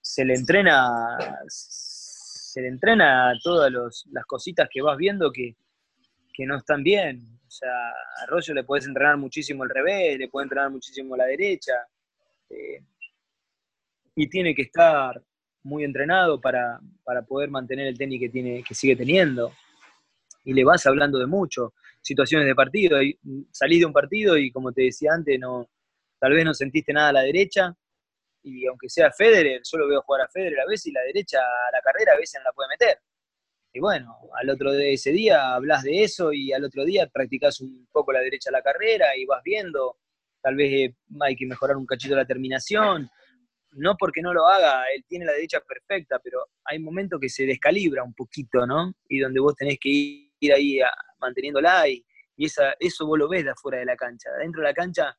se 0.00 0.24
le 0.24 0.32
entrena 0.32 1.18
se 1.46 2.62
le 2.62 2.68
entrena 2.68 3.34
todas 3.42 3.70
las 3.70 4.24
cositas 4.24 4.66
que 4.72 4.80
vas 4.80 4.96
viendo 4.96 5.30
que, 5.30 5.54
no 6.46 6.56
están 6.56 6.82
bien. 6.82 7.38
O 7.46 7.50
sea, 7.50 7.90
a 8.22 8.26
Roger 8.26 8.54
le 8.54 8.64
podés 8.64 8.86
entrenar 8.86 9.18
muchísimo 9.18 9.64
el 9.64 9.70
revés, 9.70 10.18
le 10.18 10.28
podés 10.28 10.46
entrenar 10.46 10.70
muchísimo 10.70 11.14
la 11.18 11.26
derecha. 11.26 11.74
Eh, 12.48 12.82
y 14.16 14.26
tiene 14.30 14.54
que 14.54 14.62
estar 14.62 15.22
muy 15.64 15.82
entrenado 15.84 16.40
para, 16.40 16.78
poder 17.26 17.50
mantener 17.50 17.88
el 17.88 17.98
tenis 17.98 18.20
que, 18.20 18.28
tiene, 18.28 18.62
que 18.62 18.74
sigue 18.74 18.96
teniendo. 18.96 19.52
Y 20.44 20.52
le 20.52 20.64
vas 20.64 20.86
hablando 20.86 21.18
de 21.18 21.26
mucho, 21.26 21.74
situaciones 22.00 22.46
de 22.46 22.54
partido. 22.54 23.02
Y 23.02 23.18
salís 23.50 23.80
de 23.80 23.86
un 23.86 23.92
partido 23.92 24.36
y 24.36 24.52
como 24.52 24.72
te 24.72 24.82
decía 24.82 25.12
antes, 25.12 25.38
no, 25.40 25.68
tal 26.18 26.32
vez 26.32 26.44
no 26.44 26.54
sentiste 26.54 26.92
nada 26.92 27.08
a 27.08 27.14
la 27.14 27.22
derecha. 27.22 27.74
Y 28.42 28.66
aunque 28.66 28.90
sea 28.90 29.10
Federer, 29.10 29.62
yo 29.64 29.78
lo 29.78 29.88
veo 29.88 30.02
jugar 30.02 30.22
a 30.22 30.28
Federer 30.28 30.60
a 30.60 30.66
veces 30.66 30.86
y 30.86 30.92
la 30.92 31.00
derecha 31.00 31.38
a 31.38 31.72
la 31.72 31.80
carrera 31.80 32.12
a 32.12 32.18
veces 32.18 32.40
no 32.40 32.44
la 32.44 32.52
puede 32.52 32.68
meter. 32.68 32.98
Y 33.72 33.80
bueno, 33.80 34.16
al 34.38 34.50
otro 34.50 34.70
de 34.70 34.92
ese 34.92 35.10
día 35.10 35.54
hablas 35.54 35.82
de 35.82 36.04
eso 36.04 36.32
y 36.32 36.52
al 36.52 36.64
otro 36.64 36.84
día 36.84 37.08
practicas 37.08 37.60
un 37.60 37.88
poco 37.90 38.12
la 38.12 38.20
derecha 38.20 38.50
a 38.50 38.52
la 38.52 38.62
carrera 38.62 39.16
y 39.16 39.24
vas 39.24 39.42
viendo, 39.42 39.96
tal 40.40 40.54
vez 40.54 40.72
eh, 40.72 40.96
hay 41.20 41.34
que 41.34 41.46
mejorar 41.46 41.76
un 41.76 41.84
cachito 41.84 42.14
la 42.14 42.24
terminación, 42.24 43.10
no 43.74 43.96
porque 43.96 44.22
no 44.22 44.32
lo 44.32 44.46
haga, 44.46 44.84
él 44.94 45.04
tiene 45.08 45.24
la 45.24 45.32
derecha 45.32 45.60
perfecta, 45.60 46.18
pero 46.18 46.46
hay 46.64 46.78
momentos 46.78 47.20
que 47.20 47.28
se 47.28 47.46
descalibra 47.46 48.02
un 48.02 48.14
poquito, 48.14 48.66
¿no? 48.66 48.92
Y 49.08 49.18
donde 49.20 49.40
vos 49.40 49.54
tenés 49.54 49.78
que 49.80 49.88
ir 50.40 50.52
ahí 50.52 50.78
manteniéndola 51.18 51.88
y, 51.88 52.04
y 52.36 52.46
esa, 52.46 52.74
eso 52.78 53.06
vos 53.06 53.18
lo 53.18 53.28
ves 53.28 53.44
de 53.44 53.50
afuera 53.50 53.78
de 53.78 53.84
la 53.84 53.96
cancha. 53.96 54.30
Dentro 54.38 54.60
de 54.60 54.68
la 54.68 54.74
cancha 54.74 55.16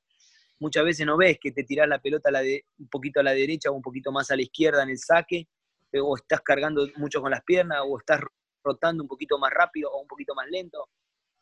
muchas 0.60 0.84
veces 0.86 1.06
no 1.06 1.18
ves 1.18 1.38
que 1.40 1.52
te 1.52 1.64
tirás 1.64 1.88
la 1.88 2.00
pelota 2.00 2.30
un 2.78 2.90
poquito 2.90 3.20
a 3.20 3.24
la 3.24 3.34
derecha 3.34 3.70
o 3.70 3.74
un 3.74 3.82
poquito 3.82 4.12
más 4.12 4.32
a 4.32 4.36
la 4.36 4.42
izquierda 4.42 4.84
en 4.84 4.90
el 4.90 4.98
saque, 4.98 5.48
eh, 5.92 6.00
o 6.00 6.16
estás 6.16 6.42
cargando 6.42 6.88
mucho 6.98 7.22
con 7.22 7.32
las 7.32 7.44
piernas, 7.44 7.82
o 7.86 7.98
estás 7.98 8.22
rotando 8.64 9.04
un 9.04 9.10
poquito 9.10 9.38
más 9.38 9.52
rápido 9.52 9.92
o 9.92 10.02
un 10.02 10.08
poquito 10.08 10.34
más 10.36 10.48
lento. 10.50 10.90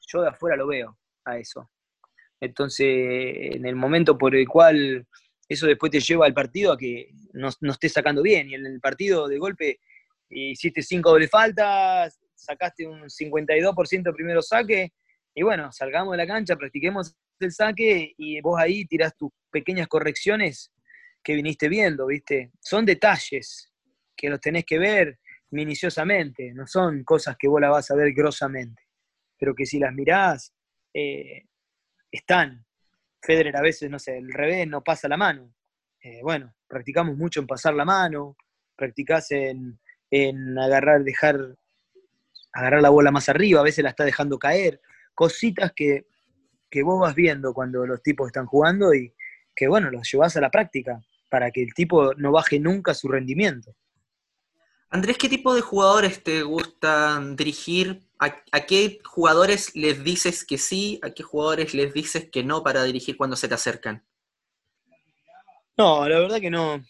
Yo 0.08 0.22
de 0.22 0.30
afuera 0.30 0.56
lo 0.56 0.68
veo 0.68 0.98
a 1.26 1.38
eso. 1.38 1.70
Entonces, 2.40 2.86
en 3.56 3.66
el 3.66 3.76
momento 3.76 4.18
por 4.18 4.36
el 4.36 4.48
cual 4.48 5.08
eso 5.48 5.68
después 5.68 5.92
te 5.92 6.00
lleva 6.00 6.26
al 6.26 6.34
partido 6.34 6.74
a 6.74 6.78
que 6.78 7.10
no, 7.34 7.50
estés 7.50 7.94
sacando 7.94 8.22
bien. 8.22 8.50
Y 8.50 8.56
en 8.56 8.66
el 8.66 8.80
partido 8.80 9.28
de 9.28 9.38
golpe 9.38 9.80
hiciste 10.30 10.82
cinco 10.82 11.12
doble 11.12 11.28
faltas, 11.28 12.20
sacaste 12.34 12.88
un 12.88 13.04
52% 13.04 14.14
primero 14.16 14.42
saque, 14.42 14.94
y 15.36 15.44
bueno, 15.44 15.72
salgamos 15.72 16.12
de 16.12 16.18
la 16.18 16.28
cancha, 16.28 16.56
practiquemos 16.56 17.16
el 17.40 17.52
saque 17.52 18.14
y 18.18 18.40
vos 18.42 18.60
ahí 18.60 18.86
tirás 18.86 19.16
tus 19.18 19.32
pequeñas 19.52 19.88
correcciones 19.88 20.72
que 21.24 21.36
viniste 21.36 21.70
viendo, 21.70 22.08
¿viste? 22.08 22.52
Son 22.60 22.86
detalles 22.86 23.72
que 24.16 24.30
los 24.30 24.40
tenés 24.40 24.66
que 24.66 24.78
ver 24.78 25.20
minuciosamente, 25.52 26.54
no 26.54 26.68
son 26.68 27.04
cosas 27.04 27.36
que 27.38 27.48
vos 27.48 27.62
las 27.62 27.72
vas 27.72 27.92
a 27.92 27.96
ver 27.96 28.14
grosamente, 28.14 28.84
pero 29.38 29.56
que 29.56 29.66
si 29.66 29.80
las 29.80 29.94
mirás, 29.94 30.54
eh, 30.94 31.46
están. 32.12 32.66
Federer 33.24 33.56
a 33.56 33.62
veces, 33.62 33.90
no 33.90 34.00
sé, 34.00 34.18
el 34.18 34.32
revés 34.34 34.68
no 34.68 34.84
pasa 34.84 35.08
la 35.08 35.18
mano. 35.18 35.54
Eh, 36.02 36.20
bueno, 36.22 36.54
practicamos 36.68 37.18
mucho 37.18 37.40
en 37.40 37.48
pasar 37.48 37.74
la 37.74 37.86
mano, 37.86 38.36
practicás 38.76 39.32
en, 39.32 39.80
agarrar, 40.60 41.04
dejar, 41.04 41.56
agarrar 42.52 42.82
la 42.82 42.90
bola 42.90 43.12
más 43.12 43.30
arriba, 43.30 43.62
a 43.62 43.64
veces 43.64 43.84
la 43.84 43.92
está 43.92 44.04
dejando 44.04 44.38
caer. 44.38 44.82
Cositas 45.16 45.72
que, 45.74 46.08
que 46.70 46.84
vos 46.84 47.00
vas 47.00 47.16
viendo 47.16 47.54
cuando 47.54 47.86
los 47.86 48.04
tipos 48.04 48.28
están 48.28 48.46
jugando 48.46 48.94
y 48.94 49.14
que, 49.56 49.68
bueno, 49.68 49.90
los 49.90 50.12
llevas 50.12 50.36
a 50.36 50.42
la 50.42 50.52
práctica 50.52 51.00
para 51.30 51.52
que 51.52 51.64
el 51.64 51.74
tipo 51.74 52.14
no 52.16 52.32
baje 52.32 52.60
nunca 52.60 52.94
su 52.94 53.08
rendimiento. 53.08 53.74
Andrés, 54.94 55.18
¿qué 55.18 55.28
tipo 55.28 55.56
de 55.56 55.62
jugadores 55.62 56.22
te 56.22 56.44
gustan 56.44 57.36
dirigir? 57.36 58.04
¿A, 58.20 58.60
qué 58.68 59.00
jugadores 59.04 59.76
les 59.76 60.04
dices 60.04 60.46
que 60.46 60.60
sí? 60.60 61.00
¿A 61.02 61.10
qué 61.10 61.24
jugadores 61.24 61.74
les 61.74 61.96
dices 61.96 62.30
que 62.30 62.44
no 62.44 62.62
para 62.62 62.84
dirigir 62.84 63.18
cuando 63.18 63.36
se 63.36 63.48
te 63.48 63.56
acercan? 63.56 64.06
No, 65.76 66.08
la 66.08 66.20
verdad 66.20 66.40
que 66.40 66.52
no. 66.52 66.86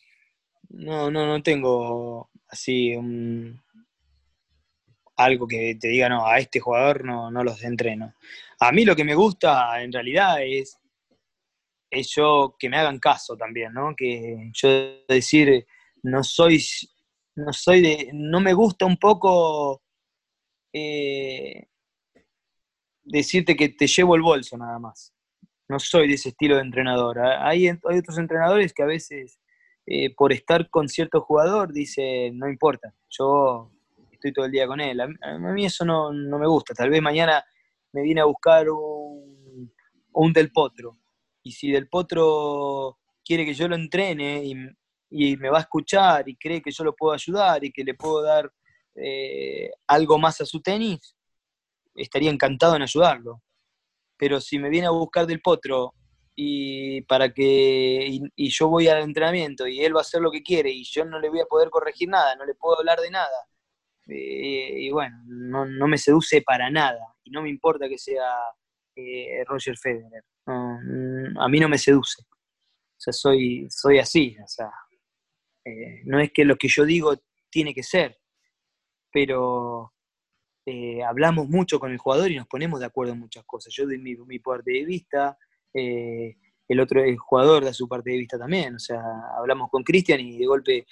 No, 0.68 1.10
no, 1.10 1.26
no 1.26 1.42
tengo 1.42 2.30
así 2.50 2.94
un, 2.94 3.64
algo 5.16 5.48
que 5.48 5.78
te 5.80 5.88
diga, 5.88 6.10
no, 6.10 6.28
a 6.28 6.40
este 6.40 6.60
jugador 6.60 7.06
no, 7.06 7.32
no 7.32 7.42
los 7.42 7.64
entreno. 7.64 8.16
A 8.60 8.74
mí 8.74 8.84
lo 8.84 8.98
que 8.98 9.06
me 9.06 9.16
gusta 9.16 9.82
en 9.82 9.94
realidad 9.94 10.44
es 10.44 10.78
es 11.90 12.14
yo 12.14 12.56
que 12.60 12.68
me 12.68 12.76
hagan 12.78 13.00
caso 13.00 13.38
también, 13.38 13.72
¿no? 13.72 13.96
Que 13.96 14.52
yo 14.52 14.70
decir, 15.08 15.66
no 16.02 16.22
soy, 16.22 16.62
no 17.36 17.54
soy 17.54 17.82
de, 17.82 18.10
no 18.14 18.40
me 18.40 18.54
gusta 18.54 18.86
un 18.86 18.98
poco 18.98 19.82
eh, 20.72 21.68
decirte 23.04 23.56
que 23.56 23.70
te 23.70 23.88
llevo 23.88 24.16
el 24.16 24.22
bolso 24.22 24.58
nada 24.58 24.80
más. 24.80 25.14
No 25.68 25.80
soy 25.80 26.08
de 26.08 26.16
ese 26.16 26.30
estilo 26.30 26.56
de 26.56 26.62
entrenador. 26.62 27.20
Hay, 27.20 27.68
hay 27.68 27.98
otros 27.98 28.18
entrenadores 28.18 28.74
que 28.74 28.84
a 28.84 28.88
veces 28.88 29.40
eh, 29.86 30.14
por 30.16 30.32
estar 30.32 30.70
con 30.70 30.88
cierto 30.88 31.22
jugador 31.22 31.74
dicen, 31.74 32.38
no 32.38 32.48
importa, 32.48 32.94
yo 33.10 33.72
estoy 34.12 34.32
todo 34.32 34.46
el 34.46 34.52
día 34.52 34.68
con 34.68 34.80
él. 34.80 35.00
A, 35.02 35.08
mí 35.38 35.66
eso 35.66 35.86
no, 35.86 36.12
me 36.12 36.48
gusta. 36.48 36.74
Tal 36.74 36.90
vez 36.90 37.02
mañana 37.02 37.44
me 37.92 38.02
viene 38.02 38.22
a 38.22 38.26
buscar 38.26 38.70
un, 38.70 39.72
un 40.14 40.34
Del 40.34 40.52
Potro. 40.52 40.98
Y 41.44 41.52
si 41.52 41.72
Del 41.72 41.90
Potro 41.90 43.00
quiere 43.26 43.46
que 43.46 43.54
yo 43.54 43.68
lo 43.68 43.76
entrene 43.76 44.44
y, 44.46 44.56
me 45.38 45.50
va 45.50 45.60
a 45.60 45.62
escuchar 45.62 46.28
y 46.28 46.36
cree 46.36 46.62
que 46.62 46.72
yo 46.72 46.84
lo 46.84 46.96
puedo 46.96 47.14
ayudar 47.14 47.64
y 47.64 47.72
que 47.72 47.84
le 47.84 47.94
puedo 47.94 48.22
dar 48.22 48.52
eh, 48.96 49.72
algo 49.88 50.18
más 50.20 50.42
a 50.42 50.46
su 50.46 50.62
tenis, 50.62 51.16
estaría 51.96 52.32
encantado 52.32 52.76
en 52.76 52.84
ayudarlo. 52.84 53.42
Pero 54.18 54.40
si 54.40 54.60
me 54.60 54.70
viene 54.70 54.88
a 54.88 54.92
buscar 54.92 55.26
Del 55.26 55.42
Potro 55.42 55.94
y 56.36 57.02
para 57.04 57.32
que 57.32 58.20
y, 58.36 58.50
yo 58.50 58.68
voy 58.68 58.88
al 58.88 59.04
entrenamiento 59.04 59.68
y 59.68 59.82
él 59.82 59.96
va 59.96 60.00
a 60.00 60.02
hacer 60.02 60.22
lo 60.22 60.32
que 60.32 60.42
quiere 60.42 60.72
y 60.72 60.84
yo 60.84 61.06
no 61.06 61.20
le 61.20 61.30
voy 61.30 61.42
a 61.42 61.46
poder 61.46 61.70
corregir 61.70 62.10
nada, 62.10 62.36
no 62.36 62.46
le 62.46 62.56
puedo 62.56 62.80
hablar 62.80 63.00
de 63.00 63.12
nada. 63.12 63.48
Eh, 64.08 64.82
y 64.82 64.92
bueno, 64.92 65.16
no, 65.26 65.88
me 65.88 65.98
seduce 65.98 66.42
para 66.42 66.70
nada 66.70 67.16
y 67.24 67.32
no 67.32 67.42
me 67.42 67.50
importa 67.50 67.88
que 67.88 67.98
sea 67.98 68.34
eh, 68.96 69.44
Roger 69.46 69.78
Federer. 69.78 70.24
Mm, 70.46 71.40
a 71.40 71.48
mí 71.48 71.60
no 71.60 71.70
me 71.70 71.78
seduce. 71.78 72.24
O 72.24 73.00
sea, 73.04 73.14
soy, 73.14 73.68
soy 73.70 74.00
así. 74.00 74.36
O 74.44 74.48
sea, 74.48 74.72
eh, 75.66 76.02
no 76.06 76.20
es 76.20 76.32
que 76.32 76.46
lo 76.46 76.58
que 76.58 76.68
yo 76.68 76.86
digo 76.86 77.16
tiene 77.50 77.74
que 77.74 77.84
ser, 77.84 78.18
pero 79.12 79.94
hablamos 81.06 81.50
mucho 81.50 81.80
con 81.80 81.92
el 81.92 81.98
jugador 81.98 82.32
y 82.32 82.38
nos 82.38 82.48
ponemos 82.48 82.80
de 82.80 82.86
acuerdo 82.86 83.14
en 83.14 83.20
muchas 83.20 83.44
cosas. 83.46 83.74
Yo 83.74 83.86
doy 83.86 83.98
mi, 83.98 84.40
parte 84.40 84.72
de 84.72 84.86
vista, 84.86 85.38
eh, 85.74 86.38
el 86.68 86.80
otro 86.80 87.02
jugador 87.18 87.66
da 87.66 87.74
su 87.74 87.88
parte 87.88 88.12
de 88.12 88.18
vista 88.18 88.38
también. 88.38 88.76
O 88.76 88.80
sea, 88.80 89.02
hablamos 89.38 89.70
con 89.70 89.84
Cristian 89.84 90.20
y 90.22 90.38
de 90.38 90.46
golpe, 90.46 90.86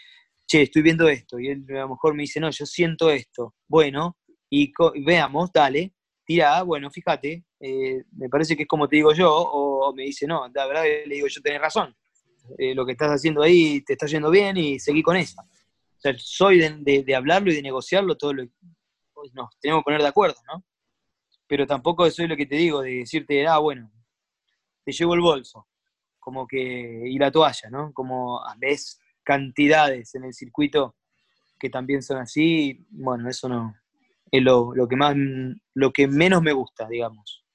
che, 0.46 0.64
estoy 0.64 0.82
viendo 0.82 1.08
esto. 1.08 1.40
Y 1.40 1.48
él 1.48 1.66
a 1.70 1.82
lo 1.82 1.90
mejor 1.90 2.14
me 2.14 2.24
dice, 2.24 2.40
no, 2.40 2.50
yo 2.50 2.66
siento 2.66 3.10
esto. 3.10 3.56
Bueno, 3.68 4.18
y 4.50 4.74
veamos, 5.06 5.52
dale, 5.54 5.94
tira, 6.26 6.62
bueno, 6.64 6.92
fíjate, 6.92 7.46
eh, 7.60 8.04
me 8.12 8.30
parece 8.30 8.56
que 8.56 8.64
es 8.64 8.68
como 8.68 8.88
te 8.88 8.98
digo 8.98 9.14
yo, 9.14 9.34
o, 9.34 9.94
me 9.94 10.04
dice, 10.04 10.28
no, 10.28 10.50
la 10.54 10.68
verdad 10.68 10.84
le 10.84 11.16
digo, 11.16 11.28
yo 11.28 11.42
tenés 11.42 11.62
razón. 11.62 11.96
Eh, 12.58 12.76
lo 12.76 12.86
que 12.86 12.94
estás 12.94 13.10
haciendo 13.10 13.42
ahí 13.42 13.82
te 13.82 13.94
está 13.94 14.06
yendo 14.08 14.30
bien 14.30 14.58
y 14.58 14.80
seguí 14.80 15.02
con 15.02 15.16
eso. 15.16 15.42
O 15.42 16.00
sea, 16.00 16.14
soy 16.18 16.60
de, 16.60 17.16
hablarlo 17.16 17.52
y 17.52 17.56
de 17.56 17.62
negociarlo 17.62 18.18
todo 18.18 18.34
lo 18.34 18.44
pues 19.14 19.34
nos 19.34 19.50
tenemos 19.60 19.82
que 19.82 19.86
poner 19.86 20.02
de 20.02 20.08
acuerdo, 20.08 20.38
¿no? 20.48 20.64
Pero 21.48 21.68
tampoco 21.68 22.10
soy 22.10 22.28
lo 22.28 22.36
que 22.36 22.48
te 22.48 22.56
digo, 22.56 22.82
de 22.82 23.00
decirte, 23.00 23.46
ah, 23.46 23.60
bueno, 23.60 23.92
te 24.84 24.92
llevo 24.92 25.14
el 25.14 25.22
bolso, 25.22 25.68
como 26.20 26.48
que, 26.48 27.04
y 27.06 27.20
la 27.20 27.32
toalla, 27.32 27.70
¿no? 27.70 27.94
Como 27.94 28.42
ves 28.58 29.00
cantidades 29.24 30.16
en 30.16 30.24
el 30.24 30.34
circuito 30.34 30.96
que 31.60 31.70
también 31.70 32.02
son 32.02 32.18
así, 32.18 32.84
bueno, 32.90 33.30
eso 33.30 33.48
no, 33.48 33.76
es 34.32 34.42
lo, 34.42 34.74
que 34.90 34.96
más, 34.96 35.16
lo 35.76 35.94
que 35.94 36.08
menos 36.08 36.42
me 36.42 36.54
gusta, 36.54 36.88
digamos. 36.88 37.46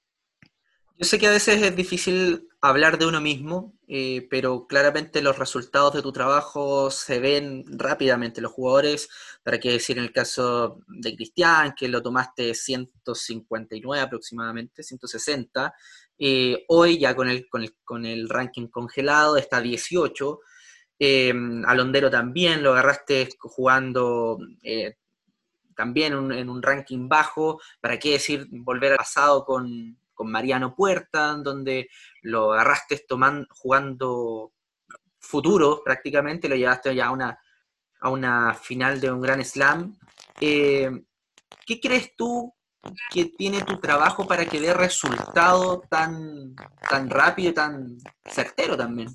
Yo 0.99 1.05
sé 1.05 1.19
que 1.19 1.27
a 1.27 1.33
veces 1.33 1.61
es 1.61 1.75
difícil 1.75 2.47
hablar 2.61 2.99
de 2.99 3.07
uno 3.07 3.21
mismo, 3.21 3.75
eh, 3.87 4.27
pero 4.31 4.67
claramente 4.67 5.23
los 5.23 5.39
resultados 5.39 5.95
de 5.95 6.03
tu 6.03 6.13
trabajo 6.13 6.91
se 6.91 7.21
ven 7.21 7.65
rápidamente. 7.69 8.41
Los 8.41 8.53
jugadores, 8.53 9.09
para 9.43 9.59
qué 9.59 9.73
decir 9.73 9.99
en 9.99 10.05
el 10.05 10.13
caso 10.13 10.81
de 10.89 11.15
Cristian, 11.15 11.75
que 11.77 11.89
lo 11.89 12.03
tomaste 12.03 12.55
159 12.55 14.03
aproximadamente, 14.03 14.83
160, 14.83 15.75
eh, 16.19 16.65
hoy 16.69 16.99
ya 16.99 17.15
con 17.15 17.29
el, 17.29 17.47
con, 17.85 18.07
el, 18.07 18.29
ranking 18.29 18.69
congelado 18.69 19.37
está 19.37 19.61
18. 19.61 20.41
Eh, 20.99 21.35
Alondero 21.67 22.11
también 22.11 22.63
lo 22.63 22.73
agarraste 22.73 23.29
jugando 23.39 24.39
también 25.77 26.33
en 26.33 26.49
un 26.49 26.63
ranking 26.63 27.09
bajo. 27.09 27.61
¿Para 27.81 27.99
qué 27.99 28.13
decir 28.13 28.47
volver 28.51 28.93
al 28.93 28.99
pasado 28.99 29.45
con, 29.45 29.99
Mariano 30.25 30.75
Puerta, 30.75 31.35
donde 31.35 31.89
lo 32.23 32.53
agarraste 32.53 33.05
tomando, 33.07 33.47
jugando 33.51 34.53
futuro 35.19 35.83
prácticamente, 35.85 36.49
lo 36.49 36.57
llevaste 36.57 36.95
ya 36.95 37.07
a 37.07 37.11
una, 37.11 37.39
a 38.01 38.11
una 38.11 38.55
final 38.55 39.01
de 39.01 39.11
un 39.11 39.21
gran 39.21 39.45
slam. 39.45 39.99
¿Qué 40.39 41.81
crees 41.81 42.15
tú 42.17 42.55
que 43.11 43.27
tiene 43.37 43.63
tu 43.63 43.81
trabajo 43.81 44.27
para 44.27 44.47
que 44.47 44.61
dé 44.61 44.73
resultado 44.73 45.83
tan, 45.91 46.55
tan 46.89 47.11
rápido 47.11 47.51
y 47.51 47.55
tan 47.55 47.99
certero 48.25 48.77
también? 48.77 49.09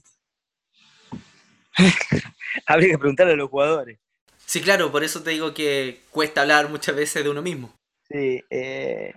Habría 2.66 2.89
que 2.89 2.97
preguntarle 2.97 3.34
a 3.34 3.38
los 3.38 3.49
jugadores. 3.49 3.99
Sí, 4.45 4.62
claro, 4.62 4.91
por 4.91 5.04
eso 5.04 5.24
te 5.24 5.30
digo 5.32 5.54
que 5.54 6.02
cuesta 6.10 6.41
hablar 6.41 6.70
muchas 6.70 6.95
veces 6.95 7.24
de 7.24 7.30
uno 7.30 7.41
mismo. 7.41 7.74
Sí, 8.10 8.43
eh, 8.49 9.14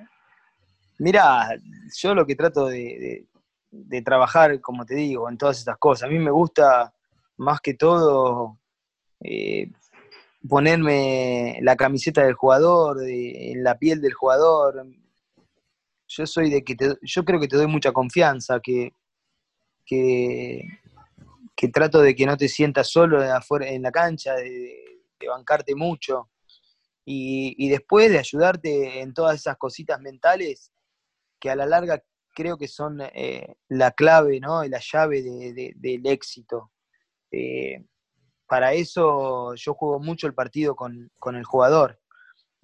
mira, 1.04 1.50
yo 1.94 2.14
lo 2.14 2.24
que 2.24 2.34
trato 2.34 2.66
de, 2.66 3.26
trabajar, 4.02 4.58
como 4.62 4.86
te 4.86 4.94
digo, 4.94 5.28
en 5.28 5.36
todas 5.36 5.58
estas 5.58 5.76
cosas, 5.76 6.08
a 6.08 6.10
mí 6.10 6.18
me 6.18 6.30
gusta 6.30 6.94
más 7.36 7.60
que 7.60 7.74
todo 7.74 8.58
eh, 9.20 9.70
ponerme 10.48 11.58
la 11.60 11.76
camiseta 11.76 12.22
del 12.24 12.32
jugador, 12.32 13.02
en 13.06 13.62
la 13.62 13.78
piel 13.78 14.00
del 14.00 14.14
jugador. 14.14 14.86
Yo 16.08 16.26
soy 16.26 16.48
de 16.48 16.64
que 16.64 16.74
yo 17.02 17.24
creo 17.24 17.38
que 17.38 17.48
te 17.48 17.56
doy 17.56 17.66
mucha 17.66 17.92
confianza, 17.92 18.60
que, 18.60 18.94
que, 19.84 20.66
trato 21.70 22.00
de 22.00 22.14
que 22.14 22.24
no 22.24 22.38
te 22.38 22.48
sientas 22.48 22.88
solo 22.88 23.20
afuera 23.20 23.68
en 23.68 23.82
la 23.82 23.92
cancha, 23.92 24.34
de, 24.36 25.02
bancarte 25.28 25.74
mucho. 25.74 26.30
Y, 27.04 27.68
después 27.68 28.10
de 28.10 28.18
ayudarte 28.18 29.02
en 29.02 29.12
todas 29.12 29.36
esas 29.36 29.58
cositas 29.58 30.00
mentales 30.00 30.70
que 31.44 31.50
a 31.50 31.56
la 31.56 31.66
larga 31.66 32.02
creo 32.34 32.56
que 32.56 32.68
son 32.68 33.02
eh, 33.02 33.56
la 33.68 33.90
clave, 33.90 34.40
¿no? 34.40 34.64
la 34.64 34.80
llave 34.80 35.22
del 35.76 36.06
éxito. 36.06 36.72
Eh, 37.30 37.84
para 38.46 38.72
eso 38.72 39.54
yo 39.54 39.74
juego 39.74 40.00
mucho 40.00 40.26
el 40.26 40.32
partido 40.32 40.74
con, 40.74 41.10
el 41.34 41.44
jugador, 41.44 42.00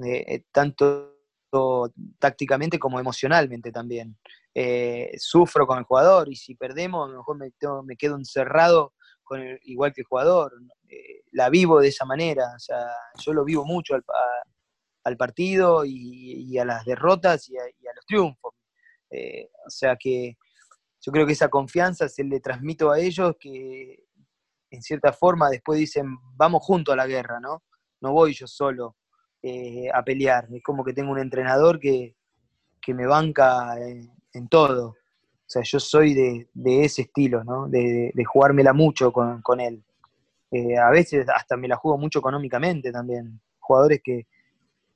eh, 0.03 0.45
tanto 0.51 1.15
tácticamente 2.19 2.79
como 2.79 2.99
emocionalmente 2.99 3.71
también. 3.71 4.19
Sufro 5.19 5.67
con 5.67 5.77
el 5.77 5.85
jugador 5.85 6.31
y 6.31 6.37
si 6.37 6.55
perdemos, 6.55 7.07
a 7.07 7.13
lo 7.13 7.19
mejor 7.19 7.37
me, 7.85 7.97
quedo 7.99 8.17
encerrado 8.17 8.95
con 9.23 9.43
igual 9.65 9.93
que 9.93 10.01
el 10.01 10.07
jugador. 10.07 10.55
la 11.33 11.51
vivo 11.51 11.81
de 11.81 11.89
esa 11.89 12.07
manera, 12.07 12.55
o 12.57 12.59
sea, 12.59 12.87
yo 13.19 13.35
lo 13.35 13.45
vivo 13.45 13.67
mucho 13.67 13.95
al, 15.05 15.17
partido 15.19 15.85
y, 15.85 16.57
a 16.57 16.65
las 16.65 16.87
derrotas 16.87 17.47
y 17.51 17.59
a, 17.59 17.95
los 17.95 18.07
triunfos. 18.07 18.55
O 19.11 19.71
sea 19.71 19.97
que 19.97 20.37
yo 21.01 21.13
creo 21.13 21.27
que 21.27 21.33
esa 21.33 21.49
confianza 21.49 22.09
se 22.09 22.25
le 22.25 22.41
transmito 22.41 22.91
a 22.91 22.99
ellos 22.99 23.35
que 23.41 24.05
en 24.71 24.83
cierta 24.83 25.13
forma 25.13 25.51
después 25.51 25.79
dicen, 25.79 26.19
vamos 26.37 26.63
juntos 26.63 26.93
a 26.93 26.97
la 26.97 27.07
guerra, 27.07 27.41
¿no? 27.41 27.63
No 28.01 28.13
voy 28.13 28.33
yo 28.35 28.47
solo 28.47 28.97
eh, 29.43 29.89
a 29.93 30.03
pelear. 30.05 30.49
Es 30.53 30.63
como 30.63 30.85
que 30.85 30.93
tengo 30.93 31.11
un 31.11 31.19
entrenador 31.19 31.81
que, 31.81 32.15
me 32.89 33.07
banca 33.07 33.77
en, 33.79 34.49
todo. 34.49 34.89
O 34.89 35.47
sea, 35.47 35.63
yo 35.63 35.79
soy 35.79 36.15
de, 36.15 36.49
ese 36.85 37.03
estilo, 37.03 37.45
¿no? 37.45 37.69
De, 37.69 38.13
jugármela 38.25 38.73
mucho 38.73 39.13
con, 39.13 39.61
él. 39.61 39.85
Eh, 40.51 40.77
a 40.77 40.91
veces 40.91 41.29
hasta 41.29 41.57
me 41.57 41.69
la 41.69 41.77
juego 41.77 41.99
mucho 41.99 42.19
económicamente 42.19 42.91
también. 42.91 43.41
Jugadores 43.59 44.01
que, 44.03 44.27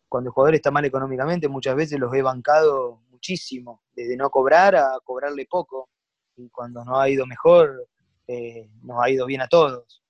cuando 0.09 0.29
el 0.29 0.35
jugador 0.35 0.55
está 0.57 0.71
mal 0.71 0.85
económicamente, 0.85 1.49
muchas 1.49 1.77
veces 1.77 1.99
los 1.99 2.12
he 2.15 2.23
bancado 2.23 3.01
muchísimo, 3.25 3.83
desde 3.95 4.16
no 4.16 4.29
cobrar 4.29 4.77
a 4.77 4.99
cobrarle 5.03 5.47
poco. 5.47 5.89
Y 6.37 6.51
cuando 6.51 6.85
no 6.85 7.01
ha 7.01 7.09
ido 7.09 7.27
mejor, 7.27 7.89
eh, 8.27 8.68
nos 8.83 9.03
ha 9.03 9.09
ido 9.09 9.25
bien 9.25 9.41
a 9.41 9.49
todos. 9.49 10.03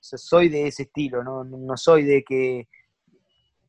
soy 0.00 0.48
de 0.48 0.66
ese 0.66 0.82
estilo, 0.84 1.24
¿no? 1.24 1.76
soy 1.76 2.04
de 2.04 2.22
que 2.22 2.68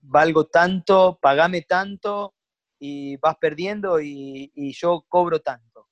valgo 0.01 0.45
tanto, 0.47 1.17
pagame 1.21 1.61
tanto 1.61 2.33
y 2.79 3.17
vas 3.17 3.37
perdiendo 3.37 4.01
y, 4.01 4.51
yo 4.73 5.05
cobro 5.07 5.39
tanto. 5.39 5.87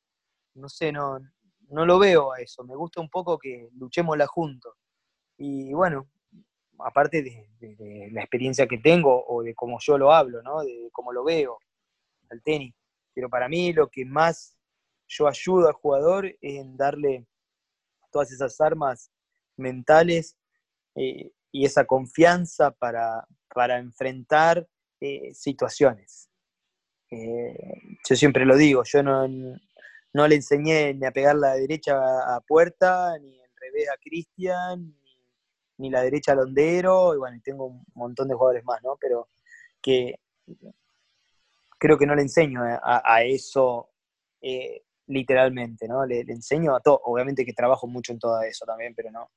No 0.55 0.67
sé, 0.67 0.91
no, 0.91 1.19
no 1.69 1.85
lo 1.85 1.99
veo 1.99 2.33
a 2.33 2.39
eso. 2.41 2.63
Me 2.63 2.75
gusta 2.75 2.99
un 2.99 3.09
poco 3.09 3.37
que 3.37 3.69
luchémosla 3.77 4.27
juntos. 4.27 4.73
Y 5.37 5.71
bueno, 5.73 6.09
aparte 6.79 7.23
de, 7.23 8.09
la 8.11 8.21
experiencia 8.21 8.67
que 8.67 8.79
tengo 8.79 9.23
o 9.27 9.43
de 9.43 9.53
cómo 9.53 9.77
yo 9.79 9.97
lo 9.97 10.11
hablo, 10.11 10.41
¿no? 10.41 10.61
De 10.61 10.89
cómo 10.91 11.13
lo 11.13 11.23
veo 11.23 11.59
al 12.29 12.41
tenis. 12.41 12.73
Pero 13.17 13.31
para 13.31 13.49
mí 13.49 13.73
lo 13.73 13.89
que 13.89 14.05
más 14.05 14.55
yo 15.07 15.27
ayudo 15.27 15.67
al 15.67 15.73
jugador 15.73 16.37
en 16.39 16.77
darle 16.77 17.25
todas 18.11 18.31
esas 18.31 18.61
armas 18.61 19.09
mentales 19.55 20.37
eh, 20.93 21.31
y 21.51 21.65
esa 21.65 21.85
confianza 21.85 22.69
para, 22.69 23.25
enfrentar 23.79 24.67
eh, 24.99 25.33
situaciones. 25.33 26.29
Eh, 27.09 27.57
yo 28.07 28.15
siempre 28.15 28.45
lo 28.45 28.55
digo, 28.55 28.83
yo 28.83 29.01
no, 29.01 29.27
no, 30.13 30.27
le 30.27 30.35
enseñé 30.35 30.93
ni 30.93 31.07
a 31.07 31.11
pegar 31.11 31.37
la 31.37 31.55
derecha 31.55 31.95
a 32.35 32.39
Puerta, 32.41 33.17
ni 33.17 33.41
al 33.41 33.49
revés 33.55 33.89
a 33.89 33.97
Cristian, 33.97 34.95
ni, 35.79 35.89
la 35.89 36.03
derecha 36.03 36.33
a 36.33 36.35
Londero, 36.35 37.15
y 37.15 37.17
bueno, 37.17 37.41
tengo 37.43 37.65
un 37.65 37.83
montón 37.95 38.27
de 38.27 38.35
jugadores 38.35 38.63
más, 38.63 38.79
¿no? 38.83 38.95
Pero 39.01 39.27
que 39.81 40.19
creo 41.77 41.97
que 41.97 42.05
no 42.05 42.15
le 42.15 42.23
enseño 42.23 42.61
a, 42.63 43.23
eso 43.23 43.89
literalmente, 45.07 45.87
¿no? 45.87 46.05
Le, 46.05 46.23
le 46.23 46.33
enseño 46.33 46.75
a 46.75 46.79
todo, 46.79 46.99
obviamente 47.03 47.45
que 47.45 47.53
trabajo 47.53 47.87
mucho 47.87 48.11
en 48.11 48.19
todo 48.19 48.41
eso 48.41 48.65
también, 48.65 48.93
pero 48.95 49.11
no, 49.11 49.29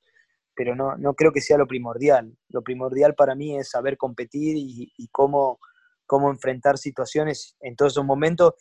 pero 0.55 0.75
no, 0.75 0.97
no 0.97 1.13
creo 1.13 1.31
que 1.31 1.41
sea 1.41 1.57
lo 1.57 1.67
primordial. 1.67 2.37
Lo 2.49 2.61
primordial 2.61 3.15
para 3.15 3.35
mí 3.35 3.57
es 3.57 3.69
saber 3.69 3.97
competir 3.97 4.55
y, 4.57 5.07
cómo, 5.11 5.59
cómo 6.05 6.29
enfrentar 6.29 6.77
situaciones 6.77 7.55
en 7.61 7.75
todos 7.75 7.93
esos 7.93 8.05
momentos 8.05 8.53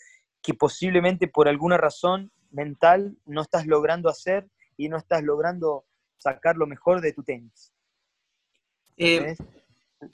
que 0.43 0.55
posiblemente 0.55 1.29
por 1.29 1.49
alguna 1.49 1.77
razón 1.77 2.33
mental 2.51 3.19
no 3.27 3.43
estás 3.43 3.67
logrando 3.67 4.09
hacer 4.09 4.49
y 4.77 4.89
no 4.89 4.97
estás 4.97 5.23
logrando 5.23 5.85
sacar 6.17 6.57
lo 6.57 6.67
mejor 6.67 7.01
de 7.01 7.13
tu 7.13 7.23
tenis. 7.23 7.73
Eh, 8.97 9.37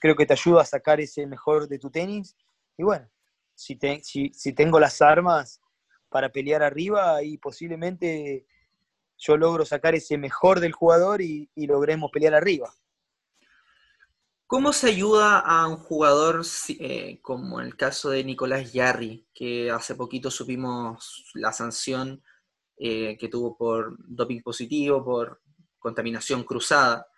Creo 0.01 0.17
que 0.17 0.27
te 0.27 0.33
ayuda 0.33 0.63
a 0.63 0.67
sacar 0.67 1.01
ese 1.01 1.25
mejor 1.29 1.69
de 1.69 1.79
tu 1.79 1.91
tenis. 1.91 2.37
Y 2.77 2.83
bueno, 2.83 3.09
si, 3.57 4.53
tengo 4.53 4.79
las 4.79 5.03
armas 5.03 5.61
para 6.09 6.31
pelear 6.31 6.63
arriba 6.63 7.23
y 7.23 7.39
posiblemente 7.39 8.47
yo 9.19 9.37
logro 9.37 9.65
sacar 9.65 9.95
ese 9.95 10.19
mejor 10.19 10.61
del 10.61 10.73
jugador 10.73 11.23
y, 11.23 11.51
logremos 11.57 12.11
pelear 12.13 12.35
arriba. 12.35 12.73
¿Cómo 14.47 14.73
se 14.73 14.89
ayuda 14.89 15.41
a 15.41 15.67
un 15.67 15.77
jugador 15.77 16.43
eh, 16.69 17.19
como 17.21 17.61
el 17.61 17.75
caso 17.75 18.11
de 18.11 18.23
Nicolás 18.23 18.73
Yarri, 18.73 19.27
que 19.35 19.73
hace 19.73 19.97
poquito 19.97 20.31
supimos 20.31 21.25
la 21.35 21.53
sanción 21.53 22.23
eh, 22.77 23.17
que 23.19 23.29
tuvo 23.29 23.57
por 23.57 23.97
doping 23.99 24.43
positivo, 24.43 25.05
por 25.05 25.43
contaminación 25.81 26.45
cruzada? 26.45 27.09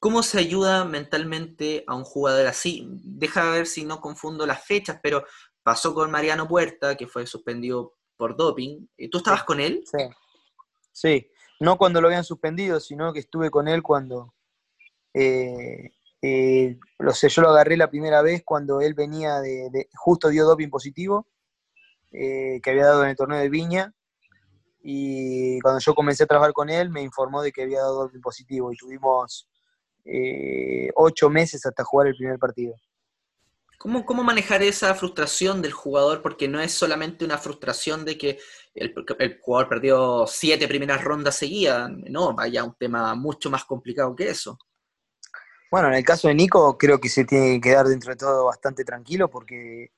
¿Cómo 0.00 0.24
se 0.24 0.38
ayuda 0.38 0.84
mentalmente 0.84 1.84
a 1.86 1.94
un 1.94 2.04
jugador 2.04 2.46
así? 2.46 2.88
Deja 3.04 3.50
ver 3.50 3.66
si 3.66 3.84
no 3.84 4.00
confundo 4.00 4.44
las 4.44 4.64
fechas, 4.64 4.98
pero 5.00 5.24
pasó 5.64 5.92
con 5.94 6.12
Mariano 6.12 6.46
Puerta, 6.46 6.96
que 6.96 7.08
fue 7.08 7.26
suspendido 7.26 7.94
por 8.16 8.36
doping. 8.36 8.86
¿Tú 9.10 9.18
estabas 9.18 9.42
con 9.42 9.58
él? 9.58 9.82
Sí. 9.84 9.98
Sí, 10.94 11.28
no 11.58 11.76
cuando 11.76 12.00
lo 12.00 12.06
habían 12.06 12.22
suspendido, 12.22 12.78
sino 12.78 13.12
que 13.12 13.18
estuve 13.18 13.50
con 13.50 13.66
él 13.66 13.82
cuando, 13.82 14.32
eh, 15.12 15.90
eh, 16.22 16.78
lo 17.00 17.12
sé, 17.12 17.28
yo 17.28 17.42
lo 17.42 17.48
agarré 17.48 17.76
la 17.76 17.90
primera 17.90 18.22
vez 18.22 18.42
cuando 18.44 18.80
él 18.80 18.94
venía 18.94 19.40
de, 19.40 19.88
justo 19.96 20.28
dio 20.28 20.44
doping 20.44 20.70
positivo, 20.70 21.26
eh, 22.12 22.60
que 22.62 22.70
había 22.70 22.86
dado 22.86 23.02
en 23.02 23.10
el 23.10 23.16
torneo 23.16 23.40
de 23.40 23.48
Viña, 23.48 23.92
y 24.80 25.58
cuando 25.62 25.80
yo 25.80 25.96
comencé 25.96 26.22
a 26.22 26.28
trabajar 26.28 26.52
con 26.52 26.70
él 26.70 26.90
me 26.90 27.02
informó 27.02 27.42
de 27.42 27.50
que 27.50 27.62
había 27.62 27.80
dado 27.80 28.04
doping 28.04 28.20
positivo 28.20 28.72
y 28.72 28.76
tuvimos 28.76 29.48
ocho 30.94 31.30
meses 31.30 31.64
hasta 31.66 31.82
jugar 31.82 32.06
el 32.06 32.14
primer 32.14 32.38
partido. 32.38 32.76
¿Cómo, 33.78 34.06
¿Cómo, 34.06 34.24
manejar 34.24 34.62
esa 34.62 34.94
frustración 34.94 35.60
del 35.60 35.72
jugador? 35.72 36.22
Porque 36.22 36.48
no 36.48 36.60
es 36.60 36.72
solamente 36.72 37.24
una 37.24 37.38
frustración 37.38 38.04
de 38.04 38.16
que 38.16 38.38
el, 38.74 38.94
jugador 39.40 39.68
perdió 39.68 40.26
siete 40.26 40.66
primeras 40.66 41.02
rondas 41.04 41.36
seguidas, 41.36 41.90
no, 41.90 42.34
vaya 42.34 42.64
un 42.64 42.74
tema 42.74 43.14
mucho 43.14 43.50
más 43.50 43.64
complicado 43.64 44.14
que 44.16 44.30
eso. 44.30 44.58
Bueno, 45.70 45.88
en 45.88 45.94
el 45.94 46.04
caso 46.04 46.28
de 46.28 46.34
Nico 46.34 46.78
creo 46.78 47.00
que 47.00 47.08
se 47.08 47.24
tiene 47.24 47.54
que 47.54 47.70
quedar 47.70 47.86
dentro 47.86 48.10
de 48.10 48.16
todo 48.16 48.46
bastante 48.46 48.84
tranquilo 48.84 49.28
porque 49.28 49.90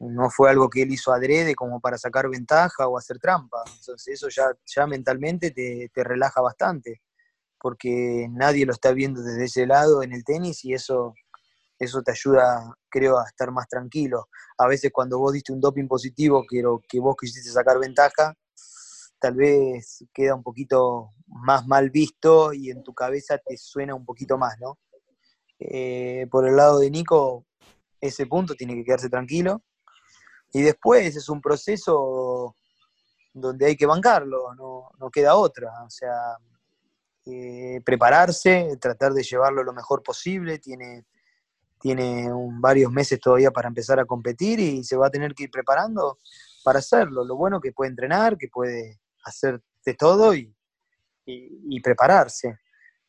no 0.00 0.30
fue 0.30 0.50
algo 0.50 0.68
que 0.68 0.82
él 0.82 0.92
hizo 0.92 1.12
adrede 1.12 1.54
como 1.54 1.80
para 1.80 1.98
sacar 1.98 2.28
ventaja 2.28 2.86
o 2.86 2.98
hacer 2.98 3.18
trampa. 3.18 3.62
Entonces 3.78 4.14
eso 4.14 4.28
ya, 4.28 4.50
ya 4.66 4.86
mentalmente 4.86 5.50
te, 5.50 5.90
te 5.92 6.04
relaja 6.04 6.40
bastante 6.40 7.00
porque 7.60 8.28
nadie 8.30 8.66
lo 8.66 8.72
está 8.72 8.92
viendo 8.92 9.22
desde 9.22 9.44
ese 9.44 9.66
lado 9.66 10.02
en 10.02 10.12
el 10.12 10.24
tenis 10.24 10.64
y 10.64 10.74
eso 10.74 11.14
eso 11.78 12.02
te 12.02 12.12
ayuda, 12.12 12.74
creo, 12.88 13.18
a 13.18 13.24
estar 13.26 13.50
más 13.52 13.68
tranquilo. 13.68 14.28
A 14.58 14.66
veces 14.66 14.90
cuando 14.92 15.18
vos 15.18 15.32
diste 15.32 15.52
un 15.52 15.60
doping 15.60 15.86
positivo, 15.86 16.44
que, 16.48 16.62
que 16.88 17.00
vos 17.00 17.16
quisiste 17.18 17.50
sacar 17.50 17.78
ventaja, 17.78 18.34
tal 19.18 19.34
vez 19.34 20.04
queda 20.12 20.34
un 20.34 20.42
poquito 20.42 21.12
más 21.26 21.66
mal 21.66 21.90
visto 21.90 22.52
y 22.52 22.70
en 22.70 22.82
tu 22.82 22.94
cabeza 22.94 23.38
te 23.38 23.56
suena 23.56 23.94
un 23.94 24.04
poquito 24.04 24.38
más, 24.38 24.58
¿no? 24.60 24.78
Eh, 25.60 26.26
por 26.30 26.46
el 26.46 26.56
lado 26.56 26.78
de 26.78 26.90
Nico, 26.90 27.46
ese 28.00 28.26
punto 28.26 28.54
tiene 28.54 28.74
que 28.74 28.84
quedarse 28.84 29.08
tranquilo. 29.08 29.62
Y 30.52 30.62
después 30.62 31.14
es 31.14 31.28
un 31.28 31.40
proceso 31.40 32.56
donde 33.34 33.66
hay 33.66 33.76
que 33.76 33.86
bancarlo, 33.86 34.54
no, 34.54 34.90
no 34.98 35.10
queda 35.10 35.36
otra. 35.36 35.70
O 35.84 35.90
sea, 35.90 36.36
eh, 37.26 37.80
prepararse, 37.84 38.78
tratar 38.80 39.12
de 39.12 39.22
llevarlo 39.22 39.62
lo 39.62 39.72
mejor 39.72 40.02
posible, 40.02 40.58
tiene 40.58 41.04
tiene 41.80 42.28
varios 42.60 42.92
meses 42.92 43.20
todavía 43.20 43.50
para 43.50 43.68
empezar 43.68 43.98
a 43.98 44.04
competir 44.04 44.60
y 44.60 44.84
se 44.84 44.96
va 44.96 45.06
a 45.06 45.10
tener 45.10 45.34
que 45.34 45.44
ir 45.44 45.50
preparando 45.50 46.18
para 46.64 46.80
hacerlo. 46.80 47.24
Lo 47.24 47.36
bueno 47.36 47.60
que 47.60 47.72
puede 47.72 47.90
entrenar, 47.90 48.36
que 48.36 48.48
puede 48.48 49.00
hacer 49.24 49.60
de 49.84 49.94
todo 49.94 50.34
y, 50.34 50.54
prepararse. 51.82 52.58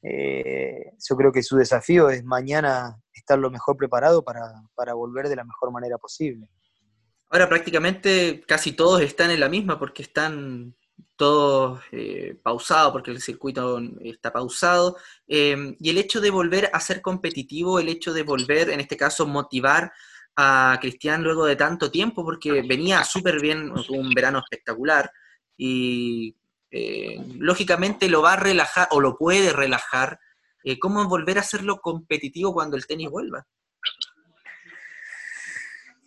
Eh, 0.02 0.92
yo 1.08 1.16
creo 1.16 1.32
que 1.32 1.44
su 1.44 1.58
desafío 1.58 2.10
es 2.10 2.24
mañana 2.24 2.98
estar 3.14 3.38
lo 3.40 3.50
mejor 3.50 3.78
preparado 3.78 4.24
para, 4.24 4.54
para 4.76 4.94
volver 4.94 5.28
de 5.28 5.36
la 5.36 5.44
mejor 5.44 5.72
manera 5.72 5.98
posible. 5.98 6.50
Ahora 7.30 7.48
prácticamente 7.48 8.42
casi 8.48 8.72
todos 8.74 9.02
están 9.02 9.32
en 9.32 9.40
la 9.40 9.50
misma 9.50 9.78
porque 9.78 10.02
están 10.02 10.76
todo 11.16 11.82
eh, 11.92 12.38
pausado 12.42 12.92
porque 12.92 13.12
el 13.12 13.22
circuito 13.22 13.80
está 14.02 14.32
pausado, 14.32 14.98
em, 15.28 15.76
y 15.80 15.90
el 15.90 15.98
hecho 15.98 16.22
de 16.22 16.30
volver 16.30 16.70
a 16.74 16.80
ser 16.80 17.02
competitivo, 17.02 17.80
el 17.80 17.90
hecho 17.90 18.14
de 18.14 18.24
volver, 18.24 18.70
en 18.70 18.80
este 18.80 18.98
caso, 18.98 19.28
motivar 19.28 19.92
a 20.36 20.78
Cristian 20.82 21.24
luego 21.24 21.46
de 21.46 21.56
tanto 21.56 21.92
tiempo, 21.92 22.24
porque 22.24 22.62
venía 22.62 23.04
súper 23.04 23.42
bien, 23.42 23.72
un 23.90 24.14
verano 24.14 24.40
espectacular, 24.40 25.12
y 25.58 26.36
eh, 26.72 27.22
lógicamente 27.38 28.10
lo 28.10 28.22
va 28.22 28.34
a 28.34 28.40
relajar 28.40 28.88
o 28.92 29.02
lo 29.02 29.18
puede 29.18 29.52
relajar. 29.52 30.20
Eh, 30.64 30.80
¿Cómo 30.80 31.04
volver 31.08 31.38
a 31.38 31.42
hacerlo 31.42 31.80
competitivo 31.82 32.54
cuando 32.54 32.78
el 32.78 32.86
tenis 32.86 33.10
vuelva? 33.10 33.46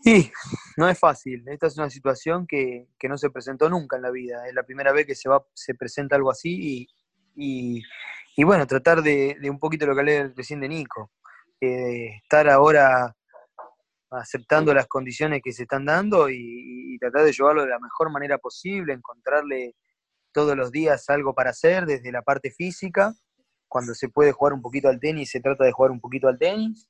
Sí, 0.03 0.32
no 0.76 0.88
es 0.88 0.98
fácil. 0.98 1.44
Esta 1.46 1.68
es 1.68 1.78
una 1.78 1.88
situación 1.88 2.46
que, 2.46 2.88
no 3.09 3.16
se 3.16 3.30
presentó 3.30 3.68
nunca 3.70 3.96
en 3.96 4.03
la 4.03 4.11
vida. 4.11 4.48
Es 4.48 4.55
la 4.55 4.64
primera 4.64 4.92
vez 4.92 5.07
que 5.07 5.14
se, 5.14 5.28
va, 5.28 5.44
se 5.55 5.74
presenta 5.74 6.16
algo 6.16 6.30
así 6.30 6.88
y, 7.36 8.44
bueno, 8.44 8.66
tratar 8.66 9.03
de, 9.03 9.36
un 9.48 9.61
poquito 9.61 9.86
lo 9.86 9.94
que 9.94 10.00
hablé 10.00 10.28
recién 10.36 10.61
de 10.61 10.68
Nico. 10.68 11.12
Estar 11.61 12.48
ahora 12.48 13.14
aceptando 14.11 14.74
las 14.74 14.88
condiciones 14.88 15.40
que 15.42 15.53
se 15.53 15.62
están 15.62 15.84
dando 15.84 16.28
y, 16.28 16.98
tratar 16.98 17.24
de 17.24 17.32
llevarlo 17.32 17.62
de 17.62 17.70
la 17.70 17.80
mejor 17.80 18.12
manera 18.12 18.38
posible, 18.38 18.92
encontrarle 18.92 19.74
todos 20.32 20.57
los 20.57 20.70
días 20.70 21.09
algo 21.11 21.34
para 21.34 21.50
hacer 21.50 21.86
desde 21.86 22.12
la 22.12 22.22
parte 22.22 22.50
física. 22.50 23.14
Cuando 23.68 23.94
se 23.94 24.09
puede 24.09 24.32
jugar 24.32 24.53
un 24.53 24.62
poquito 24.62 24.88
al 24.88 25.00
tenis, 25.00 25.30
se 25.30 25.40
trata 25.40 25.64
de 25.64 25.72
jugar 25.72 25.90
un 25.92 26.00
poquito 26.00 26.28
al 26.28 26.38
tenis 26.38 26.88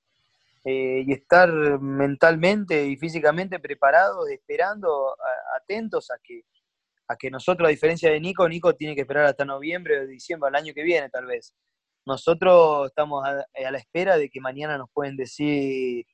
eh, 0.65 1.03
y 1.07 1.13
estar 1.13 1.51
mentalmente 1.81 2.87
y 2.87 2.97
físicamente 2.97 3.59
preparados, 3.59 4.29
esperando, 4.31 5.17
atentos 5.57 6.11
a 6.11 6.19
que, 6.23 6.43
a 7.09 7.17
que 7.17 7.31
nosotros, 7.31 7.67
a 7.67 7.71
diferencia 7.71 8.11
de 8.11 8.21
Nico, 8.21 8.49
Nico 8.49 8.75
tiene 8.75 8.95
que 8.95 9.01
esperar 9.01 9.25
hasta 9.27 9.45
noviembre 9.45 10.01
o 10.01 10.07
diciembre, 10.07 10.49
el 10.51 10.57
año 10.57 10.73
que 10.73 10.85
viene 10.85 11.09
tal 11.11 11.27
vez. 11.27 11.55
Nosotros 12.07 12.89
estamos 12.89 13.25
a, 13.27 13.45
la 13.71 13.79
espera 13.79 14.17
de 14.17 14.29
que 14.29 14.41
mañana 14.41 14.79
nos 14.79 14.91
pueden 14.93 15.17
decir 15.17 16.07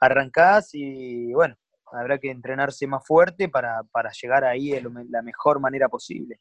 arrancás 0.00 0.70
y 0.72 1.32
bueno, 1.32 1.56
habrá 1.92 2.18
que 2.18 2.30
entrenarse 2.30 2.86
más 2.86 3.06
fuerte 3.06 3.48
para, 3.48 3.82
para 3.92 4.10
llegar 4.10 4.44
ahí 4.44 4.70
de 4.70 4.82
la 5.10 5.22
mejor 5.22 5.60
manera 5.60 5.88
posible. 5.88 6.40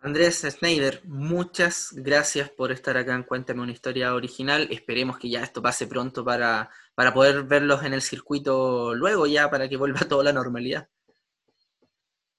Andrés 0.00 0.42
Schneider, 0.48 1.02
muchas 1.04 1.92
gracias 1.92 2.50
por 2.50 2.70
estar 2.70 2.96
acá 2.96 3.14
en 3.14 3.24
Cuéntame 3.24 3.62
una 3.62 3.72
historia 3.72 4.14
original. 4.14 4.68
Esperemos 4.70 5.18
que 5.18 5.28
ya 5.28 5.42
esto 5.42 5.60
pase 5.60 5.88
pronto 5.88 6.24
para, 6.24 6.70
para 6.94 7.12
poder 7.12 7.42
verlos 7.42 7.82
en 7.82 7.94
el 7.94 8.02
circuito 8.02 8.94
luego 8.94 9.26
ya, 9.26 9.50
para 9.50 9.68
que 9.68 9.76
vuelva 9.76 10.00
toda 10.08 10.22
la 10.22 10.32
normalidad. 10.32 10.88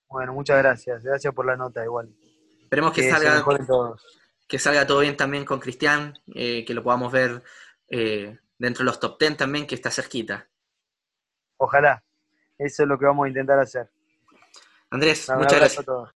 Bueno, 0.07 0.34
muchas 0.34 0.57
gracias. 0.57 1.03
Gracias 1.03 1.34
por 1.34 1.45
la 1.45 1.57
nota 1.57 1.84
igual. 1.84 2.10
Esperemos 2.62 2.93
que, 2.93 3.10
salga, 3.10 3.43
que 4.47 4.57
salga 4.57 4.88
todo 4.88 4.99
bien 4.99 5.18
también 5.18 5.43
con 5.43 5.60
Cristian, 5.60 6.14
eh, 6.34 6.64
que 6.64 6.74
lo 6.74 6.82
podamos 6.82 7.12
ver 7.12 7.43
eh, 7.89 8.39
dentro 8.57 8.84
de 8.84 8.86
los 8.86 8.99
top 8.99 9.20
10 9.20 9.38
también, 9.38 9.68
que 9.68 9.76
está 9.76 9.91
cerquita. 9.91 10.47
Ojalá. 11.57 12.03
Eso 12.57 12.84
es 12.84 12.89
lo 12.89 12.97
que 12.97 13.05
vamos 13.05 13.26
a 13.26 13.30
intentar 13.30 13.60
hacer. 13.60 13.89
Andrés, 14.91 15.30
muchas 15.36 15.60
gracias. 15.60 15.86